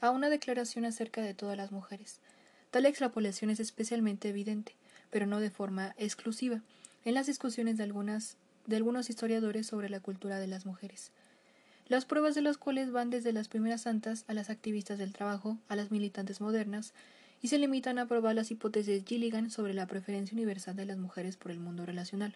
a 0.00 0.10
una 0.10 0.28
declaración 0.28 0.84
acerca 0.84 1.22
de 1.22 1.34
todas 1.34 1.56
las 1.56 1.72
mujeres. 1.72 2.20
Tal 2.70 2.86
extrapolación 2.86 3.50
es 3.50 3.60
especialmente 3.60 4.28
evidente, 4.28 4.76
pero 5.10 5.26
no 5.26 5.40
de 5.40 5.50
forma 5.50 5.94
exclusiva, 5.98 6.62
en 7.04 7.14
las 7.14 7.26
discusiones 7.26 7.76
de, 7.76 7.84
algunas, 7.84 8.36
de 8.66 8.76
algunos 8.76 9.10
historiadores 9.10 9.66
sobre 9.66 9.88
la 9.88 10.00
cultura 10.00 10.38
de 10.38 10.46
las 10.46 10.66
mujeres 10.66 11.12
las 11.88 12.04
pruebas 12.04 12.34
de 12.34 12.42
los 12.42 12.58
cuales 12.58 12.90
van 12.90 13.10
desde 13.10 13.32
las 13.32 13.48
primeras 13.48 13.82
santas 13.82 14.24
a 14.26 14.34
las 14.34 14.50
activistas 14.50 14.98
del 14.98 15.12
trabajo, 15.12 15.58
a 15.68 15.76
las 15.76 15.90
militantes 15.90 16.40
modernas, 16.40 16.94
y 17.46 17.48
se 17.48 17.58
limitan 17.58 18.00
a 18.00 18.08
probar 18.08 18.34
las 18.34 18.50
hipótesis 18.50 19.04
Gilligan 19.04 19.52
sobre 19.52 19.72
la 19.72 19.86
preferencia 19.86 20.34
universal 20.34 20.74
de 20.74 20.84
las 20.84 20.98
mujeres 20.98 21.36
por 21.36 21.52
el 21.52 21.60
mundo 21.60 21.86
relacional. 21.86 22.34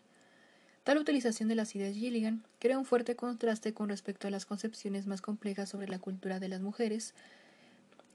Tal 0.84 0.98
utilización 0.98 1.48
de 1.48 1.56
las 1.56 1.74
ideas 1.74 1.96
Gilligan 1.96 2.44
crea 2.60 2.78
un 2.78 2.84
fuerte 2.84 3.16
contraste 3.16 3.74
con 3.74 3.88
respecto 3.88 4.28
a 4.28 4.30
las 4.30 4.46
concepciones 4.46 5.08
más 5.08 5.20
complejas 5.20 5.68
sobre 5.68 5.88
la 5.88 5.98
cultura 5.98 6.38
de 6.38 6.48
las 6.48 6.60
mujeres, 6.60 7.14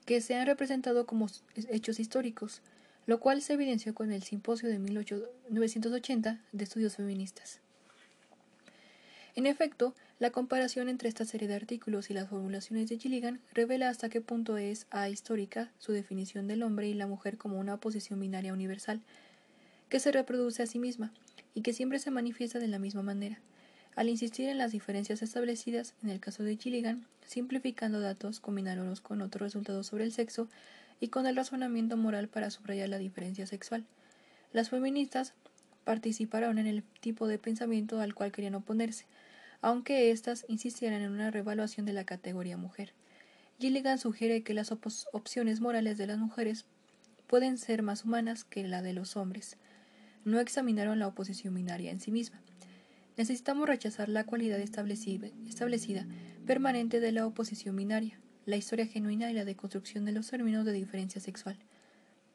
que 0.05 0.21
se 0.21 0.35
han 0.35 0.47
representado 0.47 1.05
como 1.05 1.27
hechos 1.67 1.99
históricos, 1.99 2.61
lo 3.07 3.19
cual 3.19 3.41
se 3.41 3.55
evidenció 3.55 3.93
con 3.93 4.13
el 4.13 4.23
simposio 4.23 4.69
de 4.69 4.79
1980 4.79 6.39
de 6.53 6.63
estudios 6.63 6.95
feministas. 6.95 7.59
En 9.36 9.47
efecto, 9.47 9.93
la 10.17 10.31
comparación 10.31 10.88
entre 10.88 11.09
esta 11.09 11.25
serie 11.25 11.49
de 11.49 11.55
artículos 11.55 12.09
y 12.09 12.13
las 12.13 12.29
formulaciones 12.29 12.88
de 12.88 12.97
Gilligan 12.97 13.41
revela 13.53 13.89
hasta 13.89 14.07
qué 14.07 14.21
punto 14.21 14.55
es 14.55 14.88
ahistórica 14.91 15.73
su 15.77 15.91
definición 15.91 16.47
del 16.47 16.63
hombre 16.63 16.88
y 16.88 16.93
la 16.93 17.05
mujer 17.05 17.38
como 17.38 17.59
una 17.59 17.73
oposición 17.73 18.21
binaria 18.21 18.53
universal, 18.53 19.01
que 19.89 19.99
se 19.99 20.13
reproduce 20.13 20.63
a 20.63 20.67
sí 20.67 20.79
misma 20.79 21.11
y 21.53 21.63
que 21.63 21.73
siempre 21.73 21.99
se 21.99 22.11
manifiesta 22.11 22.59
de 22.59 22.69
la 22.69 22.79
misma 22.79 23.01
manera. 23.01 23.41
Al 23.97 24.07
insistir 24.07 24.47
en 24.47 24.57
las 24.57 24.71
diferencias 24.71 25.21
establecidas, 25.21 25.95
en 26.01 26.11
el 26.11 26.21
caso 26.21 26.43
de 26.43 26.55
Gilligan, 26.55 27.05
simplificando 27.25 27.99
datos, 27.99 28.39
combinándolos 28.39 29.01
con 29.01 29.21
otros 29.21 29.41
resultados 29.41 29.88
sobre 29.88 30.05
el 30.05 30.13
sexo 30.13 30.47
y 31.01 31.09
con 31.09 31.27
el 31.27 31.36
razonamiento 31.36 31.97
moral 31.97 32.29
para 32.29 32.51
subrayar 32.51 32.88
la 32.88 32.99
diferencia 32.99 33.45
sexual. 33.47 33.83
Las 34.53 34.69
feministas 34.69 35.33
participaron 35.83 36.57
en 36.57 36.67
el 36.67 36.83
tipo 37.01 37.27
de 37.27 37.38
pensamiento 37.38 37.99
al 37.99 38.15
cual 38.15 38.31
querían 38.31 38.55
oponerse, 38.55 39.05
aunque 39.66 40.11
éstas 40.11 40.45
insistieran 40.47 41.01
en 41.01 41.09
una 41.09 41.32
revaluación 41.32 41.88
de 41.88 41.93
la 41.93 42.03
categoría 42.03 42.55
mujer. 42.55 42.93
Gilligan 43.59 43.97
sugiere 43.97 44.43
que 44.43 44.53
las 44.53 44.72
opciones 44.72 45.59
morales 45.59 45.97
de 45.97 46.05
las 46.05 46.20
mujeres 46.20 46.66
pueden 47.26 47.57
ser 47.57 47.82
más 47.82 48.05
humanas 48.05 48.43
que 48.43 48.63
la 48.68 48.84
de 48.84 48.93
los 48.93 49.18
hombres. 49.18 49.57
No 50.24 50.39
examinaron 50.39 50.99
la 50.99 51.07
oposición 51.07 51.55
binaria 51.55 51.89
en 51.89 51.99
sí 51.99 52.11
misma. 52.11 52.39
Necesitamos 53.18 53.68
rechazar 53.68 54.07
la 54.07 54.24
cualidad 54.24 54.59
establecida, 54.59 55.30
establecida 55.47 56.05
permanente 56.45 56.99
de 56.99 57.11
la 57.11 57.26
oposición 57.26 57.76
binaria, 57.76 58.20
la 58.45 58.57
historia 58.57 58.86
genuina 58.86 59.32
y 59.32 59.34
la 59.34 59.45
deconstrucción 59.45 60.05
de 60.05 60.11
los 60.11 60.30
términos 60.30 60.63
de 60.66 60.74
diferencia 60.74 61.20
sexual. 61.20 61.57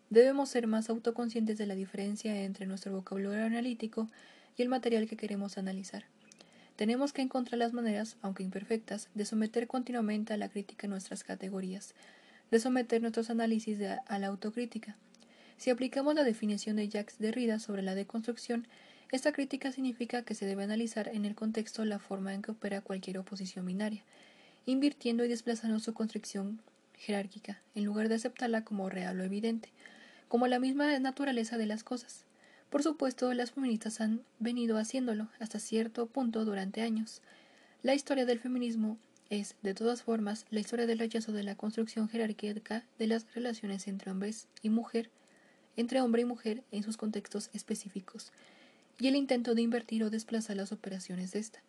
Debemos 0.08 0.48
ser 0.48 0.66
más 0.66 0.90
autoconscientes 0.90 1.58
de 1.58 1.66
la 1.66 1.76
diferencia 1.76 2.42
entre 2.42 2.66
nuestro 2.66 2.92
vocabulario 2.92 3.46
analítico 3.46 4.08
y 4.56 4.62
el 4.62 4.68
material 4.68 5.06
que 5.06 5.16
queremos 5.16 5.58
analizar. 5.58 6.06
Tenemos 6.80 7.12
que 7.12 7.20
encontrar 7.20 7.58
las 7.58 7.74
maneras, 7.74 8.16
aunque 8.22 8.42
imperfectas, 8.42 9.10
de 9.12 9.26
someter 9.26 9.66
continuamente 9.66 10.32
a 10.32 10.38
la 10.38 10.48
crítica 10.48 10.88
nuestras 10.88 11.24
categorías, 11.24 11.94
de 12.50 12.58
someter 12.58 13.02
nuestros 13.02 13.28
análisis 13.28 13.78
a 14.06 14.18
la 14.18 14.28
autocrítica. 14.28 14.96
Si 15.58 15.68
aplicamos 15.68 16.14
la 16.14 16.24
definición 16.24 16.76
de 16.76 16.88
Jacques 16.88 17.18
Derrida 17.18 17.58
sobre 17.58 17.82
la 17.82 17.94
deconstrucción, 17.94 18.66
esta 19.12 19.30
crítica 19.32 19.72
significa 19.72 20.22
que 20.22 20.34
se 20.34 20.46
debe 20.46 20.64
analizar 20.64 21.08
en 21.08 21.26
el 21.26 21.34
contexto 21.34 21.84
la 21.84 21.98
forma 21.98 22.32
en 22.32 22.40
que 22.40 22.52
opera 22.52 22.80
cualquier 22.80 23.18
oposición 23.18 23.66
binaria, 23.66 24.02
invirtiendo 24.64 25.22
y 25.26 25.28
desplazando 25.28 25.80
su 25.80 25.92
construcción 25.92 26.62
jerárquica, 26.94 27.60
en 27.74 27.84
lugar 27.84 28.08
de 28.08 28.14
aceptarla 28.14 28.64
como 28.64 28.88
real 28.88 29.20
o 29.20 29.24
evidente, 29.24 29.68
como 30.28 30.46
la 30.46 30.58
misma 30.58 30.98
naturaleza 30.98 31.58
de 31.58 31.66
las 31.66 31.84
cosas. 31.84 32.24
Por 32.70 32.84
supuesto, 32.84 33.34
las 33.34 33.50
feministas 33.50 34.00
han 34.00 34.22
venido 34.38 34.78
haciéndolo 34.78 35.28
hasta 35.40 35.58
cierto 35.58 36.06
punto 36.06 36.44
durante 36.44 36.82
años. 36.82 37.20
La 37.82 37.94
historia 37.94 38.26
del 38.26 38.38
feminismo 38.38 38.96
es, 39.28 39.56
de 39.62 39.74
todas 39.74 40.02
formas, 40.02 40.46
la 40.50 40.60
historia 40.60 40.86
del 40.86 41.00
rechazo 41.00 41.32
de 41.32 41.42
la 41.42 41.56
construcción 41.56 42.08
jerárquica 42.08 42.84
de 42.98 43.08
las 43.08 43.32
relaciones 43.34 43.88
entre 43.88 44.12
hombres 44.12 44.46
y 44.62 44.70
mujer, 44.70 45.10
entre 45.76 46.00
hombre 46.00 46.22
y 46.22 46.26
mujer 46.26 46.62
en 46.70 46.84
sus 46.84 46.96
contextos 46.96 47.50
específicos, 47.52 48.32
y 48.98 49.08
el 49.08 49.16
intento 49.16 49.54
de 49.54 49.62
invertir 49.62 50.04
o 50.04 50.10
desplazar 50.10 50.56
las 50.56 50.72
operaciones 50.72 51.32
de 51.32 51.40
esta. 51.40 51.62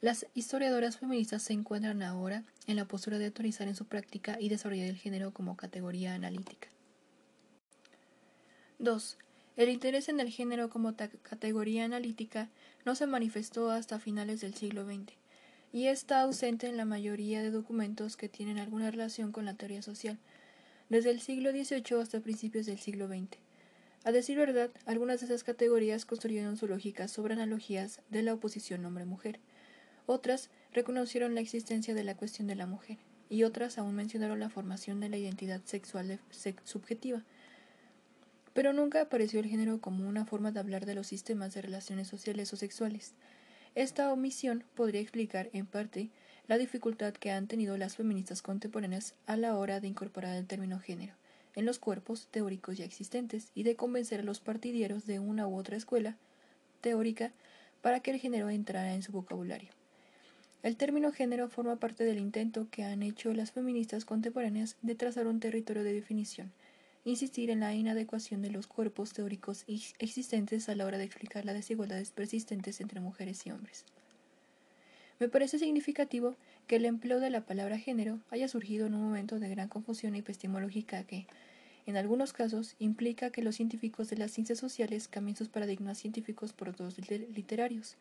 Las 0.00 0.26
historiadoras 0.34 0.98
feministas 0.98 1.42
se 1.42 1.54
encuentran 1.54 2.02
ahora 2.02 2.44
en 2.66 2.76
la 2.76 2.86
postura 2.86 3.18
de 3.18 3.26
autorizar 3.26 3.66
en 3.66 3.76
su 3.76 3.86
práctica 3.86 4.36
y 4.40 4.48
desarrollar 4.48 4.86
el 4.86 4.96
género 4.96 5.32
como 5.32 5.56
categoría 5.56 6.14
analítica. 6.14 6.68
2. 8.78 9.18
El 9.60 9.68
interés 9.68 10.08
en 10.08 10.20
el 10.20 10.30
género 10.30 10.70
como 10.70 10.94
categoría 10.96 11.84
analítica 11.84 12.48
no 12.86 12.94
se 12.94 13.06
manifestó 13.06 13.70
hasta 13.70 13.98
finales 13.98 14.40
del 14.40 14.54
siglo 14.54 14.86
XX 14.86 15.12
y 15.70 15.88
está 15.88 16.22
ausente 16.22 16.66
en 16.66 16.78
la 16.78 16.86
mayoría 16.86 17.42
de 17.42 17.50
documentos 17.50 18.16
que 18.16 18.30
tienen 18.30 18.58
alguna 18.58 18.90
relación 18.90 19.32
con 19.32 19.44
la 19.44 19.52
teoría 19.52 19.82
social, 19.82 20.16
desde 20.88 21.10
el 21.10 21.20
siglo 21.20 21.50
XVIII 21.50 22.00
hasta 22.00 22.20
principios 22.20 22.64
del 22.64 22.78
siglo 22.78 23.06
XX. 23.06 23.36
A 24.04 24.12
decir 24.12 24.38
verdad, 24.38 24.70
algunas 24.86 25.20
de 25.20 25.26
esas 25.26 25.44
categorías 25.44 26.06
construyeron 26.06 26.56
su 26.56 26.66
lógica 26.66 27.06
sobre 27.06 27.34
analogías 27.34 28.00
de 28.08 28.22
la 28.22 28.32
oposición 28.32 28.82
hombre-mujer. 28.86 29.40
Otras 30.06 30.48
reconocieron 30.72 31.34
la 31.34 31.42
existencia 31.42 31.92
de 31.92 32.04
la 32.04 32.16
cuestión 32.16 32.48
de 32.48 32.54
la 32.54 32.64
mujer, 32.64 32.96
y 33.28 33.42
otras 33.42 33.76
aún 33.76 33.94
mencionaron 33.94 34.40
la 34.40 34.48
formación 34.48 35.00
de 35.00 35.10
la 35.10 35.18
identidad 35.18 35.60
sexual 35.66 36.18
subjetiva 36.64 37.26
pero 38.52 38.72
nunca 38.72 39.02
apareció 39.02 39.40
el 39.40 39.46
género 39.46 39.80
como 39.80 40.08
una 40.08 40.24
forma 40.24 40.52
de 40.52 40.60
hablar 40.60 40.86
de 40.86 40.94
los 40.94 41.06
sistemas 41.06 41.54
de 41.54 41.62
relaciones 41.62 42.08
sociales 42.08 42.52
o 42.52 42.56
sexuales. 42.56 43.14
Esta 43.74 44.12
omisión 44.12 44.64
podría 44.74 45.00
explicar, 45.00 45.50
en 45.52 45.66
parte, 45.66 46.10
la 46.48 46.58
dificultad 46.58 47.12
que 47.14 47.30
han 47.30 47.46
tenido 47.46 47.76
las 47.76 47.96
feministas 47.96 48.42
contemporáneas 48.42 49.14
a 49.26 49.36
la 49.36 49.56
hora 49.56 49.80
de 49.80 49.88
incorporar 49.88 50.36
el 50.36 50.46
término 50.46 50.80
género 50.80 51.14
en 51.54 51.66
los 51.66 51.78
cuerpos 51.78 52.28
teóricos 52.30 52.76
ya 52.76 52.84
existentes 52.84 53.50
y 53.54 53.62
de 53.62 53.76
convencer 53.76 54.20
a 54.20 54.24
los 54.24 54.40
partidarios 54.40 55.06
de 55.06 55.18
una 55.18 55.46
u 55.46 55.56
otra 55.56 55.76
escuela 55.76 56.16
teórica 56.80 57.32
para 57.82 58.00
que 58.00 58.10
el 58.10 58.18
género 58.18 58.50
entrara 58.50 58.94
en 58.94 59.02
su 59.02 59.12
vocabulario. 59.12 59.70
El 60.62 60.76
término 60.76 61.10
género 61.12 61.48
forma 61.48 61.76
parte 61.76 62.04
del 62.04 62.18
intento 62.18 62.68
que 62.70 62.84
han 62.84 63.02
hecho 63.02 63.32
las 63.32 63.52
feministas 63.52 64.04
contemporáneas 64.04 64.76
de 64.82 64.94
trazar 64.94 65.26
un 65.26 65.40
territorio 65.40 65.82
de 65.82 65.94
definición, 65.94 66.52
insistir 67.04 67.50
en 67.50 67.60
la 67.60 67.74
inadecuación 67.74 68.42
de 68.42 68.50
los 68.50 68.66
cuerpos 68.66 69.12
teóricos 69.12 69.64
existentes 69.98 70.68
a 70.68 70.74
la 70.74 70.84
hora 70.84 70.98
de 70.98 71.04
explicar 71.04 71.44
las 71.44 71.54
desigualdades 71.54 72.10
persistentes 72.10 72.80
entre 72.80 73.00
mujeres 73.00 73.46
y 73.46 73.50
hombres. 73.50 73.84
Me 75.18 75.28
parece 75.28 75.58
significativo 75.58 76.36
que 76.66 76.76
el 76.76 76.84
empleo 76.84 77.20
de 77.20 77.30
la 77.30 77.44
palabra 77.44 77.78
género 77.78 78.20
haya 78.30 78.48
surgido 78.48 78.86
en 78.86 78.94
un 78.94 79.02
momento 79.02 79.38
de 79.38 79.48
gran 79.48 79.68
confusión 79.68 80.14
epistemológica 80.14 81.04
que, 81.04 81.26
en 81.86 81.96
algunos 81.96 82.32
casos, 82.32 82.74
implica 82.78 83.30
que 83.30 83.42
los 83.42 83.56
científicos 83.56 84.08
de 84.08 84.16
las 84.16 84.30
ciencias 84.30 84.58
sociales 84.58 85.08
cambien 85.08 85.36
sus 85.36 85.48
paradigmas 85.48 85.98
científicos 85.98 86.52
por 86.52 86.68
otros 86.68 86.96
literarios, 87.08 87.96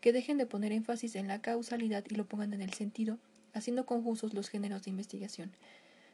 que 0.00 0.12
dejen 0.12 0.36
de 0.36 0.46
poner 0.46 0.72
énfasis 0.72 1.16
en 1.16 1.28
la 1.28 1.40
causalidad 1.40 2.04
y 2.10 2.14
lo 2.14 2.26
pongan 2.26 2.52
en 2.52 2.60
el 2.60 2.74
sentido, 2.74 3.18
haciendo 3.54 3.86
confusos 3.86 4.34
los 4.34 4.48
géneros 4.48 4.82
de 4.82 4.90
investigación, 4.90 5.50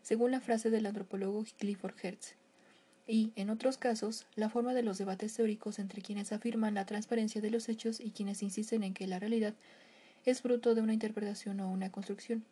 según 0.03 0.31
la 0.31 0.41
frase 0.41 0.71
del 0.71 0.87
antropólogo 0.87 1.45
Clifford 1.59 1.95
Hertz. 2.03 2.37
Y, 3.07 3.33
en 3.35 3.51
otros 3.51 3.77
casos, 3.77 4.27
la 4.37 4.49
forma 4.49 4.73
de 4.73 4.83
los 4.83 4.99
debates 4.99 5.35
teóricos 5.35 5.79
entre 5.79 6.01
quienes 6.01 6.33
afirman 6.33 6.75
la 6.75 6.87
transparencia 6.87 7.41
de 7.41 7.51
los 7.51 7.69
hechos 7.69 7.99
y 8.01 8.13
quienes 8.13 8.43
insisten 8.43 8.85
en 8.85 8.95
que 8.95 9.07
la 9.07 9.19
realidad 9.19 9.55
es 10.25 10.43
fruto 10.43 10.75
de 10.75 10.83
una 10.83 10.95
interpretación 10.95 11.61
o 11.61 11.71
una 11.71 11.91
construcción. 11.91 12.45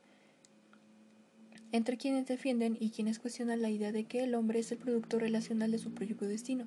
Entre 1.70 1.98
quienes 1.98 2.26
defienden 2.26 2.76
y 2.80 2.90
quienes 2.90 3.18
cuestionan 3.18 3.60
la 3.60 3.70
idea 3.70 3.92
de 3.92 4.04
que 4.04 4.24
el 4.24 4.34
hombre 4.34 4.58
es 4.60 4.72
el 4.72 4.78
producto 4.78 5.18
relacional 5.18 5.70
de 5.70 5.78
su 5.78 5.92
propio 5.92 6.28
destino. 6.28 6.66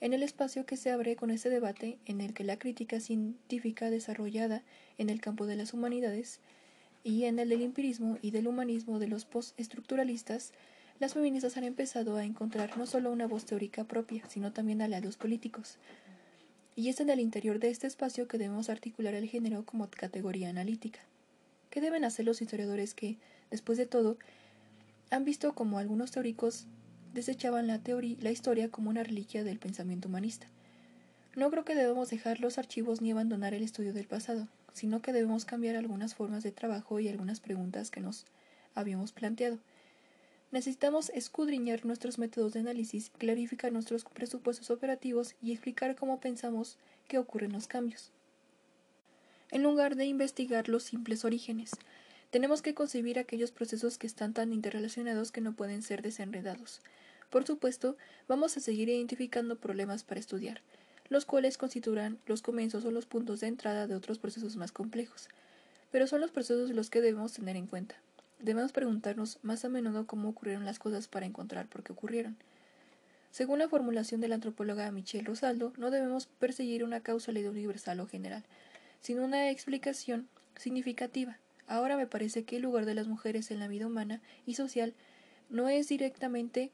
En 0.00 0.12
el 0.12 0.22
espacio 0.22 0.66
que 0.66 0.76
se 0.76 0.90
abre 0.90 1.16
con 1.16 1.30
este 1.30 1.48
debate, 1.48 1.98
en 2.04 2.20
el 2.20 2.34
que 2.34 2.44
la 2.44 2.58
crítica 2.58 3.00
científica 3.00 3.88
desarrollada 3.88 4.62
en 4.98 5.08
el 5.08 5.20
campo 5.20 5.46
de 5.46 5.56
las 5.56 5.72
humanidades 5.72 6.40
y 7.04 7.24
en 7.24 7.38
el 7.38 7.48
del 7.48 7.62
empirismo 7.62 8.18
y 8.22 8.30
del 8.30 8.46
humanismo 8.46 8.98
de 8.98 9.08
los 9.08 9.24
postestructuralistas, 9.24 10.52
las 11.00 11.14
feministas 11.14 11.56
han 11.56 11.64
empezado 11.64 12.16
a 12.16 12.24
encontrar 12.24 12.78
no 12.78 12.86
solo 12.86 13.10
una 13.10 13.26
voz 13.26 13.44
teórica 13.44 13.84
propia, 13.84 14.22
sino 14.28 14.52
también 14.52 14.82
aliados 14.82 15.16
políticos. 15.16 15.78
Y 16.76 16.88
es 16.88 17.00
en 17.00 17.10
el 17.10 17.20
interior 17.20 17.58
de 17.58 17.70
este 17.70 17.86
espacio 17.86 18.28
que 18.28 18.38
debemos 18.38 18.70
articular 18.70 19.14
el 19.14 19.28
género 19.28 19.64
como 19.64 19.90
categoría 19.90 20.48
analítica. 20.48 21.00
¿Qué 21.70 21.80
deben 21.80 22.04
hacer 22.04 22.24
los 22.24 22.40
historiadores 22.40 22.94
que, 22.94 23.18
después 23.50 23.78
de 23.78 23.86
todo, 23.86 24.16
han 25.10 25.24
visto 25.24 25.54
como 25.54 25.78
algunos 25.78 26.12
teóricos 26.12 26.66
desechaban 27.12 27.66
la, 27.66 27.78
teoría, 27.78 28.16
la 28.20 28.30
historia 28.30 28.70
como 28.70 28.88
una 28.88 29.02
reliquia 29.02 29.42
del 29.42 29.58
pensamiento 29.58 30.08
humanista? 30.08 30.46
No 31.34 31.50
creo 31.50 31.64
que 31.64 31.74
debamos 31.74 32.10
dejar 32.10 32.40
los 32.40 32.58
archivos 32.58 33.00
ni 33.00 33.10
abandonar 33.10 33.54
el 33.54 33.62
estudio 33.62 33.92
del 33.92 34.06
pasado, 34.06 34.48
sino 34.72 35.02
que 35.02 35.12
debemos 35.12 35.44
cambiar 35.44 35.76
algunas 35.76 36.14
formas 36.14 36.42
de 36.42 36.52
trabajo 36.52 37.00
y 37.00 37.08
algunas 37.08 37.40
preguntas 37.40 37.90
que 37.90 38.00
nos 38.00 38.26
habíamos 38.74 39.12
planteado. 39.12 39.58
Necesitamos 40.50 41.10
escudriñar 41.10 41.86
nuestros 41.86 42.18
métodos 42.18 42.52
de 42.52 42.60
análisis, 42.60 43.10
clarificar 43.16 43.72
nuestros 43.72 44.04
presupuestos 44.04 44.70
operativos 44.70 45.34
y 45.42 45.52
explicar 45.52 45.96
cómo 45.96 46.20
pensamos 46.20 46.76
que 47.08 47.18
ocurren 47.18 47.52
los 47.52 47.66
cambios. 47.66 48.10
En 49.50 49.62
lugar 49.62 49.96
de 49.96 50.06
investigar 50.06 50.68
los 50.68 50.82
simples 50.82 51.24
orígenes, 51.24 51.72
tenemos 52.30 52.62
que 52.62 52.74
concebir 52.74 53.18
aquellos 53.18 53.50
procesos 53.50 53.98
que 53.98 54.06
están 54.06 54.32
tan 54.32 54.52
interrelacionados 54.52 55.32
que 55.32 55.42
no 55.42 55.54
pueden 55.54 55.82
ser 55.82 56.00
desenredados. 56.00 56.80
Por 57.28 57.46
supuesto, 57.46 57.96
vamos 58.28 58.56
a 58.56 58.60
seguir 58.60 58.88
identificando 58.88 59.56
problemas 59.56 60.04
para 60.04 60.20
estudiar, 60.20 60.60
los 61.12 61.26
cuales 61.26 61.58
constituirán 61.58 62.18
los 62.26 62.42
comienzos 62.42 62.84
o 62.84 62.90
los 62.90 63.06
puntos 63.06 63.40
de 63.40 63.48
entrada 63.48 63.86
de 63.86 63.94
otros 63.94 64.18
procesos 64.18 64.56
más 64.56 64.72
complejos. 64.72 65.28
Pero 65.90 66.06
son 66.06 66.20
los 66.20 66.30
procesos 66.30 66.70
los 66.70 66.90
que 66.90 67.00
debemos 67.00 67.34
tener 67.34 67.56
en 67.56 67.66
cuenta. 67.66 67.94
Debemos 68.38 68.72
preguntarnos 68.72 69.38
más 69.42 69.64
a 69.64 69.68
menudo 69.68 70.06
cómo 70.06 70.28
ocurrieron 70.28 70.64
las 70.64 70.78
cosas 70.78 71.06
para 71.06 71.26
encontrar 71.26 71.68
por 71.68 71.82
qué 71.82 71.92
ocurrieron. 71.92 72.36
Según 73.30 73.60
la 73.60 73.68
formulación 73.68 74.20
de 74.20 74.28
la 74.28 74.34
antropóloga 74.34 74.90
Michelle 74.90 75.24
Rosaldo, 75.24 75.72
no 75.76 75.90
debemos 75.90 76.26
perseguir 76.26 76.84
una 76.84 77.00
causalidad 77.00 77.52
universal 77.52 78.00
o 78.00 78.06
general, 78.06 78.44
sino 79.00 79.24
una 79.24 79.50
explicación 79.50 80.28
significativa. 80.56 81.38
Ahora 81.66 81.96
me 81.96 82.06
parece 82.06 82.44
que 82.44 82.56
el 82.56 82.62
lugar 82.62 82.84
de 82.84 82.94
las 82.94 83.06
mujeres 83.06 83.50
en 83.50 83.58
la 83.58 83.68
vida 83.68 83.86
humana 83.86 84.20
y 84.44 84.54
social 84.54 84.92
no 85.48 85.68
es 85.68 85.88
directamente 85.88 86.70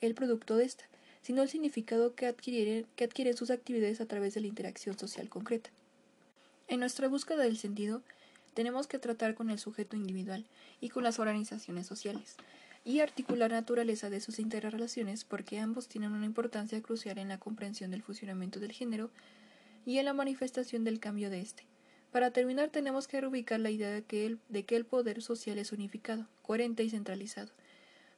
el 0.00 0.14
producto 0.14 0.56
de 0.56 0.64
esta, 0.64 0.84
sino 1.22 1.42
el 1.42 1.48
significado 1.48 2.14
que 2.14 2.26
adquieren, 2.26 2.86
sus 3.36 3.50
actividades 3.50 4.00
a 4.00 4.06
través 4.06 4.34
de 4.34 4.40
la 4.40 4.46
interacción 4.46 4.98
social 4.98 5.28
concreta. 5.28 5.70
En 6.68 6.80
nuestra 6.80 7.08
búsqueda 7.08 7.42
del 7.42 7.58
sentido, 7.58 8.02
tenemos 8.54 8.86
que 8.86 8.98
tratar 8.98 9.34
con 9.34 9.50
el 9.50 9.58
sujeto 9.58 9.96
individual 9.96 10.46
y 10.80 10.88
con 10.88 11.04
las 11.04 11.18
organizaciones 11.18 11.86
sociales 11.86 12.36
y 12.84 13.00
articular 13.00 13.50
la 13.50 13.58
naturaleza 13.60 14.10
de 14.10 14.20
sus 14.20 14.38
interrelaciones 14.38 15.24
porque 15.24 15.58
ambos 15.58 15.88
tienen 15.88 16.12
una 16.12 16.26
importancia 16.26 16.80
crucial 16.82 17.18
en 17.18 17.28
la 17.28 17.38
comprensión 17.38 17.90
del 17.90 18.02
funcionamiento 18.02 18.60
del 18.60 18.72
género 18.72 19.10
y 19.84 19.98
en 19.98 20.06
la 20.06 20.12
manifestación 20.12 20.84
del 20.84 21.00
cambio 21.00 21.30
de 21.30 21.40
éste. 21.40 21.64
Para 22.12 22.30
terminar, 22.30 22.70
tenemos 22.70 23.06
que 23.06 23.20
reubicar 23.20 23.60
la 23.60 23.70
idea 23.70 23.90
de 23.90 24.02
que 24.02 24.76
el 24.76 24.84
poder 24.86 25.22
social 25.22 25.58
es 25.58 25.72
unificado, 25.72 26.26
coherente 26.42 26.82
y 26.82 26.90
centralizado, 26.90 27.52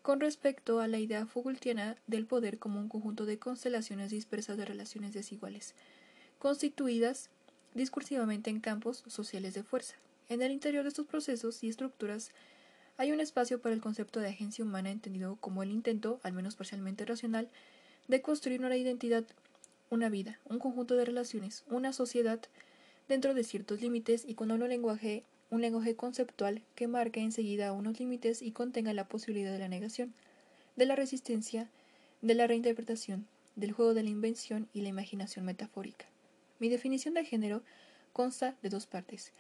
con 0.03 0.21
respecto 0.21 0.81
a 0.81 0.89
la 0.89 0.99
idea 0.99 1.27
Foucaultiana 1.27 1.97
del 2.07 2.27
poder 2.27 2.59
como 2.59 2.81
un 2.81 2.89
conjunto 2.89 3.27
de 3.27 3.39
constelaciones 3.39 4.11
dispersas 4.11 4.57
de 4.57 4.65
relaciones 4.65 5.13
desiguales, 5.13 5.75
constituidas 6.39 7.31
discursivamente 7.75 8.51
en 8.51 8.61
campos 8.61 9.05
sociales 9.07 9.55
de 9.55 9.63
fuerza. 9.63 9.97
En 10.29 10.43
el 10.43 10.53
interior 10.53 10.85
de 10.85 10.89
estos 10.89 11.07
procesos 11.07 11.63
y 11.63 11.69
estructuras 11.69 12.31
hay 12.97 13.13
un 13.13 13.21
espacio 13.21 13.61
para 13.61 13.75
el 13.75 13.81
concepto 13.81 14.21
de 14.21 14.29
agencia 14.29 14.65
humana 14.65 14.91
entendido 14.91 15.37
como 15.37 15.63
el 15.63 15.71
intento, 15.71 16.21
al 16.23 16.33
menos 16.33 16.57
parcialmente 16.57 17.05
racional, 17.05 17.49
de 18.09 18.23
construir 18.23 18.61
una 18.61 18.77
identidad, 18.77 19.25
una 19.91 20.09
vida, 20.09 20.39
un 20.45 20.59
conjunto 20.59 20.97
de 20.97 21.05
relaciones, 21.05 21.65
una 21.69 21.93
sociedad 21.93 22.41
dentro 23.09 23.35
de 23.35 23.45
ciertos 23.45 23.81
límites 23.81 24.25
y 24.27 24.35
con 24.35 24.51
un 24.51 24.69
lenguaje, 24.69 25.25
un 25.51 25.61
lenguaje 25.61 25.97
conceptual 25.97 26.63
que 26.75 26.87
marque 26.87 27.21
enseguida 27.21 27.73
unos 27.73 27.99
límites 27.99 28.41
y 28.41 28.53
contenga 28.53 28.93
la 28.95 29.09
posibilidad 29.09 29.53
de 29.53 29.59
la 29.59 29.69
negación, 29.69 30.15
de 30.77 30.87
la 30.87 30.97
resistencia, 30.97 31.69
de 32.23 32.35
la 32.35 32.47
reinterpretación, 32.47 33.27
del 33.57 33.73
juego 33.73 33.95
de 33.95 34.05
la 34.05 34.11
invención 34.11 34.69
y 34.73 34.83
la 34.83 34.89
imaginación 34.89 35.45
metafórica. 35.45 36.07
Mi 36.61 36.69
definición 36.69 37.15
de 37.15 37.25
género 37.25 37.63
consta 38.13 38.57
de 38.63 38.69
dos 38.69 38.87
partes 38.87 39.33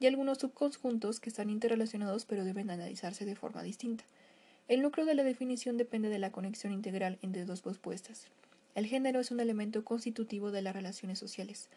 y 0.00 0.06
algunos 0.06 0.38
subconjuntos 0.38 1.20
que 1.20 1.30
están 1.30 1.50
interrelacionados 1.50 2.26
pero 2.26 2.44
deben 2.44 2.70
analizarse 2.70 3.24
de 3.24 3.36
forma 3.36 3.62
distinta. 3.62 4.04
El 4.68 4.82
núcleo 4.82 5.06
de 5.06 5.14
la 5.14 5.24
definición 5.24 5.76
depende 5.76 6.08
de 6.08 6.18
la 6.18 6.32
conexión 6.32 6.72
integral 6.72 7.18
entre 7.22 7.44
dos 7.44 7.62
propuestas. 7.62 8.26
El 8.74 8.86
género 8.86 9.20
es 9.20 9.30
un 9.30 9.40
elemento 9.40 9.84
constitutivo 9.84 10.50
de 10.50 10.62
las 10.62 10.74
relaciones 10.74 11.18
sociales, 11.18 11.68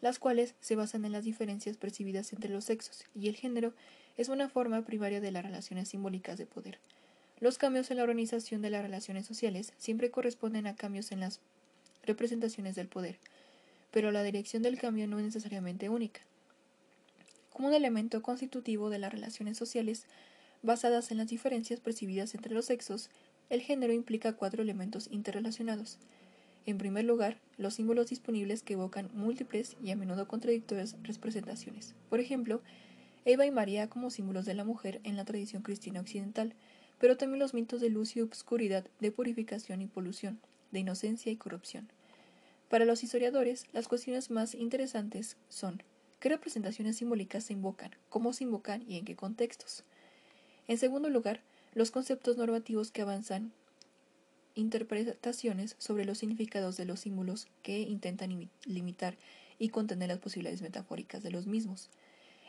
las 0.00 0.18
cuales 0.18 0.54
se 0.60 0.76
basan 0.76 1.04
en 1.04 1.12
las 1.12 1.24
diferencias 1.24 1.76
percibidas 1.76 2.32
entre 2.32 2.50
los 2.50 2.64
sexos, 2.64 3.04
y 3.14 3.28
el 3.28 3.36
género 3.36 3.72
es 4.16 4.28
una 4.28 4.48
forma 4.48 4.82
primaria 4.82 5.20
de 5.20 5.30
las 5.30 5.44
relaciones 5.44 5.88
simbólicas 5.88 6.38
de 6.38 6.46
poder. 6.46 6.78
Los 7.40 7.58
cambios 7.58 7.90
en 7.90 7.98
la 7.98 8.02
organización 8.02 8.62
de 8.62 8.70
las 8.70 8.82
relaciones 8.82 9.26
sociales 9.26 9.72
siempre 9.78 10.10
corresponden 10.10 10.66
a 10.66 10.74
cambios 10.74 11.12
en 11.12 11.20
las 11.20 11.40
representaciones 12.04 12.74
del 12.74 12.88
poder, 12.88 13.18
pero 13.90 14.10
la 14.12 14.22
dirección 14.22 14.62
del 14.62 14.78
cambio 14.78 15.06
no 15.06 15.18
es 15.18 15.24
necesariamente 15.24 15.88
única 15.88 16.22
como 17.56 17.68
un 17.68 17.74
elemento 17.74 18.20
constitutivo 18.20 18.90
de 18.90 18.98
las 18.98 19.10
relaciones 19.10 19.56
sociales 19.56 20.04
basadas 20.62 21.10
en 21.10 21.16
las 21.16 21.28
diferencias 21.28 21.80
percibidas 21.80 22.34
entre 22.34 22.52
los 22.52 22.66
sexos, 22.66 23.08
el 23.48 23.62
género 23.62 23.94
implica 23.94 24.34
cuatro 24.34 24.62
elementos 24.62 25.08
interrelacionados. 25.10 25.96
En 26.66 26.78
primer 26.78 27.04
lugar, 27.04 27.38
los 27.56 27.74
símbolos 27.74 28.10
disponibles 28.10 28.62
que 28.62 28.74
evocan 28.74 29.10
múltiples 29.14 29.76
y 29.82 29.92
a 29.92 29.96
menudo 29.96 30.26
contradictorias 30.26 30.96
representaciones. 31.02 31.94
Por 32.10 32.20
ejemplo, 32.20 32.60
Eva 33.24 33.46
y 33.46 33.50
María 33.50 33.88
como 33.88 34.10
símbolos 34.10 34.44
de 34.44 34.54
la 34.54 34.64
mujer 34.64 35.00
en 35.04 35.16
la 35.16 35.24
tradición 35.24 35.62
cristiana 35.62 36.00
occidental, 36.00 36.54
pero 36.98 37.16
también 37.16 37.38
los 37.38 37.54
mitos 37.54 37.80
de 37.80 37.90
luz 37.90 38.16
y 38.16 38.20
obscuridad, 38.20 38.84
de 39.00 39.12
purificación 39.12 39.80
y 39.80 39.86
polución, 39.86 40.40
de 40.72 40.80
inocencia 40.80 41.30
y 41.30 41.36
corrupción. 41.36 41.88
Para 42.68 42.84
los 42.84 43.04
historiadores, 43.04 43.66
las 43.72 43.86
cuestiones 43.86 44.30
más 44.30 44.54
interesantes 44.54 45.36
son 45.48 45.82
¿Qué 46.18 46.30
representaciones 46.30 46.96
simbólicas 46.96 47.44
se 47.44 47.52
invocan? 47.52 47.90
¿Cómo 48.08 48.32
se 48.32 48.44
invocan 48.44 48.82
y 48.88 48.96
en 48.96 49.04
qué 49.04 49.14
contextos? 49.14 49.84
En 50.66 50.78
segundo 50.78 51.10
lugar, 51.10 51.42
los 51.74 51.90
conceptos 51.90 52.38
normativos 52.38 52.90
que 52.90 53.02
avanzan 53.02 53.52
interpretaciones 54.56 55.76
sobre 55.78 56.04
los 56.04 56.18
significados 56.18 56.76
de 56.76 56.84
los 56.84 57.00
símbolos 57.00 57.46
que 57.62 57.78
intentan 57.78 58.50
limitar 58.64 59.16
y 59.58 59.68
contener 59.68 60.08
las 60.08 60.18
posibilidades 60.18 60.62
metafóricas 60.62 61.22
de 61.22 61.30
los 61.30 61.46
mismos. 61.46 61.88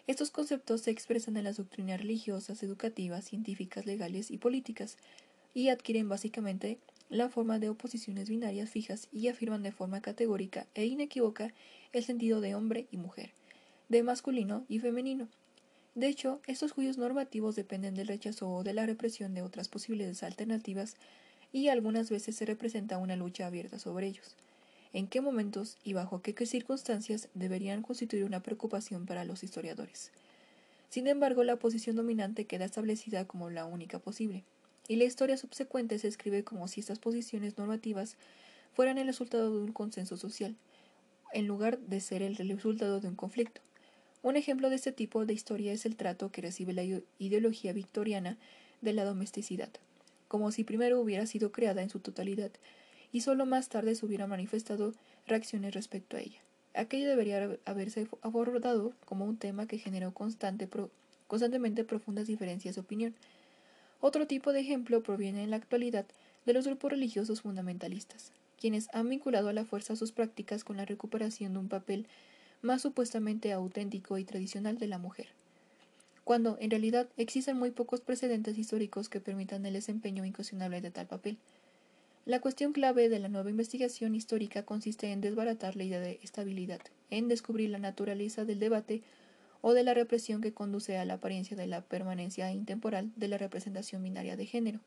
Estos 0.08 0.32
conceptos 0.32 0.82
se 0.82 0.92
expresan 0.92 1.38
en 1.38 1.44
las 1.44 1.58
doctrinas 1.58 2.00
religiosas, 2.00 2.64
educativas, 2.64 3.26
científicas, 3.26 3.86
legales 3.86 4.32
y 4.32 4.38
políticas, 4.38 4.98
y 5.54 5.70
adquieren 5.70 6.10
básicamente 6.10 6.80
la 7.10 7.30
forma 7.30 7.60
de 7.60 7.70
oposiciones 7.70 8.30
binarias 8.30 8.70
fijas 8.70 9.08
y 9.12 9.28
afirman 9.28 9.64
de 9.64 9.72
forma 9.72 10.02
categórica 10.02 10.66
e 10.76 10.86
inequívoca 10.86 11.54
el 11.94 12.04
sentido 12.04 12.42
de 12.42 12.56
hombre 12.56 12.88
y 12.92 12.98
mujer 12.98 13.32
de 13.90 14.04
masculino 14.04 14.66
y 14.68 14.80
femenino. 14.80 15.30
De 15.96 16.08
hecho, 16.08 16.42
estos 16.46 16.72
juicios 16.72 16.98
normativos 16.98 17.56
dependen 17.56 17.96
del 17.96 18.08
rechazo 18.08 18.50
o 18.52 18.64
de 18.64 18.74
la 18.74 18.86
represión 18.86 19.34
de 19.34 19.42
otras 19.42 19.68
posibilidades 19.68 20.24
alternativas 20.24 20.96
y 21.52 21.70
algunas 21.70 22.10
veces 22.10 22.36
se 22.36 22.46
representa 22.46 22.98
una 22.98 23.16
lucha 23.16 23.48
abierta 23.48 23.80
sobre 23.80 24.08
ellos. 24.08 24.36
¿En 24.94 25.08
qué 25.08 25.22
momentos 25.22 25.78
y 25.84 25.94
bajo 25.94 26.22
qué 26.22 26.34
circunstancias 26.46 27.30
deberían 27.34 27.82
constituir 27.82 28.24
una 28.24 28.42
preocupación 28.42 29.06
para 29.06 29.26
los 29.26 29.44
historiadores? 29.44 30.12
Sin 30.90 31.08
embargo, 31.08 31.44
la 31.44 31.58
posición 31.58 31.96
dominante 31.96 32.46
queda 32.46 32.66
establecida 32.66 33.26
como 33.26 33.50
la 33.50 33.66
única 33.66 34.00
posible, 34.00 34.44
y 34.88 34.96
la 34.96 35.04
historia 35.04 35.38
subsecuente 35.38 36.00
se 36.00 36.08
escribe 36.08 36.44
como 36.44 36.68
si 36.68 36.80
estas 36.80 37.00
posiciones 37.00 37.58
normativas 37.58 38.16
fueran 38.74 38.98
el 38.98 39.08
resultado 39.08 39.52
de 39.52 39.66
un 39.66 39.74
consenso 39.74 40.16
social, 40.16 40.56
en 41.34 41.46
lugar 41.46 41.78
de 41.80 42.00
ser 42.00 42.22
el 42.22 42.38
resultado 42.38 43.02
de 43.02 43.10
un 43.10 43.16
conflicto. 43.16 43.62
Un 44.24 44.38
ejemplo 44.38 44.70
de 44.70 44.78
este 44.78 44.92
tipo 44.92 45.26
de 45.26 45.34
historia 45.34 45.74
es 45.74 45.86
el 45.86 45.96
trato 45.96 46.32
que 46.32 46.42
recibe 46.42 46.74
la 46.74 46.84
ideología 47.20 47.74
victoriana 47.74 48.38
de 48.82 48.94
la 48.94 49.04
domesticidad, 49.04 49.70
como 50.28 50.52
si 50.52 50.64
primero 50.64 51.00
hubiera 51.00 51.26
sido 51.26 51.52
creada 51.52 51.82
en 51.82 51.90
su 51.90 52.00
totalidad 52.00 52.52
y 53.12 53.22
solo 53.22 53.46
más 53.46 53.70
tarde 53.70 53.96
se 53.96 54.06
hubieran 54.06 54.30
manifestado 54.30 54.94
reacciones 55.26 55.74
respecto 55.74 56.18
a 56.18 56.22
ella. 56.22 56.40
Aquello 56.74 57.10
debería 57.10 57.58
haberse 57.66 58.08
abordado 58.22 58.94
como 59.06 59.26
un 59.26 59.38
tema 59.38 59.68
que 59.68 59.80
generó 59.80 60.14
constante 60.14 60.70
constantemente 61.28 61.84
profundas 61.84 62.28
diferencias 62.28 62.76
de 62.76 62.82
opinión. 62.82 63.16
Otro 64.00 64.28
tipo 64.28 64.54
de 64.54 64.60
ejemplo 64.60 65.02
proviene 65.02 65.44
en 65.44 65.50
la 65.50 65.58
actualidad 65.58 66.06
de 66.46 66.54
los 66.54 66.68
grupos 66.68 66.92
religiosos 66.92 67.42
fundamentalistas, 67.42 68.32
quienes 68.60 68.90
han 68.94 69.10
vinculado 69.10 69.50
a 69.50 69.54
la 69.54 69.66
fuerza 69.66 69.96
sus 69.96 70.12
prácticas 70.12 70.64
con 70.64 70.78
la 70.78 70.86
recuperación 70.86 71.54
de 71.54 71.60
un 71.60 71.68
papel 71.68 72.08
más 72.62 72.82
supuestamente 72.82 73.52
auténtico 73.52 74.18
y 74.18 74.24
tradicional 74.24 74.78
de 74.78 74.88
la 74.88 74.98
mujer, 74.98 75.28
cuando 76.28 76.58
en 76.60 76.72
realidad 76.72 77.08
existen 77.16 77.56
muy 77.56 77.72
pocos 77.72 78.02
precedentes 78.02 78.58
históricos 78.58 79.08
que 79.08 79.22
permitan 79.22 79.66
el 79.66 79.72
desempeño 79.72 80.26
incuestionable 80.26 80.82
de 80.82 80.92
tal 80.92 81.08
papel. 81.08 81.38
La 82.26 82.42
cuestión 82.42 82.74
clave 82.74 83.08
de 83.08 83.20
la 83.20 83.30
nueva 83.30 83.50
investigación 83.50 84.14
histórica 84.14 84.64
consiste 84.64 85.14
en 85.14 85.22
desbaratar 85.22 85.78
la 85.78 85.86
idea 85.86 86.02
de 86.02 86.20
estabilidad, 86.22 86.82
en 87.12 87.30
descubrir 87.30 87.70
la 87.70 87.80
naturaleza 87.80 88.44
del 88.44 88.60
debate 88.60 89.04
o 89.62 89.72
de 89.72 89.86
la 89.86 89.94
represión 89.94 90.42
que 90.42 90.52
conduce 90.52 90.98
a 90.98 91.06
la 91.06 91.14
apariencia 91.14 91.56
de 91.56 91.66
la 91.66 91.80
permanencia 91.80 92.52
intemporal 92.52 93.10
de 93.16 93.30
la 93.30 93.38
representación 93.38 94.04
binaria 94.04 94.36
de 94.36 94.48
género. 94.48 94.82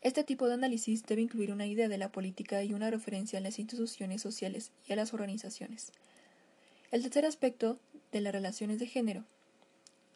Este 0.00 0.24
tipo 0.24 0.48
de 0.48 0.54
análisis 0.54 1.06
debe 1.06 1.22
incluir 1.22 1.52
una 1.52 1.68
idea 1.68 1.86
de 1.86 1.98
la 1.98 2.10
política 2.10 2.64
y 2.64 2.74
una 2.74 2.90
referencia 2.90 3.38
a 3.38 3.42
las 3.42 3.60
instituciones 3.60 4.20
sociales 4.20 4.72
y 4.88 4.94
a 4.94 4.96
las 4.96 5.14
organizaciones. 5.14 5.92
El 6.90 7.04
tercer 7.04 7.24
aspecto 7.24 7.78
de 8.10 8.20
las 8.20 8.32
relaciones 8.32 8.80
de 8.80 8.88
género. 8.88 9.24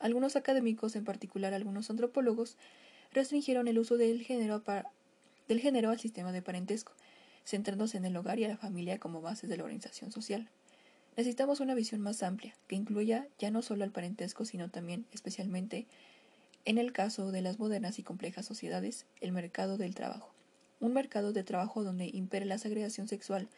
Algunos 0.01 0.35
académicos, 0.35 0.97
en 0.97 1.05
particular 1.05 1.55
algunos 1.55 1.91
antropólogos, 1.91 2.57
restringieron 3.13 3.69
el 3.69 3.79
uso 3.79 3.97
del 3.97 4.23
género, 4.23 4.63
del 5.47 5.61
género 5.61 5.91
al 5.91 6.01
sistema 6.01 6.33
de 6.33 6.43
parentesco, 6.43 6.93
centrándose 7.45 7.99
en 7.99 8.07
el 8.07 8.17
hogar 8.17 8.39
y 8.39 8.45
a 8.45 8.49
la 8.49 8.57
familia 8.57 8.99
como 8.99 9.21
bases 9.21 9.51
de 9.51 9.57
la 9.57 9.65
organización 9.65 10.11
social. 10.11 10.49
Necesitamos 11.17 11.61
una 11.61 11.75
visión 11.75 12.01
más 12.01 12.23
amplia, 12.23 12.55
que 12.67 12.77
incluya 12.77 13.27
ya 13.39 13.51
no 13.51 13.63
solo 13.63 13.85
al 13.85 13.91
parentesco, 13.91 14.45
sino 14.45 14.71
también, 14.71 15.05
especialmente, 15.13 15.87
en 16.65 16.79
el 16.79 16.93
caso 16.93 17.31
de 17.31 17.43
las 17.43 17.59
modernas 17.59 17.99
y 17.99 18.03
complejas 18.03 18.47
sociedades, 18.47 19.07
el 19.21 19.33
mercado 19.33 19.77
del 19.77 19.95
trabajo. 19.95 20.33
Un 20.79 20.95
mercado 20.95 21.33
de 21.33 21.45
trabajo 21.45 21.85
donde 21.85 22.11
impere 22.13 22.47
la 22.47 22.59
segregación 22.59 23.07
sexual 23.07 23.49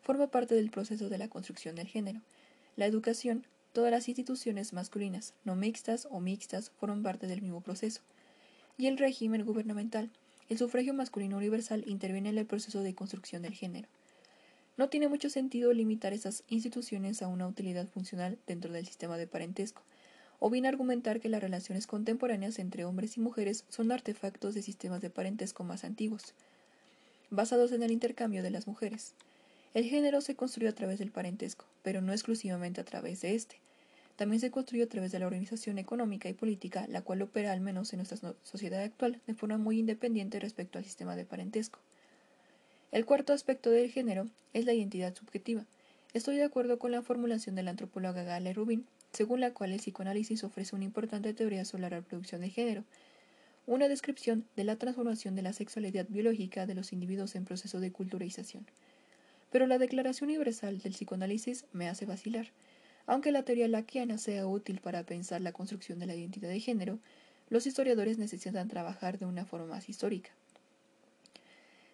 forma 0.00 0.28
parte 0.28 0.54
del 0.54 0.70
proceso 0.70 1.08
de 1.08 1.18
la 1.18 1.28
construcción 1.28 1.74
del 1.74 1.86
género. 1.86 2.22
La 2.76 2.86
educación, 2.86 3.46
todas 3.72 3.90
las 3.90 4.08
instituciones 4.08 4.72
masculinas, 4.72 5.34
no 5.44 5.56
mixtas 5.56 6.06
o 6.10 6.20
mixtas, 6.20 6.70
forman 6.78 7.02
parte 7.02 7.26
del 7.26 7.42
mismo 7.42 7.60
proceso. 7.60 8.02
Y 8.78 8.86
el 8.86 8.98
régimen 8.98 9.44
gubernamental, 9.44 10.10
el 10.48 10.58
sufragio 10.58 10.94
masculino 10.94 11.38
universal, 11.38 11.84
interviene 11.86 12.28
en 12.28 12.38
el 12.38 12.46
proceso 12.46 12.82
de 12.82 12.94
construcción 12.94 13.42
del 13.42 13.54
género. 13.54 13.88
No 14.76 14.88
tiene 14.88 15.08
mucho 15.08 15.30
sentido 15.30 15.72
limitar 15.72 16.12
esas 16.12 16.44
instituciones 16.48 17.22
a 17.22 17.28
una 17.28 17.46
utilidad 17.46 17.88
funcional 17.88 18.38
dentro 18.46 18.72
del 18.72 18.86
sistema 18.86 19.16
de 19.16 19.26
parentesco, 19.26 19.82
o 20.38 20.50
bien 20.50 20.66
argumentar 20.66 21.20
que 21.20 21.28
las 21.28 21.42
relaciones 21.42 21.86
contemporáneas 21.86 22.58
entre 22.58 22.84
hombres 22.84 23.16
y 23.16 23.20
mujeres 23.20 23.64
son 23.68 23.92
artefactos 23.92 24.54
de 24.54 24.62
sistemas 24.62 25.00
de 25.00 25.10
parentesco 25.10 25.62
más 25.62 25.84
antiguos, 25.84 26.34
basados 27.30 27.72
en 27.72 27.82
el 27.82 27.92
intercambio 27.92 28.42
de 28.42 28.50
las 28.50 28.66
mujeres. 28.66 29.14
El 29.74 29.84
género 29.84 30.20
se 30.20 30.36
construyó 30.36 30.68
a 30.68 30.74
través 30.74 30.98
del 30.98 31.10
parentesco, 31.10 31.64
pero 31.82 32.02
no 32.02 32.12
exclusivamente 32.12 32.82
a 32.82 32.84
través 32.84 33.22
de 33.22 33.34
este. 33.34 33.56
también 34.16 34.38
se 34.38 34.50
construye 34.50 34.82
a 34.82 34.88
través 34.88 35.10
de 35.10 35.18
la 35.18 35.26
organización 35.26 35.78
económica 35.78 36.28
y 36.28 36.34
política, 36.34 36.86
la 36.88 37.00
cual 37.00 37.22
opera, 37.22 37.52
al 37.52 37.62
menos 37.62 37.90
en 37.92 38.00
nuestra 38.00 38.34
sociedad 38.42 38.82
actual, 38.82 39.18
de 39.26 39.34
forma 39.34 39.56
muy 39.56 39.78
independiente 39.78 40.38
respecto 40.38 40.78
al 40.78 40.84
sistema 40.84 41.16
de 41.16 41.24
parentesco. 41.24 41.78
El 42.90 43.06
cuarto 43.06 43.32
aspecto 43.32 43.70
del 43.70 43.90
género 43.90 44.28
es 44.52 44.66
la 44.66 44.74
identidad 44.74 45.14
subjetiva. 45.14 45.64
Estoy 46.12 46.36
de 46.36 46.44
acuerdo 46.44 46.78
con 46.78 46.92
la 46.92 47.00
formulación 47.00 47.54
de 47.54 47.62
la 47.62 47.70
antropóloga 47.70 48.22
Gale 48.22 48.52
Rubin, 48.52 48.86
según 49.12 49.40
la 49.40 49.54
cual 49.54 49.72
el 49.72 49.80
psicoanálisis 49.80 50.44
ofrece 50.44 50.76
una 50.76 50.84
importante 50.84 51.32
teoría 51.32 51.64
sobre 51.64 51.82
la 51.82 51.88
reproducción 51.88 52.42
de 52.42 52.50
género, 52.50 52.84
una 53.66 53.88
descripción 53.88 54.44
de 54.54 54.64
la 54.64 54.76
transformación 54.76 55.34
de 55.34 55.42
la 55.42 55.54
sexualidad 55.54 56.06
biológica 56.10 56.66
de 56.66 56.74
los 56.74 56.92
individuos 56.92 57.34
en 57.34 57.46
proceso 57.46 57.80
de 57.80 57.92
culturalización. 57.92 58.66
Pero 59.52 59.66
la 59.66 59.78
Declaración 59.78 60.30
Universal 60.30 60.78
del 60.78 60.94
Psicoanálisis 60.94 61.66
me 61.72 61.88
hace 61.88 62.06
vacilar. 62.06 62.48
Aunque 63.06 63.30
la 63.30 63.44
teoría 63.44 63.68
laquiana 63.68 64.16
sea 64.16 64.46
útil 64.46 64.80
para 64.80 65.04
pensar 65.04 65.42
la 65.42 65.52
construcción 65.52 65.98
de 65.98 66.06
la 66.06 66.14
identidad 66.16 66.48
de 66.48 66.58
género, 66.58 66.98
los 67.50 67.66
historiadores 67.66 68.16
necesitan 68.16 68.68
trabajar 68.68 69.18
de 69.18 69.26
una 69.26 69.44
forma 69.44 69.66
más 69.66 69.90
histórica. 69.90 70.30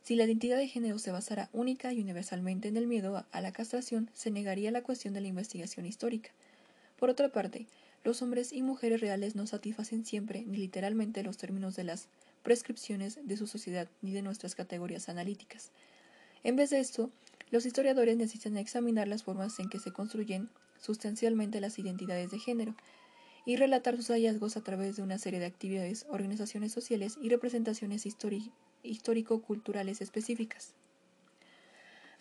Si 0.04 0.14
la 0.14 0.24
identidad 0.24 0.56
de 0.56 0.68
género 0.68 0.98
se 1.00 1.10
basara 1.10 1.50
única 1.52 1.92
y 1.92 2.00
universalmente 2.00 2.68
en 2.68 2.76
el 2.76 2.86
miedo 2.86 3.26
a 3.30 3.40
la 3.40 3.52
castración, 3.52 4.08
se 4.14 4.30
negaría 4.30 4.70
la 4.70 4.82
cuestión 4.82 5.12
de 5.12 5.20
la 5.20 5.28
investigación 5.28 5.84
histórica. 5.84 6.30
Por 6.96 7.10
otra 7.10 7.28
parte, 7.30 7.66
los 8.04 8.22
hombres 8.22 8.52
y 8.52 8.62
mujeres 8.62 9.00
reales 9.00 9.34
no 9.34 9.46
satisfacen 9.46 10.06
siempre 10.06 10.44
ni 10.46 10.58
literalmente 10.58 11.24
los 11.24 11.36
términos 11.36 11.74
de 11.74 11.84
las 11.84 12.06
prescripciones 12.42 13.18
de 13.22 13.36
su 13.36 13.48
sociedad 13.48 13.88
ni 14.00 14.12
de 14.12 14.22
nuestras 14.22 14.54
categorías 14.54 15.08
analíticas. 15.08 15.72
En 16.44 16.56
vez 16.56 16.70
de 16.70 16.78
esto, 16.78 17.10
los 17.50 17.66
historiadores 17.66 18.16
necesitan 18.16 18.56
examinar 18.56 19.08
las 19.08 19.22
formas 19.22 19.58
en 19.58 19.68
que 19.68 19.78
se 19.78 19.92
construyen 19.92 20.50
sustancialmente 20.80 21.60
las 21.60 21.78
identidades 21.78 22.30
de 22.30 22.38
género 22.38 22.74
y 23.44 23.56
relatar 23.56 23.96
sus 23.96 24.08
hallazgos 24.08 24.56
a 24.56 24.62
través 24.62 24.96
de 24.96 25.02
una 25.02 25.18
serie 25.18 25.40
de 25.40 25.46
actividades, 25.46 26.06
organizaciones 26.10 26.72
sociales 26.72 27.16
y 27.20 27.30
representaciones 27.30 28.04
histórico-culturales 28.82 30.00
específicas. 30.02 30.74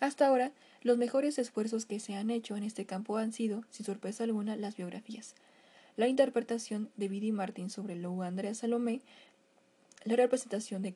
Hasta 0.00 0.26
ahora, 0.26 0.52
los 0.80 0.96
mejores 0.96 1.38
esfuerzos 1.38 1.84
que 1.84 2.00
se 2.00 2.14
han 2.14 2.30
hecho 2.30 2.56
en 2.56 2.62
este 2.62 2.86
campo 2.86 3.18
han 3.18 3.32
sido, 3.32 3.64
sin 3.68 3.84
sorpresa 3.84 4.24
alguna, 4.24 4.56
las 4.56 4.76
biografías. 4.76 5.34
La 5.96 6.08
interpretación 6.08 6.88
de 6.96 7.08
Biddy 7.08 7.32
Martin 7.32 7.68
sobre 7.68 7.96
Lou 7.96 8.22
Andrea 8.22 8.54
Salomé, 8.54 9.02
la 10.04 10.14
representación 10.16 10.80
de 10.82 10.94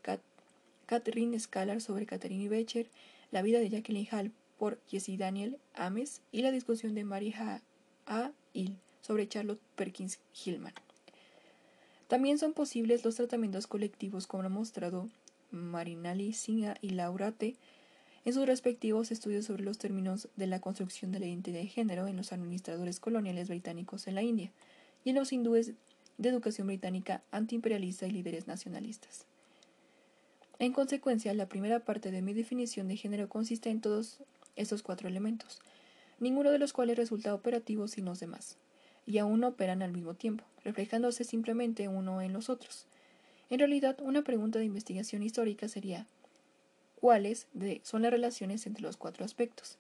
Catherine 0.87 1.39
Scalar 1.39 1.81
sobre 1.81 2.07
Catherine 2.07 2.49
Becher, 2.49 2.89
la 3.33 3.43
vida 3.43 3.59
de 3.59 3.69
Jacqueline 3.69 4.09
Hall 4.13 4.33
por 4.59 4.79
Jesse 4.87 5.19
Daniel 5.19 5.59
Ames 5.75 6.21
y 6.31 6.43
la 6.43 6.53
discusión 6.53 6.95
de 6.95 7.03
Mary 7.03 7.35
A. 8.07 8.31
Hill 8.53 8.79
sobre 9.01 9.27
Charlotte 9.27 9.61
Perkins 9.75 10.21
Hillman. 10.33 10.75
También 12.07 12.39
son 12.39 12.53
posibles 12.53 13.05
los 13.05 13.17
tratamientos 13.17 13.67
colectivos 13.67 14.27
como 14.27 14.45
ha 14.45 14.49
mostrado 14.49 15.09
Marinali 15.51 16.33
Singha 16.33 16.77
y 16.81 16.91
Laura 16.91 17.33
T. 17.33 17.57
en 18.25 18.33
sus 18.33 18.47
respectivos 18.47 19.11
estudios 19.11 19.47
sobre 19.47 19.65
los 19.65 19.79
términos 19.79 20.29
de 20.37 20.47
la 20.47 20.61
construcción 20.61 21.11
de 21.11 21.21
la 21.21 21.27
identidad 21.27 21.59
de 21.59 21.67
género 21.67 22.07
en 22.07 22.17
los 22.17 22.33
administradores 22.33 23.01
coloniales 23.01 23.49
británicos 23.49 24.07
en 24.07 24.15
la 24.15 24.23
India 24.23 24.53
y 25.05 25.11
en 25.11 25.17
los 25.17 25.33
hindúes 25.33 25.73
de 26.19 26.29
educación 26.29 26.67
británica 26.67 27.23
antiimperialista 27.31 28.07
y 28.07 28.11
líderes 28.11 28.47
nacionalistas. 28.47 29.27
En 30.63 30.73
consecuencia, 30.73 31.35
la 31.35 31.49
primera 31.49 31.81
parte 31.81 32.13
de 32.13 32.23
mi 32.23 32.35
definición 32.35 32.87
de 32.87 32.97
género 32.97 33.29
consiste 33.29 33.69
en 33.69 33.81
todos 33.81 34.19
estos 34.55 34.85
cuatro 34.85 35.09
elementos, 35.09 35.61
ninguno 36.21 36.53
de 36.53 36.61
los 36.61 36.73
cuales 36.73 36.97
resulta 36.97 37.35
operativo 37.35 37.89
sin 37.89 38.05
los 38.05 38.21
demás, 38.21 38.59
y 39.05 39.19
aún 39.19 39.41
no 39.41 39.49
operan 39.49 39.83
al 39.83 39.91
mismo 39.91 40.15
tiempo, 40.15 40.45
reflejándose 40.63 41.25
simplemente 41.25 41.89
uno 41.89 42.23
en 42.23 42.33
los 42.33 42.49
otros. 42.49 42.87
En 43.51 43.59
realidad, 43.59 43.99
una 44.03 44.23
pregunta 44.23 44.61
de 44.61 44.65
investigación 44.67 45.25
histórica 45.25 45.67
sería 45.67 46.07
¿cuáles 46.95 47.49
son 47.83 48.03
las 48.03 48.13
relaciones 48.13 48.65
entre 48.69 48.85
los 48.85 48.97
cuatro 48.97 49.25
aspectos? 49.25 49.79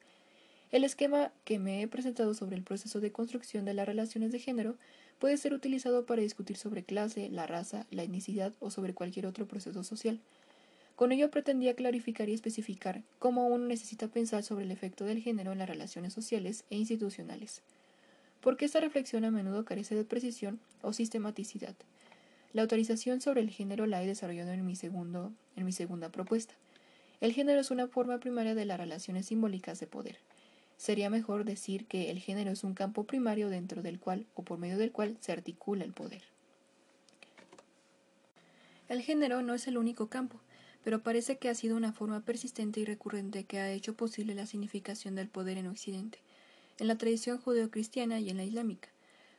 El 0.72 0.82
esquema 0.82 1.30
que 1.44 1.60
me 1.60 1.82
he 1.82 1.86
presentado 1.86 2.34
sobre 2.34 2.56
el 2.56 2.64
proceso 2.64 2.98
de 2.98 3.12
construcción 3.12 3.64
de 3.64 3.74
las 3.74 3.86
relaciones 3.86 4.32
de 4.32 4.40
género 4.40 4.74
puede 5.20 5.36
ser 5.36 5.52
utilizado 5.52 6.06
para 6.06 6.22
discutir 6.22 6.56
sobre 6.56 6.82
clase, 6.82 7.28
la 7.30 7.46
raza, 7.46 7.86
la 7.92 8.02
etnicidad 8.02 8.52
o 8.58 8.72
sobre 8.72 8.94
cualquier 8.94 9.26
otro 9.26 9.46
proceso 9.46 9.84
social. 9.84 10.18
Con 10.96 11.10
ello 11.10 11.30
pretendía 11.30 11.74
clarificar 11.74 12.28
y 12.28 12.34
especificar 12.34 13.02
cómo 13.18 13.46
uno 13.46 13.66
necesita 13.66 14.08
pensar 14.08 14.42
sobre 14.42 14.64
el 14.64 14.70
efecto 14.70 15.04
del 15.04 15.22
género 15.22 15.52
en 15.52 15.58
las 15.58 15.68
relaciones 15.68 16.12
sociales 16.12 16.64
e 16.70 16.76
institucionales. 16.76 17.62
Porque 18.40 18.64
esta 18.64 18.80
reflexión 18.80 19.24
a 19.24 19.30
menudo 19.30 19.64
carece 19.64 19.94
de 19.94 20.04
precisión 20.04 20.60
o 20.82 20.92
sistematicidad. 20.92 21.74
La 22.52 22.62
autorización 22.62 23.20
sobre 23.20 23.40
el 23.40 23.50
género 23.50 23.86
la 23.86 24.02
he 24.02 24.06
desarrollado 24.06 24.52
en 24.52 24.66
mi, 24.66 24.76
segundo, 24.76 25.32
en 25.56 25.64
mi 25.64 25.72
segunda 25.72 26.10
propuesta. 26.10 26.54
El 27.20 27.32
género 27.32 27.60
es 27.60 27.70
una 27.70 27.86
forma 27.86 28.18
primaria 28.18 28.54
de 28.54 28.66
las 28.66 28.78
relaciones 28.78 29.26
simbólicas 29.26 29.80
de 29.80 29.86
poder. 29.86 30.18
Sería 30.76 31.08
mejor 31.08 31.44
decir 31.44 31.86
que 31.86 32.10
el 32.10 32.18
género 32.18 32.50
es 32.50 32.64
un 32.64 32.74
campo 32.74 33.04
primario 33.04 33.48
dentro 33.48 33.82
del 33.82 34.00
cual 34.00 34.26
o 34.34 34.42
por 34.42 34.58
medio 34.58 34.76
del 34.76 34.92
cual 34.92 35.16
se 35.20 35.32
articula 35.32 35.84
el 35.84 35.92
poder. 35.92 36.22
El 38.88 39.00
género 39.00 39.40
no 39.40 39.54
es 39.54 39.68
el 39.68 39.78
único 39.78 40.08
campo, 40.08 40.40
pero 40.84 41.02
parece 41.02 41.38
que 41.38 41.48
ha 41.48 41.54
sido 41.54 41.76
una 41.76 41.92
forma 41.92 42.20
persistente 42.20 42.80
y 42.80 42.84
recurrente 42.84 43.44
que 43.44 43.58
ha 43.58 43.70
hecho 43.70 43.94
posible 43.94 44.34
la 44.34 44.46
significación 44.46 45.14
del 45.14 45.28
poder 45.28 45.58
en 45.58 45.68
Occidente, 45.68 46.18
en 46.78 46.88
la 46.88 46.98
tradición 46.98 47.38
judeocristiana 47.38 48.20
y 48.20 48.30
en 48.30 48.36
la 48.36 48.44
islámica. 48.44 48.88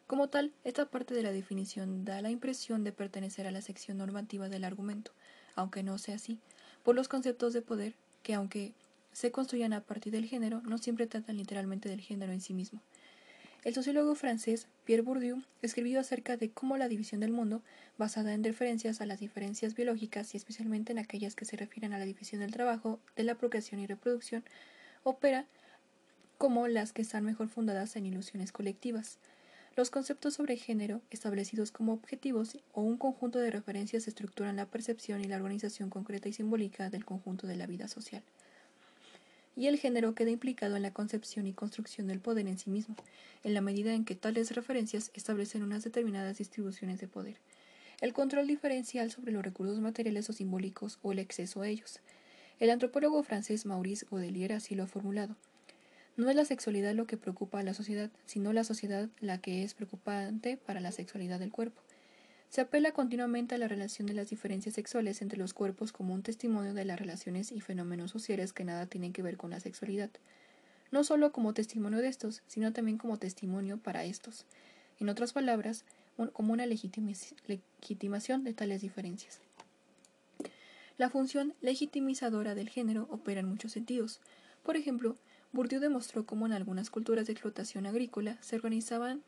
Como 0.08 0.30
tal, 0.30 0.52
esta 0.64 0.86
parte 0.86 1.14
de 1.14 1.24
la 1.24 1.32
definición 1.32 2.06
da 2.06 2.22
la 2.22 2.30
impresión 2.30 2.84
de 2.84 2.92
pertenecer 2.92 3.48
a 3.48 3.52
la 3.52 3.62
sección 3.62 3.98
normativa 3.98 4.50
del 4.50 4.64
argumento, 4.64 5.12
aunque 5.56 5.84
no 5.84 5.98
sea 5.98 6.16
así, 6.16 6.40
por 6.84 6.96
los 6.96 7.08
conceptos 7.08 7.54
de 7.54 7.62
poder 7.62 7.94
que, 8.22 8.34
aunque 8.34 8.74
se 9.12 9.32
construyan 9.32 9.74
a 9.74 9.82
partir 9.82 10.12
del 10.12 10.26
género, 10.26 10.62
no 10.62 10.78
siempre 10.78 11.08
tratan 11.08 11.38
literalmente 11.38 11.88
del 11.90 12.02
género 12.02 12.34
en 12.34 12.42
sí 12.42 12.54
mismo. 12.54 12.82
El 13.64 13.74
sociólogo 13.74 14.14
francés 14.16 14.68
Pierre 14.84 15.04
Bourdieu 15.04 15.42
escribió 15.62 16.02
acerca 16.02 16.36
de 16.36 16.50
cómo 16.50 16.76
la 16.76 16.90
división 16.90 17.22
del 17.22 17.32
mundo, 17.32 17.62
basada 17.98 18.34
en 18.34 18.44
referencias 18.44 19.00
a 19.00 19.06
las 19.06 19.22
diferencias 19.22 19.74
biológicas 19.74 20.34
y 20.34 20.38
especialmente 20.38 20.92
en 20.92 21.00
aquellas 21.00 21.34
que 21.34 21.46
se 21.46 21.56
refieren 21.56 21.94
a 21.94 21.98
la 21.98 22.04
división 22.04 22.42
del 22.42 22.52
trabajo, 22.52 23.00
de 23.16 23.24
la 23.24 23.36
procreación 23.36 23.80
y 23.80 23.88
reproducción, 23.88 24.44
opera 25.04 25.46
como 26.38 26.68
las 26.68 26.92
que 26.92 27.04
están 27.04 27.24
mejor 27.24 27.48
fundadas 27.48 27.96
en 27.96 28.06
ilusiones 28.06 28.52
colectivas. 28.52 29.18
Los 29.78 29.92
conceptos 29.92 30.34
sobre 30.34 30.58
género, 30.58 31.02
establecidos 31.10 31.72
como 31.72 31.94
objetivos 31.94 32.58
o 32.74 32.82
un 32.82 32.98
conjunto 32.98 33.40
de 33.40 33.50
referencias, 33.50 34.10
estructuran 34.10 34.58
la 34.58 34.66
percepción 34.66 35.22
y 35.22 35.28
la 35.30 35.38
organización 35.38 35.90
concreta 35.90 36.28
y 36.28 36.34
simbólica 36.34 36.90
del 36.90 37.06
conjunto 37.06 37.48
de 37.48 37.56
la 37.56 37.66
vida 37.66 37.88
social 37.88 38.24
y 39.56 39.68
el 39.68 39.78
género 39.78 40.16
queda 40.16 40.32
implicado 40.32 40.76
en 40.76 40.82
la 40.82 40.94
concepción 40.94 41.48
y 41.48 41.54
construcción 41.54 42.08
del 42.08 42.20
poder 42.20 42.48
en 42.48 42.58
sí 42.58 42.70
mismo, 42.70 42.96
en 43.44 43.54
la 43.54 43.62
medida 43.62 43.94
en 43.94 44.06
que 44.06 44.16
tales 44.16 44.56
referencias 44.56 45.12
establecen 45.14 45.64
unas 45.64 45.84
determinadas 45.84 46.38
distribuciones 46.38 47.00
de 47.00 47.08
poder, 47.08 47.38
el 48.02 48.14
control 48.14 48.48
diferencial 48.48 49.12
sobre 49.12 49.32
los 49.32 49.44
recursos 49.44 49.80
materiales 49.80 50.30
o 50.30 50.34
simbólicos 50.34 51.00
o 51.02 51.12
el 51.12 51.20
exceso 51.20 51.62
a 51.62 51.68
ellos. 51.68 52.00
El 52.60 52.70
antropólogo 52.70 53.24
francés 53.24 53.66
Maurice 53.66 54.06
Godelier 54.10 54.54
así 54.54 54.76
lo 54.76 54.84
ha 54.84 54.88
formulado. 54.88 55.36
No 56.16 56.30
es 56.30 56.36
la 56.36 56.46
sexualidad 56.46 56.94
lo 56.94 57.08
que 57.08 57.18
preocupa 57.18 57.60
a 57.60 57.64
la 57.64 57.74
sociedad, 57.74 58.12
sino 58.26 58.54
la 58.54 58.64
sociedad 58.64 59.10
la 59.20 59.40
que 59.40 59.64
es 59.64 59.74
preocupante 59.74 60.58
para 60.58 60.80
la 60.80 60.92
sexualidad 60.92 61.40
del 61.40 61.52
cuerpo. 61.52 61.82
Se 62.54 62.62
apela 62.62 62.92
continuamente 62.92 63.56
a 63.56 63.58
la 63.58 63.68
relación 63.68 64.06
de 64.06 64.14
las 64.14 64.30
diferencias 64.30 64.76
sexuales 64.76 65.24
entre 65.24 65.40
los 65.40 65.56
cuerpos 65.56 65.92
como 65.92 66.14
un 66.14 66.22
testimonio 66.22 66.76
de 66.76 66.86
las 66.86 67.00
relaciones 67.00 67.52
y 67.52 67.62
fenómenos 67.62 68.12
sociales 68.12 68.54
que 68.54 68.64
nada 68.64 68.86
tienen 68.86 69.12
que 69.12 69.24
ver 69.24 69.38
con 69.38 69.50
la 69.50 69.60
sexualidad, 69.60 70.12
no 70.92 71.04
solo 71.04 71.32
como 71.32 71.56
testimonio 71.56 71.98
de 71.98 72.10
estos, 72.10 72.44
sino 72.46 72.72
también 72.72 73.00
como 73.00 73.18
testimonio 73.18 73.80
para 73.80 74.04
estos, 74.04 74.46
en 75.00 75.10
otras 75.10 75.34
palabras, 75.34 75.84
como 76.34 76.54
una 76.54 76.68
legitimación 76.68 78.44
de 78.44 78.54
tales 78.54 78.84
diferencias. 78.84 79.40
La 81.00 81.10
función 81.10 81.56
legitimizadora 81.60 82.54
del 82.54 82.70
género 82.70 83.08
opera 83.10 83.40
en 83.40 83.50
muchos 83.50 83.72
sentidos. 83.72 84.22
Por 84.62 84.78
ejemplo, 84.78 85.18
Bourdieu 85.54 85.82
demostró 85.82 86.28
cómo 86.28 86.46
en 86.46 86.54
algunas 86.54 86.92
culturas 86.92 87.26
de 87.26 87.34
explotación 87.34 87.88
agrícola 87.88 88.38
se 88.42 88.58
organizaban 88.58 89.24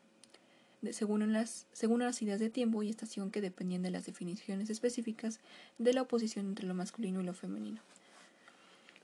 según 0.91 1.31
las, 1.33 1.67
según 1.73 1.99
las 1.99 2.21
ideas 2.21 2.39
de 2.39 2.49
tiempo 2.49 2.83
y 2.83 2.89
estación 2.89 3.31
que 3.31 3.41
dependían 3.41 3.81
de 3.81 3.91
las 3.91 4.05
definiciones 4.05 4.69
específicas 4.69 5.39
de 5.77 5.93
la 5.93 6.01
oposición 6.03 6.47
entre 6.47 6.67
lo 6.67 6.73
masculino 6.73 7.21
y 7.21 7.25
lo 7.25 7.33
femenino. 7.33 7.81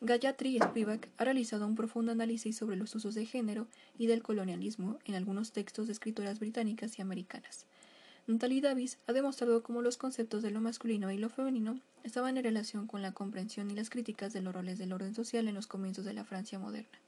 Gayatri 0.03 0.57
Spivak 0.57 1.09
ha 1.17 1.26
realizado 1.26 1.67
un 1.67 1.76
profundo 1.76 2.11
análisis 2.11 2.57
sobre 2.57 2.76
los 2.76 2.95
usos 2.95 3.13
de 3.13 3.28
género 3.28 3.67
y 3.99 4.07
del 4.07 4.24
colonialismo 4.24 4.97
en 5.05 5.13
algunos 5.13 5.51
textos 5.51 5.86
de 5.86 5.93
escritoras 5.93 6.39
británicas 6.39 6.97
y 6.97 7.03
americanas. 7.03 7.67
Natalie 8.26 8.61
Davis 8.61 8.97
ha 9.07 9.13
demostrado 9.13 9.61
cómo 9.61 9.82
los 9.82 9.97
conceptos 9.97 10.41
de 10.41 10.51
lo 10.51 10.61
masculino 10.61 11.11
y 11.11 11.17
lo 11.17 11.30
femenino 11.30 11.80
estaban 12.03 12.38
en 12.38 12.43
relación 12.43 12.88
con 12.88 13.01
la 13.01 13.11
comprensión 13.11 13.69
y 13.69 13.76
las 13.76 13.89
críticas 13.89 14.34
de 14.34 14.41
los 14.41 14.53
roles 14.53 14.80
del 14.80 14.93
orden 14.93 15.13
social 15.13 15.47
en 15.47 15.55
los 15.55 15.67
comienzos 15.67 16.05
de 16.05 16.13
la 16.13 16.24
Francia 16.24 16.57
moderna. 16.57 16.99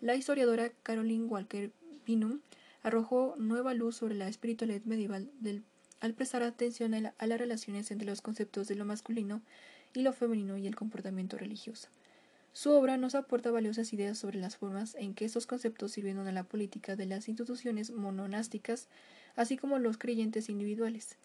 La 0.00 0.14
historiadora 0.14 0.70
Caroline 0.82 1.24
Walker 1.24 1.70
Binum 2.04 2.40
arrojó 2.84 3.34
nueva 3.38 3.74
luz 3.74 3.96
sobre 3.96 4.14
la 4.14 4.28
espiritualidad 4.28 4.82
medieval 4.84 5.30
al 6.00 6.14
prestar 6.14 6.42
atención 6.42 6.94
a, 6.94 7.26
las 7.26 7.38
relaciones 7.38 7.90
entre 7.90 8.06
los 8.06 8.20
conceptos 8.20 8.68
de 8.68 8.74
lo 8.74 8.84
masculino 8.84 9.42
y 9.94 10.02
lo 10.02 10.12
femenino 10.12 10.58
y 10.58 10.66
el 10.66 10.76
comportamiento 10.76 11.38
religioso. 11.38 11.88
Su 12.52 12.72
obra 12.72 12.98
nos 12.98 13.14
aporta 13.14 13.50
valiosas 13.50 13.92
ideas 13.94 14.18
sobre 14.18 14.38
las 14.38 14.58
formas 14.58 14.96
en 14.96 15.14
que 15.14 15.24
estos 15.24 15.46
conceptos 15.46 15.92
sirvieron 15.92 16.28
a 16.28 16.32
la 16.32 16.44
política 16.44 16.94
de 16.94 17.06
las 17.06 17.26
instituciones 17.28 17.90
mononásticas, 17.90 18.88
así 19.34 19.56
como 19.56 19.78
los 19.78 19.96
creyentes 19.96 20.50
individuales. 20.50 21.16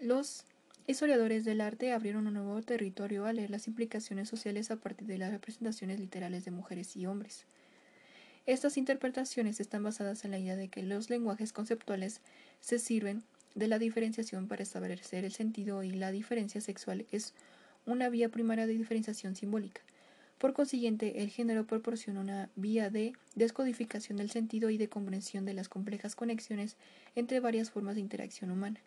los 0.00 0.44
historiadores 0.86 1.44
del 1.44 1.60
arte 1.60 1.92
abrieron 1.92 2.26
un 2.26 2.34
nuevo 2.34 2.60
territorio 2.62 3.26
al 3.26 3.36
leer 3.36 3.50
las 3.50 3.68
implicaciones 3.68 4.28
sociales 4.28 4.70
a 4.70 4.76
partir 4.76 5.06
de 5.06 5.18
las 5.18 5.32
representaciones 5.32 6.00
literales 6.00 6.46
de 6.46 6.50
mujeres 6.50 6.96
y 6.96 7.06
hombres. 7.06 7.44
Estas 8.44 8.76
interpretaciones 8.76 9.60
están 9.60 9.84
basadas 9.84 10.24
en 10.24 10.32
la 10.32 10.38
idea 10.38 10.56
de 10.56 10.68
que 10.68 10.82
los 10.82 11.10
lenguajes 11.10 11.52
conceptuales 11.52 12.20
se 12.60 12.80
sirven 12.80 13.22
de 13.54 13.68
la 13.68 13.78
diferenciación 13.78 14.48
para 14.48 14.64
establecer 14.64 15.24
el 15.24 15.32
sentido 15.32 15.84
y 15.84 15.92
la 15.92 16.10
diferencia 16.10 16.60
sexual 16.60 17.06
es 17.12 17.34
una 17.86 18.08
vía 18.08 18.28
primaria 18.30 18.66
de 18.66 18.72
diferenciación 18.72 19.36
simbólica. 19.36 19.82
Por 20.38 20.54
consiguiente, 20.54 21.22
el 21.22 21.30
género 21.30 21.66
proporciona 21.66 22.20
una 22.20 22.50
vía 22.56 22.90
de 22.90 23.12
descodificación 23.36 24.18
del 24.18 24.30
sentido 24.30 24.70
y 24.70 24.76
de 24.76 24.88
comprensión 24.88 25.44
de 25.44 25.54
las 25.54 25.68
complejas 25.68 26.16
conexiones 26.16 26.76
entre 27.14 27.38
varias 27.38 27.70
formas 27.70 27.94
de 27.94 28.00
interacción 28.00 28.50
humana. 28.50 28.80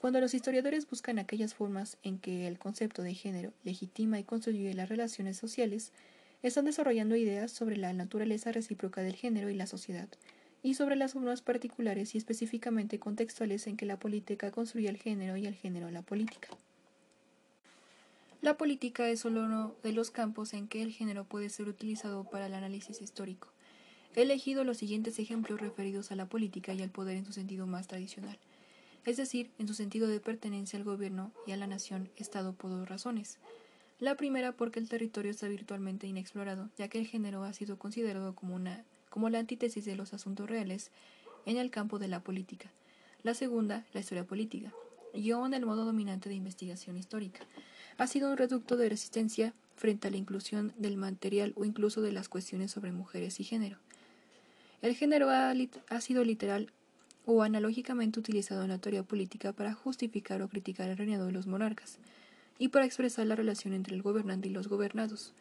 Cuando 0.00 0.20
los 0.20 0.34
historiadores 0.34 0.90
buscan 0.90 1.20
aquellas 1.20 1.54
formas 1.54 1.98
en 2.02 2.18
que 2.18 2.48
el 2.48 2.58
concepto 2.58 3.02
de 3.02 3.14
género 3.14 3.52
legitima 3.62 4.18
y 4.18 4.24
construye 4.24 4.74
las 4.74 4.88
relaciones 4.88 5.36
sociales, 5.36 5.92
están 6.48 6.66
desarrollando 6.66 7.16
ideas 7.16 7.50
sobre 7.50 7.76
la 7.76 7.92
naturaleza 7.92 8.52
recíproca 8.52 9.02
del 9.02 9.16
género 9.16 9.48
y 9.48 9.54
la 9.54 9.66
sociedad, 9.66 10.08
y 10.62 10.74
sobre 10.74 10.94
las 10.94 11.14
formas 11.14 11.40
particulares 11.40 12.14
y 12.14 12.18
específicamente 12.18 12.98
contextuales 12.98 13.66
en 13.66 13.76
que 13.76 13.86
la 13.86 13.98
política 13.98 14.50
construye 14.50 14.88
el 14.88 14.98
género 14.98 15.36
y 15.36 15.46
el 15.46 15.54
género 15.54 15.90
la 15.90 16.02
política. 16.02 16.48
La 18.42 18.58
política 18.58 19.08
es 19.08 19.20
solo 19.20 19.44
uno 19.44 19.74
de 19.82 19.92
los 19.92 20.10
campos 20.10 20.52
en 20.52 20.68
que 20.68 20.82
el 20.82 20.92
género 20.92 21.24
puede 21.24 21.48
ser 21.48 21.66
utilizado 21.66 22.24
para 22.24 22.46
el 22.46 22.52
análisis 22.52 23.00
histórico. 23.00 23.48
He 24.14 24.22
elegido 24.22 24.64
los 24.64 24.76
siguientes 24.76 25.18
ejemplos 25.18 25.62
referidos 25.62 26.12
a 26.12 26.16
la 26.16 26.26
política 26.26 26.74
y 26.74 26.82
al 26.82 26.90
poder 26.90 27.16
en 27.16 27.24
su 27.24 27.32
sentido 27.32 27.66
más 27.66 27.88
tradicional, 27.88 28.38
es 29.06 29.16
decir, 29.16 29.50
en 29.58 29.66
su 29.66 29.72
sentido 29.72 30.08
de 30.08 30.20
pertenencia 30.20 30.78
al 30.78 30.84
gobierno 30.84 31.32
y 31.46 31.52
a 31.52 31.56
la 31.56 31.66
nación 31.66 32.10
Estado 32.16 32.52
por 32.52 32.70
dos 32.70 32.86
razones. 32.86 33.38
La 34.00 34.16
primera 34.16 34.52
porque 34.52 34.80
el 34.80 34.88
territorio 34.88 35.30
está 35.30 35.46
virtualmente 35.46 36.08
inexplorado, 36.08 36.68
ya 36.76 36.88
que 36.88 36.98
el 36.98 37.06
género 37.06 37.44
ha 37.44 37.52
sido 37.52 37.78
considerado 37.78 38.34
como, 38.34 38.58
la 38.58 39.38
antítesis 39.38 39.84
de 39.84 39.94
los 39.94 40.12
asuntos 40.12 40.50
reales 40.50 40.90
en 41.46 41.58
el 41.58 41.70
campo 41.70 42.00
de 42.00 42.08
la 42.08 42.20
política. 42.20 42.70
La 43.22 43.34
segunda, 43.34 43.86
la 43.92 44.00
historia 44.00 44.24
política, 44.24 44.72
guion 45.14 45.54
el 45.54 45.64
modo 45.64 45.84
dominante 45.84 46.28
de 46.28 46.34
investigación 46.34 46.96
histórica 46.96 47.46
ha 47.96 48.08
sido 48.08 48.30
un 48.30 48.36
reducto 48.36 48.76
de 48.76 48.88
resistencia 48.88 49.54
frente 49.76 50.08
a 50.08 50.10
la 50.10 50.16
inclusión 50.16 50.72
del 50.76 50.96
material 50.96 51.52
o 51.56 51.64
incluso 51.64 52.02
de 52.02 52.10
las 52.10 52.28
cuestiones 52.28 52.72
sobre 52.72 52.90
mujeres 52.90 53.38
y 53.38 53.44
género. 53.44 53.78
El 54.82 54.96
género 54.96 55.30
ha, 55.30 56.00
sido 56.00 56.24
literal 56.24 56.70
o 57.24 57.42
analógicamente 57.42 58.18
utilizado 58.18 58.64
en 58.64 58.68
la 58.68 58.78
teoría 58.78 59.04
política 59.04 59.52
para 59.52 59.72
justificar 59.72 60.42
o 60.42 60.48
criticar 60.48 60.90
el 60.90 60.98
reinado 60.98 61.26
de 61.26 61.32
los 61.32 61.46
monarcas 61.46 61.98
y 62.58 62.68
para 62.68 62.86
expresar 62.86 63.26
la 63.26 63.36
relación 63.36 63.74
entre 63.74 63.94
el 63.94 64.02
gobernante 64.02 64.48
y 64.48 64.52
los 64.52 64.68
gobernados. 64.68 65.34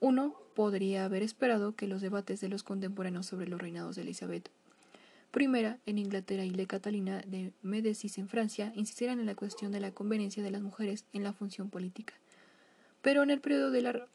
Uno 0.00 0.34
podría 0.54 1.04
haber 1.04 1.22
esperado 1.22 1.74
que 1.74 1.86
los 1.86 2.00
debates 2.00 2.40
de 2.40 2.48
los 2.48 2.62
contemporáneos 2.62 3.26
sobre 3.26 3.48
los 3.48 3.60
reinados 3.60 3.96
de 3.96 4.02
Elizabeth 4.02 4.50
primera 5.34 5.80
en 5.84 5.98
Inglaterra 5.98 6.44
y 6.44 6.50
de 6.50 6.68
Catalina 6.68 7.20
de 7.26 7.52
Médicis 7.60 8.18
en 8.18 8.28
Francia 8.28 8.72
insistieran 8.76 9.18
en 9.18 9.26
la 9.26 9.34
cuestión 9.34 9.72
de 9.72 9.80
la 9.80 9.90
conveniencia 9.90 10.44
de 10.44 10.52
las 10.52 10.62
mujeres 10.62 11.06
en 11.12 11.24
la 11.24 11.32
función 11.32 11.70
política. 11.70 12.14
Pero 13.02 13.24
en 13.24 13.30
el 13.30 13.40
periodo 13.40 13.72
de 13.72 13.82
la 13.82 14.06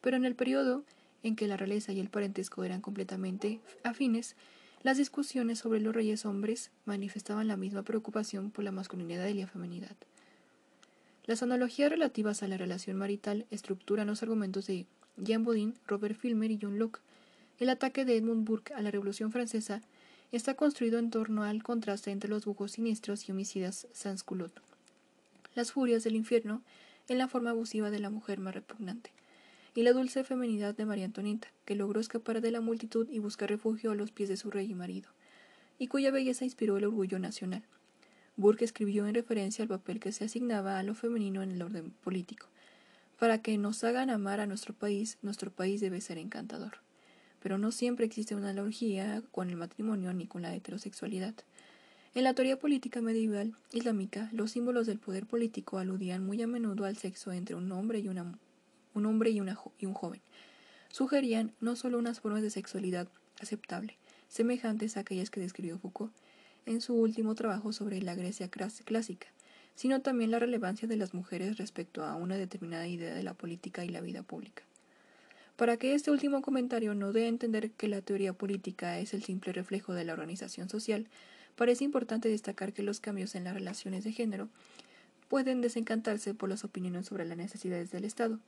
pero 0.00 0.16
en 0.16 0.24
el 0.24 0.34
periodo 0.34 0.82
en 1.22 1.36
que 1.36 1.46
la 1.46 1.56
realeza 1.56 1.92
y 1.92 2.00
el 2.00 2.10
parentesco 2.10 2.64
eran 2.64 2.80
completamente 2.80 3.60
afines, 3.84 4.34
las 4.82 4.96
discusiones 4.96 5.60
sobre 5.60 5.78
los 5.78 5.94
reyes 5.94 6.26
hombres 6.26 6.72
manifestaban 6.86 7.46
la 7.46 7.56
misma 7.56 7.84
preocupación 7.84 8.50
por 8.50 8.64
la 8.64 8.72
masculinidad 8.72 9.28
y 9.28 9.34
la 9.34 9.46
feminidad. 9.46 9.96
Las 11.26 11.42
analogías 11.42 11.90
relativas 11.90 12.42
a 12.42 12.48
la 12.48 12.58
relación 12.58 12.98
marital 12.98 13.46
estructuran 13.50 14.08
los 14.08 14.22
argumentos 14.22 14.66
de 14.66 14.86
Jean 15.16 15.42
Bodin, 15.42 15.74
Robert 15.86 16.18
Filmer 16.18 16.50
y 16.50 16.58
John 16.60 16.78
Locke. 16.78 17.00
El 17.58 17.70
ataque 17.70 18.04
de 18.04 18.16
Edmund 18.16 18.46
Burke 18.46 18.74
a 18.74 18.82
la 18.82 18.90
Revolución 18.90 19.32
Francesa 19.32 19.80
está 20.32 20.54
construido 20.54 20.98
en 20.98 21.10
torno 21.10 21.42
al 21.42 21.62
contraste 21.62 22.10
entre 22.10 22.28
los 22.28 22.44
bujos 22.44 22.72
siniestros 22.72 23.26
y 23.26 23.32
homicidas 23.32 23.86
sans 23.92 24.22
culotte. 24.22 24.60
Las 25.54 25.72
furias 25.72 26.04
del 26.04 26.16
infierno 26.16 26.62
en 27.08 27.16
la 27.16 27.28
forma 27.28 27.50
abusiva 27.50 27.90
de 27.90 28.00
la 28.00 28.10
mujer 28.10 28.38
más 28.38 28.54
repugnante, 28.54 29.10
y 29.74 29.82
la 29.82 29.92
dulce 29.92 30.24
feminidad 30.24 30.74
de 30.74 30.84
María 30.84 31.06
Antonieta, 31.06 31.48
que 31.64 31.74
logró 31.74 32.00
escapar 32.00 32.40
de 32.40 32.50
la 32.50 32.60
multitud 32.60 33.08
y 33.10 33.18
buscar 33.18 33.48
refugio 33.48 33.92
a 33.92 33.94
los 33.94 34.10
pies 34.10 34.28
de 34.28 34.36
su 34.36 34.50
rey 34.50 34.70
y 34.70 34.74
marido, 34.74 35.08
y 35.78 35.86
cuya 35.86 36.10
belleza 36.10 36.44
inspiró 36.44 36.76
el 36.76 36.84
orgullo 36.84 37.18
nacional. 37.18 37.62
Burke 38.36 38.64
escribió 38.64 39.06
en 39.06 39.14
referencia 39.14 39.62
al 39.62 39.68
papel 39.68 40.00
que 40.00 40.12
se 40.12 40.24
asignaba 40.24 40.78
a 40.78 40.82
lo 40.82 40.94
femenino 40.94 41.42
en 41.42 41.50
el 41.50 41.62
orden 41.62 41.90
político. 41.90 42.48
Para 43.18 43.42
que 43.42 43.56
nos 43.58 43.84
hagan 43.84 44.10
amar 44.10 44.40
a 44.40 44.46
nuestro 44.46 44.74
país, 44.74 45.18
nuestro 45.22 45.50
país 45.50 45.80
debe 45.80 46.00
ser 46.00 46.18
encantador 46.18 46.84
pero 47.44 47.58
no 47.58 47.72
siempre 47.72 48.06
existe 48.06 48.34
una 48.34 48.48
analogía 48.48 49.22
con 49.30 49.50
el 49.50 49.56
matrimonio 49.56 50.14
ni 50.14 50.26
con 50.26 50.40
la 50.40 50.54
heterosexualidad. 50.54 51.34
En 52.14 52.24
la 52.24 52.32
teoría 52.32 52.58
política 52.58 53.02
medieval 53.02 53.54
islámica, 53.70 54.30
los 54.32 54.52
símbolos 54.52 54.86
del 54.86 54.98
poder 54.98 55.26
político 55.26 55.76
aludían 55.76 56.24
muy 56.24 56.40
a 56.40 56.46
menudo 56.46 56.86
al 56.86 56.96
sexo 56.96 57.32
entre 57.32 57.54
un 57.54 57.70
hombre 57.70 57.98
y, 57.98 58.08
una, 58.08 58.38
un, 58.94 59.04
hombre 59.04 59.28
y, 59.28 59.42
una, 59.42 59.58
y 59.78 59.84
un 59.84 59.92
joven. 59.92 60.22
Sugerían 60.88 61.52
no 61.60 61.76
solo 61.76 61.98
unas 61.98 62.20
formas 62.20 62.40
de 62.40 62.48
sexualidad 62.48 63.08
aceptable, 63.38 63.98
semejantes 64.28 64.96
a 64.96 65.00
aquellas 65.00 65.28
que 65.28 65.40
describió 65.40 65.78
Foucault 65.78 66.14
en 66.66 66.80
su 66.80 66.94
último 66.94 67.34
trabajo 67.34 67.72
sobre 67.72 68.00
la 68.02 68.14
Grecia 68.14 68.48
clásica, 68.48 69.26
sino 69.74 70.00
también 70.00 70.30
la 70.30 70.38
relevancia 70.38 70.88
de 70.88 70.96
las 70.96 71.14
mujeres 71.14 71.58
respecto 71.58 72.04
a 72.04 72.14
una 72.16 72.36
determinada 72.36 72.86
idea 72.86 73.14
de 73.14 73.22
la 73.22 73.34
política 73.34 73.84
y 73.84 73.88
la 73.88 74.00
vida 74.00 74.22
pública. 74.22 74.62
Para 75.56 75.76
que 75.76 75.94
este 75.94 76.10
último 76.10 76.42
comentario 76.42 76.94
no 76.94 77.12
dé 77.12 77.26
a 77.26 77.28
entender 77.28 77.70
que 77.70 77.88
la 77.88 78.02
teoría 78.02 78.32
política 78.32 78.98
es 78.98 79.14
el 79.14 79.22
simple 79.22 79.52
reflejo 79.52 79.94
de 79.94 80.04
la 80.04 80.12
organización 80.12 80.68
social, 80.68 81.06
parece 81.54 81.84
importante 81.84 82.28
destacar 82.28 82.72
que 82.72 82.82
los 82.82 83.00
cambios 83.00 83.34
en 83.34 83.44
las 83.44 83.54
relaciones 83.54 84.02
de 84.02 84.12
género 84.12 84.48
pueden 85.28 85.60
desencantarse 85.60 86.34
por 86.34 86.48
las 86.48 86.64
opiniones 86.64 87.06
sobre 87.06 87.24
las 87.24 87.38
necesidades 87.38 87.90
del 87.90 88.04
Estado. 88.04 88.40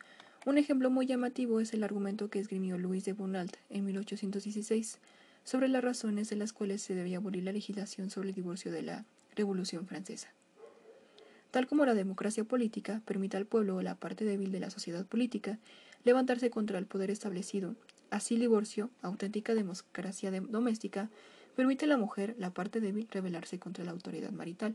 Un 0.44 0.58
ejemplo 0.58 0.90
muy 0.90 1.06
llamativo 1.06 1.60
es 1.60 1.72
el 1.72 1.84
argumento 1.84 2.28
que 2.28 2.38
esgrimió 2.38 2.76
Luis 2.78 3.04
de 3.04 3.12
Bonald 3.12 3.52
en 3.70 3.84
1816 3.84 4.98
sobre 5.47 5.68
las 5.68 5.84
razones 5.84 6.28
de 6.28 6.34
las 6.34 6.53
cuales 6.53 6.82
se 6.82 6.97
debía 6.97 7.18
abolir 7.18 7.44
la 7.44 7.53
legislación 7.53 8.11
sobre 8.11 8.30
el 8.30 8.34
divorcio 8.34 8.72
de 8.72 8.82
la 8.82 9.05
Revolución 9.36 9.86
Francesa. 9.86 10.28
Tal 11.53 11.68
como 11.68 11.86
la 11.86 11.94
democracia 11.94 12.42
política 12.42 13.01
permite 13.05 13.36
al 13.36 13.47
pueblo 13.47 13.76
o 13.76 13.82
la 13.82 13.94
parte 13.94 14.24
débil 14.24 14.51
de 14.51 14.59
la 14.59 14.70
sociedad 14.70 15.07
política 15.07 15.61
levantarse 16.03 16.51
contra 16.51 16.78
el 16.78 16.86
poder 16.86 17.12
establecido. 17.12 17.76
Así 18.11 18.34
el 18.34 18.40
divorcio, 18.40 18.90
auténtica 19.03 19.55
democracia 19.55 20.32
doméstica, 20.32 21.11
permite 21.55 21.84
a 21.84 21.88
la 21.88 21.97
mujer, 21.97 22.34
la 22.38 22.51
parte 22.51 22.80
débil, 22.80 23.07
rebelarse 23.09 23.61
contra 23.61 23.84
la 23.84 23.92
autoridad 23.92 24.32
marital. 24.32 24.74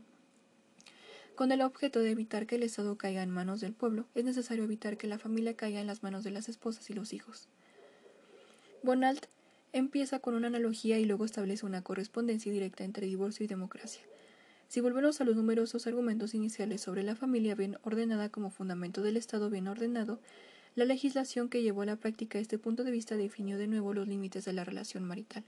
Con 1.34 1.52
el 1.52 1.60
objeto 1.60 2.00
de 2.00 2.12
evitar 2.12 2.46
que 2.46 2.56
el 2.56 2.62
Estado 2.62 2.96
caiga 2.96 3.22
en 3.22 3.30
manos 3.30 3.60
del 3.60 3.74
pueblo, 3.74 4.06
es 4.14 4.24
necesario 4.24 4.64
evitar 4.64 4.96
que 4.96 5.06
la 5.06 5.18
familia 5.18 5.54
caiga 5.54 5.82
en 5.82 5.86
las 5.86 6.02
manos 6.02 6.24
de 6.24 6.30
las 6.30 6.48
esposas 6.48 6.88
y 6.88 6.94
los 6.94 7.12
hijos. 7.12 7.48
Bonald 8.82 9.26
empieza 9.72 10.18
con 10.18 10.34
una 10.34 10.48
analogía 10.48 10.98
y 10.98 11.04
luego 11.04 11.24
establece 11.24 11.66
una 11.66 11.82
correspondencia 11.82 12.52
directa 12.52 12.84
entre 12.84 13.06
divorcio 13.06 13.44
y 13.44 13.48
democracia. 13.48 14.02
Si 14.68 14.80
volvemos 14.80 15.20
a 15.20 15.24
los 15.24 15.36
numerosos 15.36 15.86
argumentos 15.86 16.34
iniciales 16.34 16.80
sobre 16.80 17.02
la 17.02 17.16
familia 17.16 17.54
bien 17.54 17.76
ordenada 17.82 18.30
como 18.30 18.50
fundamento 18.50 19.02
del 19.02 19.16
Estado 19.16 19.50
bien 19.50 19.68
ordenado, 19.68 20.18
la 20.74 20.86
legislación 20.86 21.50
que 21.50 21.62
llevó 21.62 21.82
a 21.82 21.86
la 21.86 21.96
práctica 21.96 22.38
este 22.38 22.58
punto 22.58 22.82
de 22.82 22.90
vista 22.90 23.16
definió 23.16 23.58
de 23.58 23.66
nuevo 23.66 23.92
los 23.92 24.08
límites 24.08 24.46
de 24.46 24.54
la 24.54 24.64
relación 24.64 25.04
marital. 25.04 25.44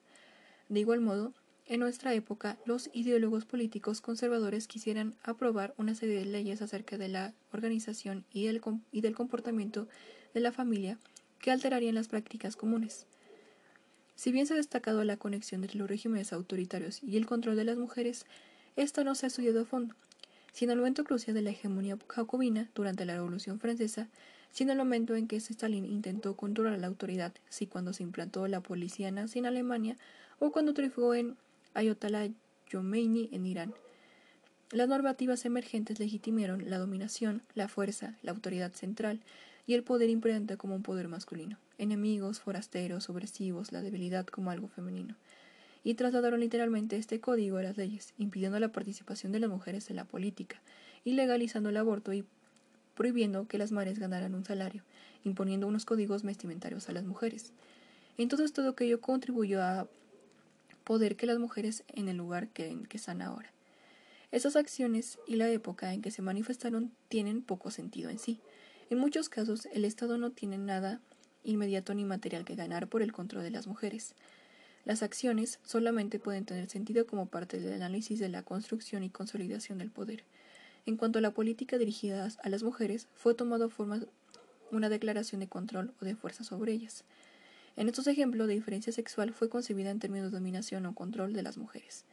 De 0.68 0.80
igual 0.80 1.00
modo, 1.00 1.32
en 1.66 1.80
nuestra 1.80 2.12
época, 2.12 2.58
los 2.66 2.90
ideólogos 2.92 3.46
políticos 3.46 4.02
conservadores 4.02 4.68
quisieran 4.68 5.14
aprobar 5.22 5.72
una 5.78 5.94
serie 5.94 6.18
de 6.18 6.26
leyes 6.26 6.60
acerca 6.60 6.98
de 6.98 7.08
la 7.08 7.32
organización 7.52 8.26
y, 8.30 8.46
y 8.92 9.00
del 9.00 9.14
comportamiento 9.14 9.88
de 10.34 10.40
la 10.40 10.52
familia 10.52 10.98
que 11.38 11.50
alterarían 11.50 11.94
las 11.94 12.08
prácticas 12.08 12.56
comunes. 12.56 13.06
Si 14.14 14.32
bien 14.32 14.46
se 14.46 14.54
ha 14.54 14.56
destacado 14.56 15.04
la 15.04 15.16
conexión 15.16 15.62
entre 15.62 15.78
los 15.78 15.88
regímenes 15.88 16.32
autoritarios 16.32 17.02
y 17.02 17.16
el 17.16 17.26
control 17.26 17.56
de 17.56 17.64
las 17.64 17.76
mujeres, 17.76 18.26
esta 18.76 19.04
no 19.04 19.14
se 19.14 19.26
ha 19.26 19.28
estudiado 19.28 19.62
a 19.62 19.64
fondo. 19.64 19.94
Si 20.52 20.64
en 20.64 20.70
el 20.70 20.78
momento 20.78 21.04
crucial 21.04 21.34
de 21.34 21.42
la 21.42 21.50
hegemonía 21.50 21.98
jacobina 22.08 22.70
durante 22.74 23.04
la 23.04 23.14
Revolución 23.14 23.58
Francesa 23.58 24.08
sino 24.54 24.70
el 24.70 24.78
momento 24.78 25.16
en 25.16 25.26
que 25.26 25.34
Stalin 25.34 25.84
intentó 25.84 26.36
controlar 26.36 26.78
la 26.78 26.86
autoridad, 26.86 27.32
si 27.48 27.66
cuando 27.66 27.92
se 27.92 28.04
implantó 28.04 28.46
la 28.46 28.60
policía 28.60 29.10
nazi 29.10 29.40
en 29.40 29.46
Alemania, 29.46 29.96
o 30.38 30.52
cuando 30.52 30.74
triunfó 30.74 31.12
en 31.12 31.36
Ayatollah 31.74 32.28
Khomeini 32.70 33.30
en 33.32 33.46
Irán. 33.46 33.74
Las 34.70 34.86
normativas 34.88 35.44
emergentes 35.44 35.98
legitimaron 35.98 36.70
la 36.70 36.78
dominación, 36.78 37.42
la 37.56 37.66
fuerza, 37.66 38.16
la 38.22 38.30
autoridad 38.30 38.70
central 38.72 39.20
y 39.66 39.74
el 39.74 39.82
poder 39.82 40.08
imperante 40.08 40.56
como 40.56 40.76
un 40.76 40.84
poder 40.84 41.08
masculino, 41.08 41.58
enemigos, 41.78 42.40
forasteros, 42.40 43.08
opresivos, 43.08 43.72
la 43.72 43.82
debilidad 43.82 44.26
como 44.26 44.50
algo 44.50 44.68
femenino, 44.68 45.16
y 45.82 45.94
trasladaron 45.94 46.40
literalmente 46.40 46.96
este 46.96 47.20
código 47.20 47.58
a 47.58 47.62
las 47.62 47.76
leyes, 47.76 48.14
impidiendo 48.18 48.58
la 48.58 48.72
participación 48.72 49.32
de 49.32 49.40
las 49.40 49.50
mujeres 49.50 49.90
en 49.90 49.96
la 49.96 50.04
política, 50.04 50.60
y 51.04 51.12
legalizando 51.12 51.68
el 51.68 51.76
aborto 51.76 52.12
y 52.12 52.24
prohibiendo 52.94 53.46
que 53.46 53.58
las 53.58 53.72
madres 53.72 53.98
ganaran 53.98 54.34
un 54.34 54.44
salario, 54.44 54.82
imponiendo 55.24 55.66
unos 55.66 55.84
códigos 55.84 56.22
vestimentarios 56.22 56.88
a 56.88 56.92
las 56.92 57.04
mujeres. 57.04 57.52
Entonces 58.16 58.52
todo 58.52 58.70
aquello 58.70 59.00
contribuyó 59.00 59.62
a 59.62 59.88
poder 60.84 61.16
que 61.16 61.26
las 61.26 61.38
mujeres 61.38 61.82
en 61.88 62.08
el 62.08 62.16
lugar 62.16 62.48
que, 62.48 62.76
que 62.88 62.96
están 62.96 63.22
ahora. 63.22 63.50
Esas 64.30 64.56
acciones 64.56 65.18
y 65.26 65.36
la 65.36 65.48
época 65.48 65.92
en 65.94 66.02
que 66.02 66.10
se 66.10 66.22
manifestaron 66.22 66.92
tienen 67.08 67.42
poco 67.42 67.70
sentido 67.70 68.10
en 68.10 68.18
sí. 68.18 68.40
En 68.90 68.98
muchos 68.98 69.28
casos, 69.28 69.66
el 69.72 69.84
Estado 69.84 70.18
no 70.18 70.30
tiene 70.30 70.58
nada 70.58 71.00
inmediato 71.44 71.94
ni 71.94 72.04
material 72.04 72.44
que 72.44 72.56
ganar 72.56 72.88
por 72.88 73.02
el 73.02 73.12
control 73.12 73.44
de 73.44 73.50
las 73.50 73.66
mujeres. 73.66 74.14
Las 74.84 75.02
acciones 75.02 75.60
solamente 75.64 76.18
pueden 76.18 76.44
tener 76.44 76.68
sentido 76.68 77.06
como 77.06 77.26
parte 77.26 77.60
del 77.60 77.74
análisis 77.74 78.18
de 78.18 78.28
la 78.28 78.42
construcción 78.42 79.02
y 79.02 79.10
consolidación 79.10 79.78
del 79.78 79.90
poder. 79.90 80.24
En 80.86 80.96
cuanto 80.96 81.18
a 81.18 81.22
la 81.22 81.30
política 81.30 81.78
dirigida 81.78 82.28
a 82.42 82.48
las 82.48 82.62
mujeres, 82.62 83.08
fue 83.14 83.34
tomado 83.34 83.70
forma 83.70 84.00
una 84.70 84.88
declaración 84.88 85.40
de 85.40 85.48
control 85.48 85.94
o 86.02 86.04
de 86.04 86.16
fuerza 86.16 86.44
sobre 86.44 86.72
ellas. 86.72 87.04
En 87.76 87.88
estos 87.88 88.06
ejemplos, 88.06 88.46
la 88.46 88.52
diferencia 88.52 88.92
sexual 88.92 89.32
fue 89.32 89.48
concebida 89.48 89.90
en 89.90 89.98
términos 89.98 90.30
de 90.30 90.38
dominación 90.38 90.84
o 90.86 90.94
control 90.94 91.32
de 91.32 91.42
las 91.42 91.56
mujeres. 91.56 92.04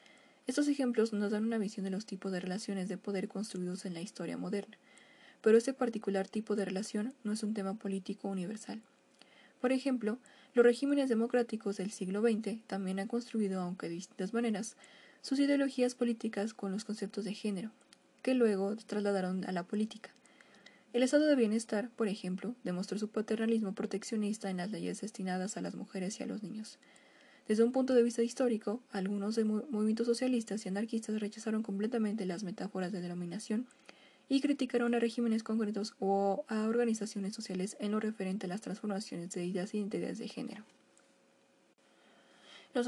Estos 0.48 0.68
ejemplos 0.68 1.14
nos 1.14 1.32
dan 1.32 1.46
una 1.46 1.58
visión 1.58 1.84
de 1.84 1.92
los 1.92 2.06
tipos 2.06 2.32
de 2.32 2.40
relaciones 2.40 2.90
de 2.90 2.98
poder 2.98 3.28
construidos 3.28 3.86
en 3.86 3.94
la 3.94 4.02
historia 4.02 4.38
moderna, 4.38 4.78
pero 5.42 5.58
este 5.58 5.74
particular 5.74 6.28
tipo 6.28 6.56
de 6.56 6.66
relación 6.66 7.14
no 7.24 7.32
es 7.34 7.44
un 7.44 7.54
tema 7.54 7.74
político 7.74 8.28
universal. 8.28 8.82
Por 9.62 9.72
ejemplo, 9.72 10.18
los 10.56 10.66
regímenes 10.66 11.08
democráticos 11.08 11.78
del 11.78 11.92
siglo 11.92 12.22
XX 12.22 12.62
también 12.66 13.00
han 13.00 13.08
construido, 13.08 13.62
aunque 13.62 13.88
de 13.88 13.96
distintas 13.96 14.34
maneras, 14.34 14.76
sus 15.22 15.40
ideologías 15.40 15.94
políticas 15.94 16.56
con 16.56 16.72
los 16.72 16.84
conceptos 16.84 17.26
de 17.26 17.36
género, 17.36 17.70
que 18.24 18.34
luego 18.34 18.76
trasladaron 18.76 19.46
a 19.46 19.52
la 19.52 19.64
política. 19.64 20.10
El 20.94 21.04
estado 21.04 21.28
de 21.28 21.36
bienestar, 21.36 21.90
por 21.92 22.08
ejemplo, 22.08 22.56
demostró 22.64 22.98
su 22.98 23.08
paternalismo 23.08 23.74
proteccionista 23.74 24.50
en 24.50 24.58
las 24.58 24.72
leyes 24.72 25.00
destinadas 25.00 25.56
a 25.58 25.62
las 25.62 25.76
mujeres 25.76 26.20
y 26.20 26.24
a 26.24 26.26
los 26.26 26.42
niños. 26.42 26.80
Desde 27.48 27.64
un 27.64 27.72
punto 27.72 27.94
de 27.94 28.04
vista 28.04 28.24
histórico, 28.24 28.82
algunos 28.92 29.38
movimientos 29.38 30.08
socialistas 30.08 30.66
y 30.66 30.70
anarquistas 30.70 31.20
rechazaron 31.20 31.62
completamente 31.62 32.26
las 32.26 32.44
metáforas 32.44 32.92
de 32.92 33.02
denominación 33.02 33.68
y 34.32 34.40
criticaron 34.40 34.96
a 34.96 35.00
regímenes 35.00 35.44
concretos 35.44 35.94
o 36.00 36.46
a 36.48 36.64
organizaciones 36.64 37.36
sociales 37.36 37.76
en 37.82 37.92
lo 37.92 38.00
referente 38.00 38.46
a 38.46 38.50
las 38.50 38.62
transformaciones 38.62 39.32
de 39.32 39.44
ideas 39.44 39.74
y 39.74 39.80
identidades 39.80 40.20
de 40.20 40.30
género. 40.30 40.64
Los 42.74 42.86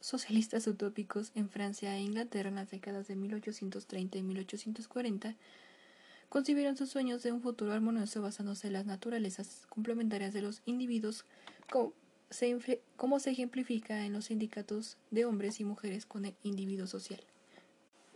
socialistas, 0.00 0.66
utópicos 0.66 1.30
en 1.36 1.48
Francia 1.48 1.96
e 1.96 2.00
Inglaterra 2.00 2.48
en 2.48 2.56
las 2.56 2.72
décadas 2.72 3.06
de 3.06 3.14
1830 3.14 4.18
y 4.18 4.22
1840 4.24 5.36
concibieron 6.28 6.76
sus 6.76 6.90
sueños 6.90 7.22
de 7.22 7.30
un 7.30 7.40
futuro 7.40 7.72
armonioso 7.72 8.20
basándose 8.20 8.66
en 8.66 8.72
las 8.72 8.86
naturalezas 8.86 9.68
complementarias 9.68 10.34
de 10.34 10.42
los 10.42 10.60
individuos 10.66 11.24
como 11.68 13.20
se 13.20 13.30
ejemplifica 13.30 14.04
en 14.04 14.12
los 14.12 14.24
sindicatos 14.24 14.96
de 15.12 15.24
hombres 15.24 15.60
y 15.60 15.64
mujeres 15.64 16.04
con 16.04 16.24
el 16.24 16.34
individuo 16.42 16.88
social. 16.88 17.20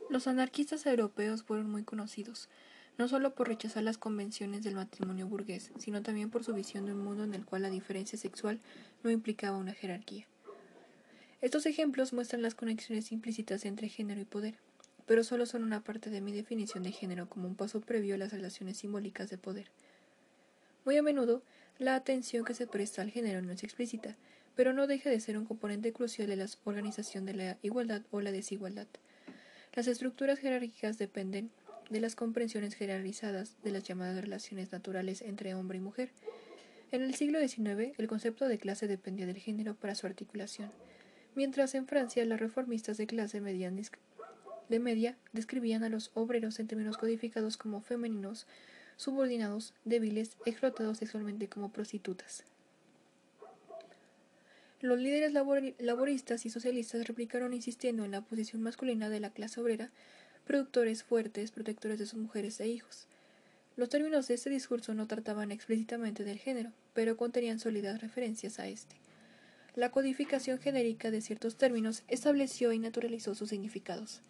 Los 0.09 0.29
anarquistas 0.29 0.87
europeos 0.87 1.43
fueron 1.43 1.69
muy 1.69 1.83
conocidos, 1.83 2.49
no 2.97 3.09
solo 3.09 3.35
por 3.35 3.49
rechazar 3.49 3.83
las 3.83 3.99
convenciones 3.99 4.63
del 4.63 4.77
matrimonio 4.77 5.27
burgués, 5.27 5.73
sino 5.79 6.03
también 6.03 6.31
por 6.31 6.45
su 6.45 6.55
visión 6.55 6.87
de 6.87 6.93
un 6.93 7.03
mundo 7.03 7.25
en 7.25 7.35
el 7.35 7.45
cual 7.45 7.63
la 7.63 7.71
diferencia 7.71 8.17
sexual 8.17 8.61
no 9.03 9.11
implicaba 9.11 9.59
una 9.59 9.75
jerarquía. 9.75 10.27
Estos 11.41 11.67
ejemplos 11.67 12.13
muestran 12.13 12.41
las 12.41 12.55
conexiones 12.55 13.13
implícitas 13.13 13.65
entre 13.65 13.89
género 13.89 14.21
y 14.21 14.25
poder, 14.25 14.55
pero 15.07 15.25
solo 15.25 15.45
son 15.45 15.65
una 15.65 15.83
parte 15.83 16.09
de 16.09 16.21
mi 16.21 16.33
definición 16.33 16.83
de 16.83 16.93
género 16.93 17.29
como 17.29 17.49
un 17.49 17.57
paso 17.57 17.81
previo 17.81 18.15
a 18.15 18.19
las 18.19 18.33
relaciones 18.33 18.79
simbólicas 18.79 19.29
de 19.29 19.39
poder. 19.39 19.71
Muy 20.85 20.97
a 20.97 21.03
menudo, 21.03 21.43
la 21.79 21.97
atención 21.97 22.45
que 22.45 22.55
se 22.55 22.67
presta 22.67 23.03
al 23.03 23.11
género 23.11 23.43
no 23.43 23.53
es 23.53 23.65
explícita, 23.65 24.17
pero 24.55 24.73
no 24.73 24.87
deja 24.87 25.11
de 25.11 25.21
ser 25.21 25.37
un 25.37 25.45
componente 25.45 25.93
crucial 25.93 26.29
de 26.29 26.37
la 26.37 26.47
organización 26.65 27.27
de 27.27 27.35
la 27.35 27.59
igualdad 27.63 28.03
o 28.11 28.21
la 28.21 28.33
desigualdad. 28.33 28.87
Las 29.77 29.89
estructuras 29.89 30.39
jerárquicas 30.39 30.97
dependen 30.97 31.51
de 31.91 32.01
las 32.01 32.16
comprensiones 32.16 32.74
generalizadas 32.74 33.57
de 33.62 33.72
las 33.72 33.83
llamadas 33.83 34.18
relaciones 34.18 34.72
naturales 34.72 35.20
entre 35.20 35.55
hombre 35.55 35.77
y 35.77 35.83
mujer. 35.83 36.12
En 36.93 37.03
el 37.03 37.14
siglo 37.14 37.39
XIX, 37.47 37.93
el 37.99 38.09
concepto 38.09 38.49
de 38.49 38.57
clase 38.57 38.89
dependía 38.89 39.27
del 39.27 39.37
género 39.37 39.74
para 39.74 39.95
su 39.95 40.07
articulación, 40.07 40.72
mientras 41.35 41.74
en 41.74 41.87
Francia 41.87 42.24
las 42.24 42.41
reformistas 42.41 42.97
de 42.97 43.07
clase 43.07 43.43
de 43.43 44.79
media 44.81 45.18
describían 45.35 45.85
a 45.85 45.91
los 45.91 46.11
obreros 46.14 46.59
en 46.59 46.68
términos 46.68 46.97
codificados 46.97 47.59
como 47.59 47.83
femeninos, 47.83 48.47
subordinados, 48.97 49.74
débiles, 49.85 50.39
explotados 50.47 50.97
sexualmente 50.97 51.51
como 51.51 51.70
prostitutas. 51.70 52.45
Los 54.81 54.99
líderes 54.99 55.33
laboristas 55.33 56.45
y 56.45 56.51
socialistas 56.51 57.07
replicaron 57.07 57.55
insistiendo 57.55 58.05
en 58.05 58.11
la 58.11 58.20
posición 58.20 58.62
masculina 58.62 59.09
de 59.09 59.20
la 59.20 59.31
clase 59.31 59.61
obrera, 59.61 59.91
productores 60.45 61.03
fuertes, 61.03 61.51
protectores 61.51 61.99
de 61.99 62.07
sus 62.07 62.18
mujeres 62.18 62.61
e 62.61 62.68
hijos. 62.68 63.09
Los 63.77 63.89
términos 63.89 64.29
de 64.29 64.35
este 64.35 64.51
discurso 64.51 64.95
no 64.95 65.07
trataban 65.07 65.51
explícitamente 65.51 66.24
del 66.24 66.39
género, 66.39 66.72
pero 66.93 67.16
contenían 67.16 67.59
sólidas 67.59 68.01
referencias 68.01 68.59
a 68.59 68.68
este. 68.68 68.97
La 69.74 69.91
codificación 69.91 70.59
genérica 70.59 71.11
de 71.11 71.20
ciertos 71.20 71.57
términos 71.57 72.03
estableció 72.09 72.72
y 72.72 72.79
naturalizó 72.79 73.35
sus 73.35 73.51
significados. 73.51 74.22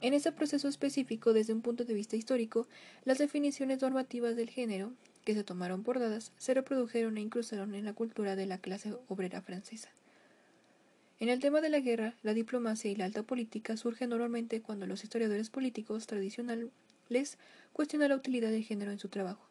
En 0.00 0.14
este 0.14 0.32
proceso 0.32 0.68
específico, 0.68 1.34
desde 1.34 1.52
un 1.52 1.60
punto 1.60 1.84
de 1.84 1.92
vista 1.92 2.16
histórico, 2.16 2.66
las 3.04 3.18
definiciones 3.18 3.82
normativas 3.82 4.36
del 4.36 4.48
género, 4.48 4.94
que 5.30 5.36
se 5.36 5.44
tomaron 5.44 5.84
por 5.84 6.00
dadas, 6.00 6.32
se 6.38 6.54
reprodujeron 6.54 7.16
e 7.16 7.20
incrustaron 7.20 7.76
en 7.76 7.84
la 7.84 7.92
cultura 7.92 8.34
de 8.34 8.46
la 8.46 8.58
clase 8.58 8.96
obrera 9.06 9.40
francesa. 9.40 9.88
En 11.20 11.28
el 11.28 11.38
tema 11.38 11.60
de 11.60 11.68
la 11.68 11.78
guerra, 11.78 12.16
la 12.24 12.34
diplomacia 12.34 12.90
y 12.90 12.96
la 12.96 13.04
alta 13.04 13.22
política 13.22 13.76
surgen 13.76 14.10
normalmente 14.10 14.60
cuando 14.60 14.88
los 14.88 15.04
historiadores 15.04 15.48
políticos 15.48 16.08
tradicionales 16.08 17.38
cuestionan 17.72 18.08
la 18.08 18.16
utilidad 18.16 18.50
del 18.50 18.64
género 18.64 18.90
en 18.90 18.98
su 18.98 19.08
trabajo. 19.08 19.46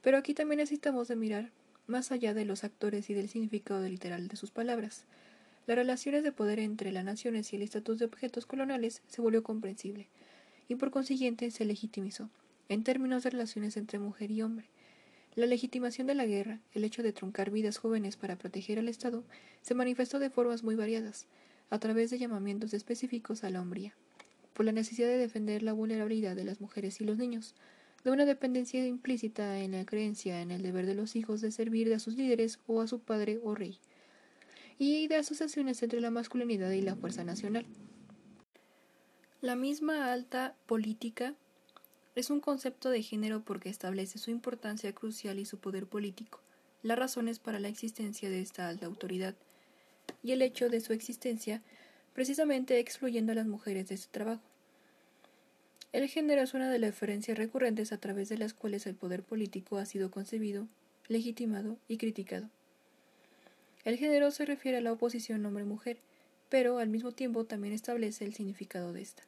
Pero 0.00 0.16
aquí 0.16 0.32
también 0.32 0.58
necesitamos 0.58 1.08
de 1.08 1.16
mirar 1.16 1.50
más 1.88 2.12
allá 2.12 2.32
de 2.32 2.44
los 2.44 2.62
actores 2.62 3.10
y 3.10 3.14
del 3.14 3.28
significado 3.28 3.82
literal 3.88 4.28
de 4.28 4.36
sus 4.36 4.52
palabras. 4.52 5.06
Las 5.66 5.76
relaciones 5.76 6.22
de 6.22 6.30
poder 6.30 6.60
entre 6.60 6.92
las 6.92 7.04
naciones 7.04 7.52
y 7.52 7.56
el 7.56 7.62
estatus 7.62 7.98
de 7.98 8.04
objetos 8.04 8.46
coloniales 8.46 9.02
se 9.08 9.22
volvió 9.22 9.42
comprensible, 9.42 10.06
y 10.68 10.76
por 10.76 10.92
consiguiente 10.92 11.50
se 11.50 11.64
legitimizó, 11.64 12.30
en 12.68 12.84
términos 12.84 13.24
de 13.24 13.30
relaciones 13.30 13.76
entre 13.76 13.98
mujer 13.98 14.30
y 14.30 14.42
hombre. 14.42 14.68
La 15.40 15.46
legitimación 15.46 16.06
de 16.06 16.14
la 16.14 16.26
guerra, 16.26 16.60
el 16.74 16.84
hecho 16.84 17.02
de 17.02 17.14
truncar 17.14 17.50
vidas 17.50 17.78
jóvenes 17.78 18.18
para 18.18 18.36
proteger 18.36 18.78
al 18.78 18.90
Estado, 18.90 19.24
se 19.62 19.74
manifestó 19.74 20.18
de 20.18 20.28
formas 20.28 20.62
muy 20.62 20.74
variadas, 20.74 21.26
a 21.70 21.78
través 21.78 22.10
de 22.10 22.18
llamamientos 22.18 22.74
específicos 22.74 23.42
a 23.42 23.48
la 23.48 23.62
hombría, 23.62 23.94
por 24.52 24.66
la 24.66 24.72
necesidad 24.72 25.08
de 25.08 25.16
defender 25.16 25.62
la 25.62 25.72
vulnerabilidad 25.72 26.36
de 26.36 26.44
las 26.44 26.60
mujeres 26.60 27.00
y 27.00 27.06
los 27.06 27.16
niños, 27.16 27.54
de 28.04 28.10
una 28.10 28.26
dependencia 28.26 28.86
implícita 28.86 29.60
en 29.60 29.72
la 29.72 29.86
creencia 29.86 30.42
en 30.42 30.50
el 30.50 30.60
deber 30.60 30.84
de 30.84 30.94
los 30.94 31.16
hijos 31.16 31.40
de 31.40 31.52
servir 31.52 31.90
a 31.94 32.00
sus 32.00 32.18
líderes 32.18 32.58
o 32.66 32.82
a 32.82 32.86
su 32.86 33.00
padre 33.00 33.40
o 33.42 33.54
rey, 33.54 33.78
y 34.76 35.08
de 35.08 35.16
asociaciones 35.16 35.82
entre 35.82 36.02
la 36.02 36.10
masculinidad 36.10 36.70
y 36.72 36.82
la 36.82 36.96
fuerza 36.96 37.24
nacional. 37.24 37.64
La 39.40 39.56
misma 39.56 40.12
alta 40.12 40.54
política 40.66 41.34
es 42.14 42.30
un 42.30 42.40
concepto 42.40 42.90
de 42.90 43.02
género 43.02 43.42
porque 43.44 43.68
establece 43.68 44.18
su 44.18 44.30
importancia 44.30 44.92
crucial 44.92 45.38
y 45.38 45.44
su 45.44 45.58
poder 45.58 45.86
político, 45.86 46.40
las 46.82 46.98
razones 46.98 47.38
para 47.38 47.60
la 47.60 47.68
existencia 47.68 48.28
de 48.28 48.40
esta 48.40 48.68
alta 48.68 48.86
autoridad 48.86 49.34
y 50.22 50.32
el 50.32 50.42
hecho 50.42 50.68
de 50.68 50.80
su 50.80 50.92
existencia 50.92 51.62
precisamente 52.12 52.78
excluyendo 52.78 53.32
a 53.32 53.36
las 53.36 53.46
mujeres 53.46 53.88
de 53.88 53.96
su 53.96 54.08
trabajo. 54.10 54.42
El 55.92 56.08
género 56.08 56.42
es 56.42 56.54
una 56.54 56.70
de 56.70 56.78
las 56.78 56.90
referencias 56.90 57.38
recurrentes 57.38 57.92
a 57.92 57.98
través 57.98 58.28
de 58.28 58.38
las 58.38 58.54
cuales 58.54 58.86
el 58.86 58.94
poder 58.94 59.22
político 59.22 59.78
ha 59.78 59.86
sido 59.86 60.10
concebido, 60.10 60.68
legitimado 61.08 61.78
y 61.88 61.96
criticado. 61.96 62.48
El 63.84 63.96
género 63.96 64.30
se 64.30 64.44
refiere 64.44 64.78
a 64.78 64.82
la 64.82 64.92
oposición 64.92 65.44
hombre-mujer, 65.46 65.98
pero 66.48 66.78
al 66.78 66.88
mismo 66.88 67.12
tiempo 67.12 67.44
también 67.44 67.74
establece 67.74 68.24
el 68.24 68.34
significado 68.34 68.92
de 68.92 69.02
esta. 69.02 69.22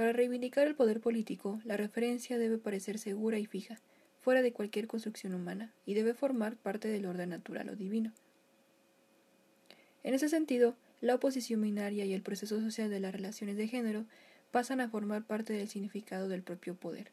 Para 0.00 0.14
reivindicar 0.14 0.66
el 0.66 0.74
poder 0.74 0.98
político, 0.98 1.60
la 1.62 1.76
referencia 1.76 2.38
debe 2.38 2.56
parecer 2.56 2.98
segura 2.98 3.38
y 3.38 3.44
fija, 3.44 3.82
fuera 4.22 4.40
de 4.40 4.50
cualquier 4.50 4.86
construcción 4.86 5.34
humana, 5.34 5.74
y 5.84 5.92
debe 5.92 6.14
formar 6.14 6.56
parte 6.56 6.88
del 6.88 7.04
orden 7.04 7.28
natural 7.28 7.68
o 7.68 7.76
divino. 7.76 8.10
En 10.02 10.14
ese 10.14 10.30
sentido, 10.30 10.74
la 11.02 11.16
oposición 11.16 11.60
binaria 11.60 12.06
y 12.06 12.14
el 12.14 12.22
proceso 12.22 12.62
social 12.62 12.88
de 12.88 12.98
las 12.98 13.12
relaciones 13.12 13.58
de 13.58 13.68
género 13.68 14.06
pasan 14.50 14.80
a 14.80 14.88
formar 14.88 15.22
parte 15.26 15.52
del 15.52 15.68
significado 15.68 16.30
del 16.30 16.42
propio 16.42 16.76
poder, 16.76 17.10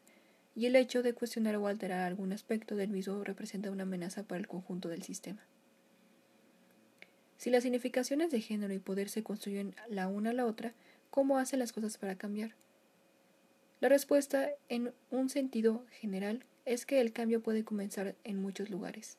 y 0.56 0.64
el 0.64 0.74
hecho 0.74 1.02
de 1.02 1.12
cuestionar 1.12 1.56
o 1.56 1.66
alterar 1.66 2.00
algún 2.00 2.32
aspecto 2.32 2.74
del 2.74 2.88
mismo 2.88 3.22
representa 3.22 3.70
una 3.70 3.82
amenaza 3.82 4.22
para 4.22 4.40
el 4.40 4.48
conjunto 4.48 4.88
del 4.88 5.02
sistema. 5.02 5.42
Si 7.36 7.50
las 7.50 7.64
significaciones 7.64 8.30
de 8.30 8.40
género 8.40 8.72
y 8.72 8.78
poder 8.78 9.10
se 9.10 9.22
construyen 9.22 9.74
la 9.90 10.08
una 10.08 10.30
a 10.30 10.32
la 10.32 10.46
otra, 10.46 10.72
¿cómo 11.10 11.36
hacen 11.36 11.58
las 11.58 11.74
cosas 11.74 11.98
para 11.98 12.16
cambiar? 12.16 12.54
La 13.80 13.88
respuesta, 13.88 14.50
en 14.68 14.92
un 15.10 15.28
sentido 15.28 15.84
general, 15.92 16.44
es 16.64 16.84
que 16.84 17.00
el 17.00 17.12
cambio 17.12 17.40
puede 17.40 17.64
comenzar 17.64 18.16
en 18.24 18.42
muchos 18.42 18.70
lugares. 18.70 19.18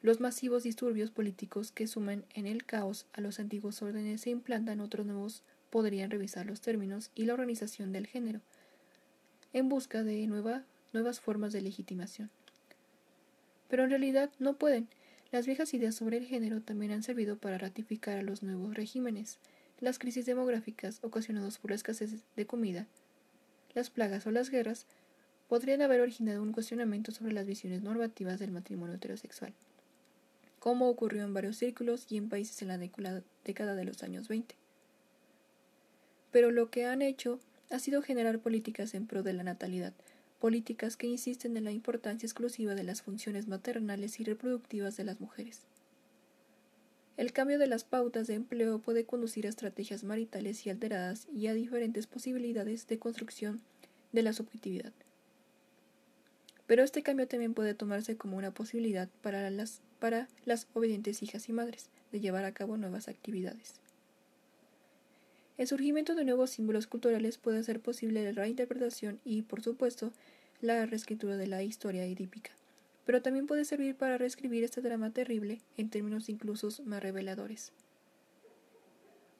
Los 0.00 0.20
masivos 0.20 0.62
disturbios 0.62 1.10
políticos 1.10 1.70
que 1.70 1.86
sumen 1.86 2.24
en 2.34 2.46
el 2.46 2.64
caos 2.64 3.06
a 3.12 3.20
los 3.20 3.38
antiguos 3.38 3.82
órdenes 3.82 4.26
e 4.26 4.30
implantan 4.30 4.80
otros 4.80 5.04
nuevos 5.04 5.42
podrían 5.68 6.10
revisar 6.10 6.46
los 6.46 6.62
términos 6.62 7.10
y 7.14 7.26
la 7.26 7.34
organización 7.34 7.92
del 7.92 8.06
género, 8.06 8.40
en 9.52 9.68
busca 9.68 10.02
de 10.02 10.26
nuevas 10.26 11.20
formas 11.20 11.52
de 11.52 11.60
legitimación. 11.60 12.30
Pero 13.68 13.84
en 13.84 13.90
realidad 13.90 14.30
no 14.38 14.56
pueden. 14.56 14.88
Las 15.30 15.46
viejas 15.46 15.74
ideas 15.74 15.94
sobre 15.94 16.16
el 16.16 16.26
género 16.26 16.62
también 16.62 16.90
han 16.90 17.02
servido 17.02 17.36
para 17.36 17.58
ratificar 17.58 18.16
a 18.16 18.22
los 18.22 18.42
nuevos 18.42 18.74
regímenes. 18.74 19.38
Las 19.78 19.98
crisis 19.98 20.26
demográficas 20.26 20.98
ocasionadas 21.02 21.58
por 21.58 21.70
la 21.70 21.76
escasez 21.76 22.24
de 22.34 22.46
comida, 22.46 22.86
las 23.74 23.90
plagas 23.90 24.26
o 24.26 24.30
las 24.30 24.50
guerras 24.50 24.86
podrían 25.48 25.82
haber 25.82 26.00
originado 26.00 26.42
un 26.42 26.52
cuestionamiento 26.52 27.12
sobre 27.12 27.32
las 27.32 27.46
visiones 27.46 27.82
normativas 27.82 28.38
del 28.38 28.52
matrimonio 28.52 28.96
heterosexual, 28.96 29.52
como 30.58 30.88
ocurrió 30.88 31.24
en 31.24 31.34
varios 31.34 31.56
círculos 31.56 32.06
y 32.08 32.16
en 32.16 32.28
países 32.28 32.62
en 32.62 32.68
la 32.68 32.78
década 33.44 33.74
de 33.74 33.84
los 33.84 34.02
años 34.02 34.28
20. 34.28 34.54
Pero 36.30 36.50
lo 36.50 36.70
que 36.70 36.86
han 36.86 37.02
hecho 37.02 37.40
ha 37.70 37.78
sido 37.78 38.02
generar 38.02 38.38
políticas 38.38 38.94
en 38.94 39.06
pro 39.06 39.22
de 39.22 39.32
la 39.32 39.42
natalidad, 39.42 39.92
políticas 40.38 40.96
que 40.96 41.06
insisten 41.06 41.56
en 41.56 41.64
la 41.64 41.72
importancia 41.72 42.26
exclusiva 42.26 42.74
de 42.74 42.84
las 42.84 43.02
funciones 43.02 43.46
maternales 43.48 44.20
y 44.20 44.24
reproductivas 44.24 44.96
de 44.96 45.04
las 45.04 45.20
mujeres. 45.20 45.66
El 47.20 47.34
cambio 47.34 47.58
de 47.58 47.66
las 47.66 47.84
pautas 47.84 48.28
de 48.28 48.32
empleo 48.32 48.78
puede 48.78 49.04
conducir 49.04 49.44
a 49.44 49.50
estrategias 49.50 50.04
maritales 50.04 50.64
y 50.64 50.70
alteradas 50.70 51.28
y 51.30 51.48
a 51.48 51.52
diferentes 51.52 52.06
posibilidades 52.06 52.86
de 52.86 52.98
construcción 52.98 53.60
de 54.12 54.22
la 54.22 54.32
subjetividad. 54.32 54.94
Pero 56.66 56.82
este 56.82 57.02
cambio 57.02 57.28
también 57.28 57.52
puede 57.52 57.74
tomarse 57.74 58.16
como 58.16 58.38
una 58.38 58.54
posibilidad 58.54 59.10
para 59.20 59.50
las, 59.50 59.82
obedientes 60.72 61.22
hijas 61.22 61.46
y 61.50 61.52
madres 61.52 61.90
de 62.10 62.20
llevar 62.20 62.46
a 62.46 62.54
cabo 62.54 62.78
nuevas 62.78 63.06
actividades. 63.06 63.74
El 65.58 65.66
surgimiento 65.66 66.14
de 66.14 66.24
nuevos 66.24 66.48
símbolos 66.48 66.86
culturales 66.86 67.36
puede 67.36 67.58
hacer 67.58 67.80
posible 67.80 68.24
la 68.24 68.32
reinterpretación 68.32 69.20
y, 69.26 69.42
por 69.42 69.60
supuesto, 69.60 70.10
la 70.62 70.86
reescritura 70.86 71.36
de 71.36 71.48
la 71.48 71.62
historia 71.62 72.06
edípica, 72.06 72.52
pero 73.04 73.22
también 73.22 73.46
puede 73.46 73.64
servir 73.64 73.96
para 73.96 74.18
reescribir 74.18 74.64
este 74.64 74.80
drama 74.80 75.10
terrible 75.10 75.60
en 75.76 75.90
términos 75.90 76.28
incluso 76.28 76.68
más 76.84 77.02
reveladores. 77.02 77.72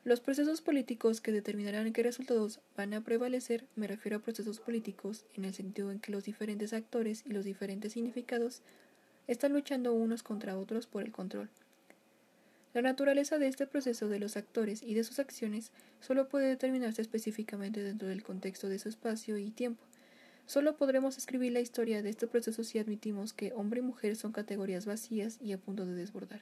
Los 0.02 0.20
procesos 0.20 0.62
políticos 0.62 1.20
que 1.20 1.30
determinarán 1.30 1.92
qué 1.92 2.02
resultados 2.02 2.60
van 2.74 2.94
a 2.94 3.02
prevalecer, 3.02 3.66
me 3.76 3.86
refiero 3.86 4.16
a 4.16 4.20
procesos 4.20 4.58
políticos 4.58 5.26
en 5.34 5.44
el 5.44 5.52
sentido 5.52 5.92
en 5.92 6.00
que 6.00 6.10
los 6.10 6.24
diferentes 6.24 6.72
actores 6.72 7.22
y 7.26 7.32
los 7.32 7.44
diferentes 7.44 7.92
significados 7.92 8.62
están 9.26 9.52
luchando 9.52 9.92
unos 9.92 10.22
contra 10.22 10.56
otros 10.56 10.86
por 10.86 11.02
el 11.02 11.12
control. 11.12 11.50
La 12.72 12.82
naturaleza 12.82 13.38
de 13.38 13.48
este 13.48 13.66
proceso 13.66 14.08
de 14.08 14.20
los 14.20 14.36
actores 14.36 14.82
y 14.82 14.94
de 14.94 15.04
sus 15.04 15.18
acciones 15.18 15.70
solo 16.00 16.28
puede 16.28 16.46
determinarse 16.46 17.02
específicamente 17.02 17.82
dentro 17.82 18.08
del 18.08 18.22
contexto 18.22 18.68
de 18.68 18.78
su 18.78 18.88
espacio 18.88 19.36
y 19.38 19.50
tiempo. 19.50 19.82
Solo 20.50 20.76
podremos 20.76 21.16
escribir 21.16 21.52
la 21.52 21.60
historia 21.60 22.02
de 22.02 22.10
este 22.10 22.26
proceso 22.26 22.64
si 22.64 22.80
admitimos 22.80 23.32
que 23.32 23.52
hombre 23.52 23.78
y 23.78 23.82
mujer 23.84 24.16
son 24.16 24.32
categorías 24.32 24.84
vacías 24.84 25.38
y 25.40 25.52
a 25.52 25.58
punto 25.58 25.86
de 25.86 25.94
desbordar. 25.94 26.40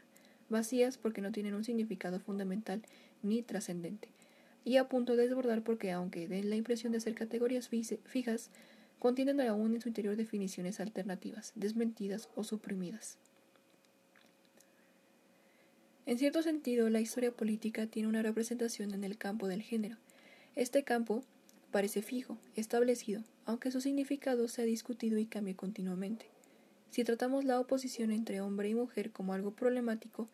Vacías 0.48 0.96
porque 0.96 1.20
no 1.20 1.30
tienen 1.30 1.52
un 1.52 1.62
significado 1.62 2.18
fundamental 2.18 2.80
ni 3.22 3.42
trascendente. 3.42 4.08
Y 4.64 4.78
a 4.78 4.88
punto 4.88 5.14
de 5.14 5.24
desbordar 5.24 5.62
porque, 5.62 5.92
aunque 5.92 6.26
den 6.26 6.48
la 6.48 6.56
impresión 6.56 6.90
de 6.90 7.00
ser 7.00 7.14
categorías 7.14 7.68
fijas, 7.68 8.48
contienen 8.98 9.42
aún 9.42 9.74
en 9.74 9.82
su 9.82 9.88
interior 9.88 10.16
definiciones 10.16 10.80
alternativas, 10.80 11.52
desmentidas 11.54 12.30
o 12.34 12.44
suprimidas. 12.44 13.18
En 16.06 16.16
cierto 16.16 16.40
sentido, 16.40 16.88
la 16.88 17.02
historia 17.02 17.30
política 17.30 17.86
tiene 17.86 18.08
una 18.08 18.22
representación 18.22 18.94
en 18.94 19.04
el 19.04 19.18
campo 19.18 19.48
del 19.48 19.60
género. 19.60 19.98
Este 20.56 20.82
campo 20.82 21.24
parece 21.70 22.00
fijo, 22.00 22.38
establecido, 22.56 23.22
aunque 23.48 23.70
su 23.70 23.80
significado 23.80 24.46
se 24.46 24.60
ha 24.60 24.66
discutido 24.66 25.16
y 25.16 25.24
cambia 25.24 25.56
continuamente. 25.56 26.26
Si 26.90 27.02
tratamos 27.02 27.46
la 27.46 27.58
oposición 27.58 28.10
entre 28.10 28.42
hombre 28.42 28.68
y 28.68 28.74
mujer 28.74 29.10
como 29.10 29.32
algo 29.32 29.52
problemático, 29.52 30.28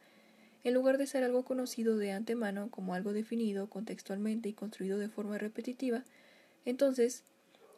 en 0.65 0.75
lugar 0.75 0.99
de 0.99 1.07
ser 1.07 1.23
algo 1.23 1.45
conocido 1.45 1.97
de 1.97 2.11
antemano 2.11 2.73
como 2.73 2.93
algo 2.93 3.12
definido 3.12 3.71
contextualmente 3.71 4.49
y 4.49 4.53
construido 4.53 4.99
de 4.99 5.09
forma 5.09 5.39
repetitiva, 5.39 6.03
entonces 6.65 7.23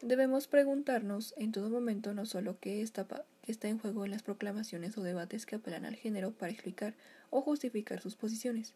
debemos 0.00 0.46
preguntarnos 0.46 1.34
en 1.36 1.52
todo 1.52 1.68
momento 1.68 2.14
no 2.14 2.24
solo 2.24 2.56
qué 2.58 2.80
está, 2.80 3.06
está 3.46 3.68
en 3.68 3.78
juego 3.78 4.06
en 4.06 4.12
las 4.12 4.22
proclamaciones 4.22 4.96
o 4.96 5.02
debates 5.02 5.44
que 5.44 5.56
apelan 5.56 5.84
al 5.84 5.96
género 5.96 6.32
para 6.32 6.50
explicar 6.50 6.94
o 7.28 7.42
justificar 7.42 8.00
sus 8.00 8.16
posiciones, 8.16 8.72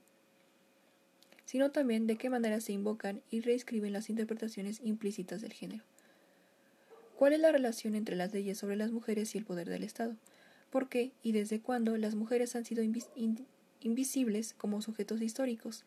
sino 1.47 1.71
también 1.71 2.07
de 2.07 2.17
qué 2.17 2.29
manera 2.29 2.61
se 2.61 2.75
invocan 2.75 3.23
y 3.31 3.41
reescriben 3.41 3.95
las 3.95 4.11
interpretaciones 4.11 4.83
implícitas 4.85 5.41
del 5.41 5.55
género. 5.55 5.85
¿Cuál 7.21 7.35
es 7.35 7.41
la 7.41 7.53
relación 7.53 7.97
entre 7.97 8.17
las 8.17 8.33
leyes 8.33 8.57
sobre 8.57 8.77
las 8.77 8.93
mujeres 8.93 9.35
y 9.35 9.39
el 9.39 9.45
poder 9.45 9.69
del 9.69 9.83
Estado? 9.83 10.17
¿Por 10.71 10.89
qué 10.89 11.13
y 11.23 11.33
desde 11.33 11.61
cuándo 11.61 11.99
las 11.99 12.15
mujeres 12.15 12.57
han 12.57 12.65
sido 12.65 12.83
invisibles 13.83 14.55
como 14.55 14.81
sujetos 14.81 15.21
históricos? 15.21 15.85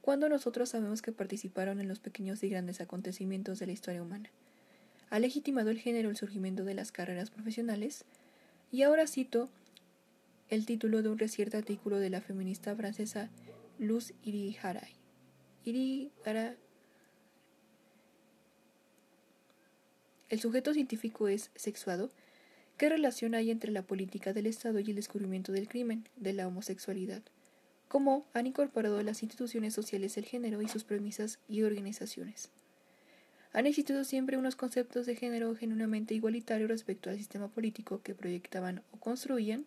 ¿Cuándo 0.00 0.28
nosotros 0.28 0.68
sabemos 0.68 1.02
que 1.02 1.10
participaron 1.10 1.80
en 1.80 1.88
los 1.88 1.98
pequeños 1.98 2.44
y 2.44 2.50
grandes 2.50 2.80
acontecimientos 2.80 3.58
de 3.58 3.66
la 3.66 3.72
historia 3.72 4.00
humana? 4.00 4.30
¿Ha 5.10 5.18
legitimado 5.18 5.70
el 5.70 5.80
género 5.80 6.08
el 6.08 6.16
surgimiento 6.16 6.64
de 6.64 6.74
las 6.74 6.92
carreras 6.92 7.30
profesionales? 7.30 8.04
Y 8.70 8.82
ahora 8.82 9.08
cito 9.08 9.48
el 10.50 10.66
título 10.66 11.02
de 11.02 11.08
un 11.08 11.18
reciente 11.18 11.56
artículo 11.56 11.98
de 11.98 12.10
la 12.10 12.20
feminista 12.20 12.76
francesa 12.76 13.28
Luz 13.80 14.12
Irigaray. 14.22 14.94
Irigaray. 15.64 16.69
¿El 20.30 20.40
sujeto 20.40 20.72
científico 20.72 21.26
es 21.26 21.50
sexuado? 21.56 22.08
¿Qué 22.76 22.88
relación 22.88 23.34
hay 23.34 23.50
entre 23.50 23.72
la 23.72 23.82
política 23.82 24.32
del 24.32 24.46
Estado 24.46 24.78
y 24.78 24.88
el 24.88 24.94
descubrimiento 24.94 25.50
del 25.50 25.68
crimen, 25.68 26.08
de 26.16 26.32
la 26.32 26.46
homosexualidad? 26.46 27.20
¿Cómo 27.88 28.24
han 28.32 28.46
incorporado 28.46 29.02
las 29.02 29.24
instituciones 29.24 29.74
sociales 29.74 30.16
el 30.16 30.24
género 30.24 30.62
y 30.62 30.68
sus 30.68 30.84
premisas 30.84 31.40
y 31.48 31.62
organizaciones? 31.62 32.48
Han 33.52 33.66
existido 33.66 34.04
siempre 34.04 34.36
unos 34.36 34.54
conceptos 34.54 35.04
de 35.04 35.16
género 35.16 35.56
genuinamente 35.56 36.14
igualitarios 36.14 36.70
respecto 36.70 37.10
al 37.10 37.18
sistema 37.18 37.48
político 37.48 38.00
que 38.00 38.14
proyectaban 38.14 38.82
o 38.92 39.00
construían 39.00 39.66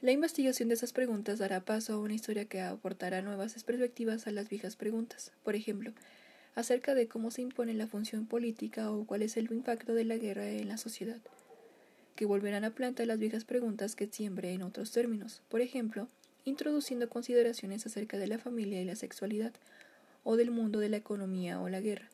la 0.00 0.12
investigación 0.12 0.70
de 0.70 0.76
esas 0.76 0.94
preguntas 0.94 1.38
dará 1.38 1.60
paso 1.60 1.92
a 1.92 1.98
una 1.98 2.14
historia 2.14 2.46
que 2.46 2.62
aportará 2.62 3.20
nuevas 3.20 3.52
perspectivas 3.62 4.26
a 4.26 4.30
las 4.30 4.48
viejas 4.48 4.74
preguntas, 4.74 5.30
por 5.42 5.54
ejemplo, 5.54 5.92
acerca 6.54 6.94
de 6.94 7.08
cómo 7.08 7.30
se 7.30 7.42
impone 7.42 7.74
la 7.74 7.86
función 7.86 8.26
política 8.26 8.90
o 8.90 9.04
cuál 9.04 9.22
es 9.22 9.36
el 9.36 9.50
impacto 9.50 9.94
de 9.94 10.04
la 10.04 10.16
guerra 10.16 10.48
en 10.48 10.68
la 10.68 10.76
sociedad, 10.76 11.20
que 12.16 12.26
volverán 12.26 12.64
a 12.64 12.70
plantear 12.70 13.08
las 13.08 13.18
viejas 13.18 13.44
preguntas 13.44 13.96
que 13.96 14.06
siempre 14.06 14.52
en 14.52 14.62
otros 14.62 14.92
términos, 14.92 15.42
por 15.48 15.60
ejemplo, 15.60 16.08
introduciendo 16.44 17.08
consideraciones 17.08 17.86
acerca 17.86 18.18
de 18.18 18.26
la 18.26 18.38
familia 18.38 18.80
y 18.80 18.84
la 18.84 18.96
sexualidad, 18.96 19.52
o 20.22 20.36
del 20.36 20.50
mundo 20.50 20.80
de 20.80 20.88
la 20.88 20.98
economía 20.98 21.60
o 21.60 21.68
la 21.68 21.80
guerra, 21.80 22.10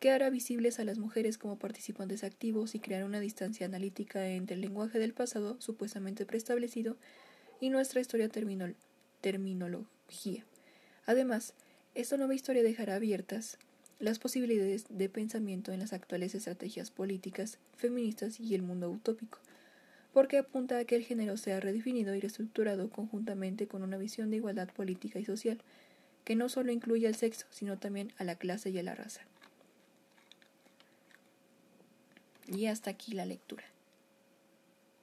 que 0.00 0.10
hará 0.10 0.30
visibles 0.30 0.78
a 0.78 0.84
las 0.84 0.98
mujeres 0.98 1.38
como 1.38 1.58
participantes 1.58 2.24
activos 2.24 2.74
y 2.74 2.80
crear 2.80 3.04
una 3.04 3.20
distancia 3.20 3.66
analítica 3.66 4.28
entre 4.28 4.56
el 4.56 4.60
lenguaje 4.60 4.98
del 4.98 5.14
pasado 5.14 5.56
supuestamente 5.60 6.26
preestablecido 6.26 6.96
y 7.60 7.70
nuestra 7.70 8.00
historia 8.00 8.28
terminología. 9.20 10.44
Además, 11.06 11.54
esta 11.94 12.16
nueva 12.16 12.34
historia 12.34 12.62
dejará 12.62 12.96
abiertas 12.96 13.58
las 13.98 14.18
posibilidades 14.18 14.84
de 14.88 15.08
pensamiento 15.08 15.72
en 15.72 15.80
las 15.80 15.92
actuales 15.92 16.34
estrategias 16.34 16.90
políticas, 16.90 17.58
feministas 17.76 18.40
y 18.40 18.54
el 18.54 18.62
mundo 18.62 18.90
utópico, 18.90 19.38
porque 20.12 20.38
apunta 20.38 20.78
a 20.78 20.84
que 20.84 20.96
el 20.96 21.04
género 21.04 21.36
sea 21.36 21.60
redefinido 21.60 22.14
y 22.14 22.20
reestructurado 22.20 22.90
conjuntamente 22.90 23.66
con 23.66 23.82
una 23.82 23.96
visión 23.96 24.30
de 24.30 24.36
igualdad 24.36 24.68
política 24.68 25.18
y 25.18 25.24
social, 25.24 25.58
que 26.24 26.36
no 26.36 26.48
solo 26.48 26.72
incluye 26.72 27.06
al 27.06 27.14
sexo, 27.14 27.46
sino 27.50 27.78
también 27.78 28.12
a 28.18 28.24
la 28.24 28.36
clase 28.36 28.70
y 28.70 28.78
a 28.78 28.82
la 28.82 28.94
raza. 28.94 29.22
Y 32.48 32.66
hasta 32.66 32.90
aquí 32.90 33.12
la 33.12 33.26
lectura. 33.26 33.64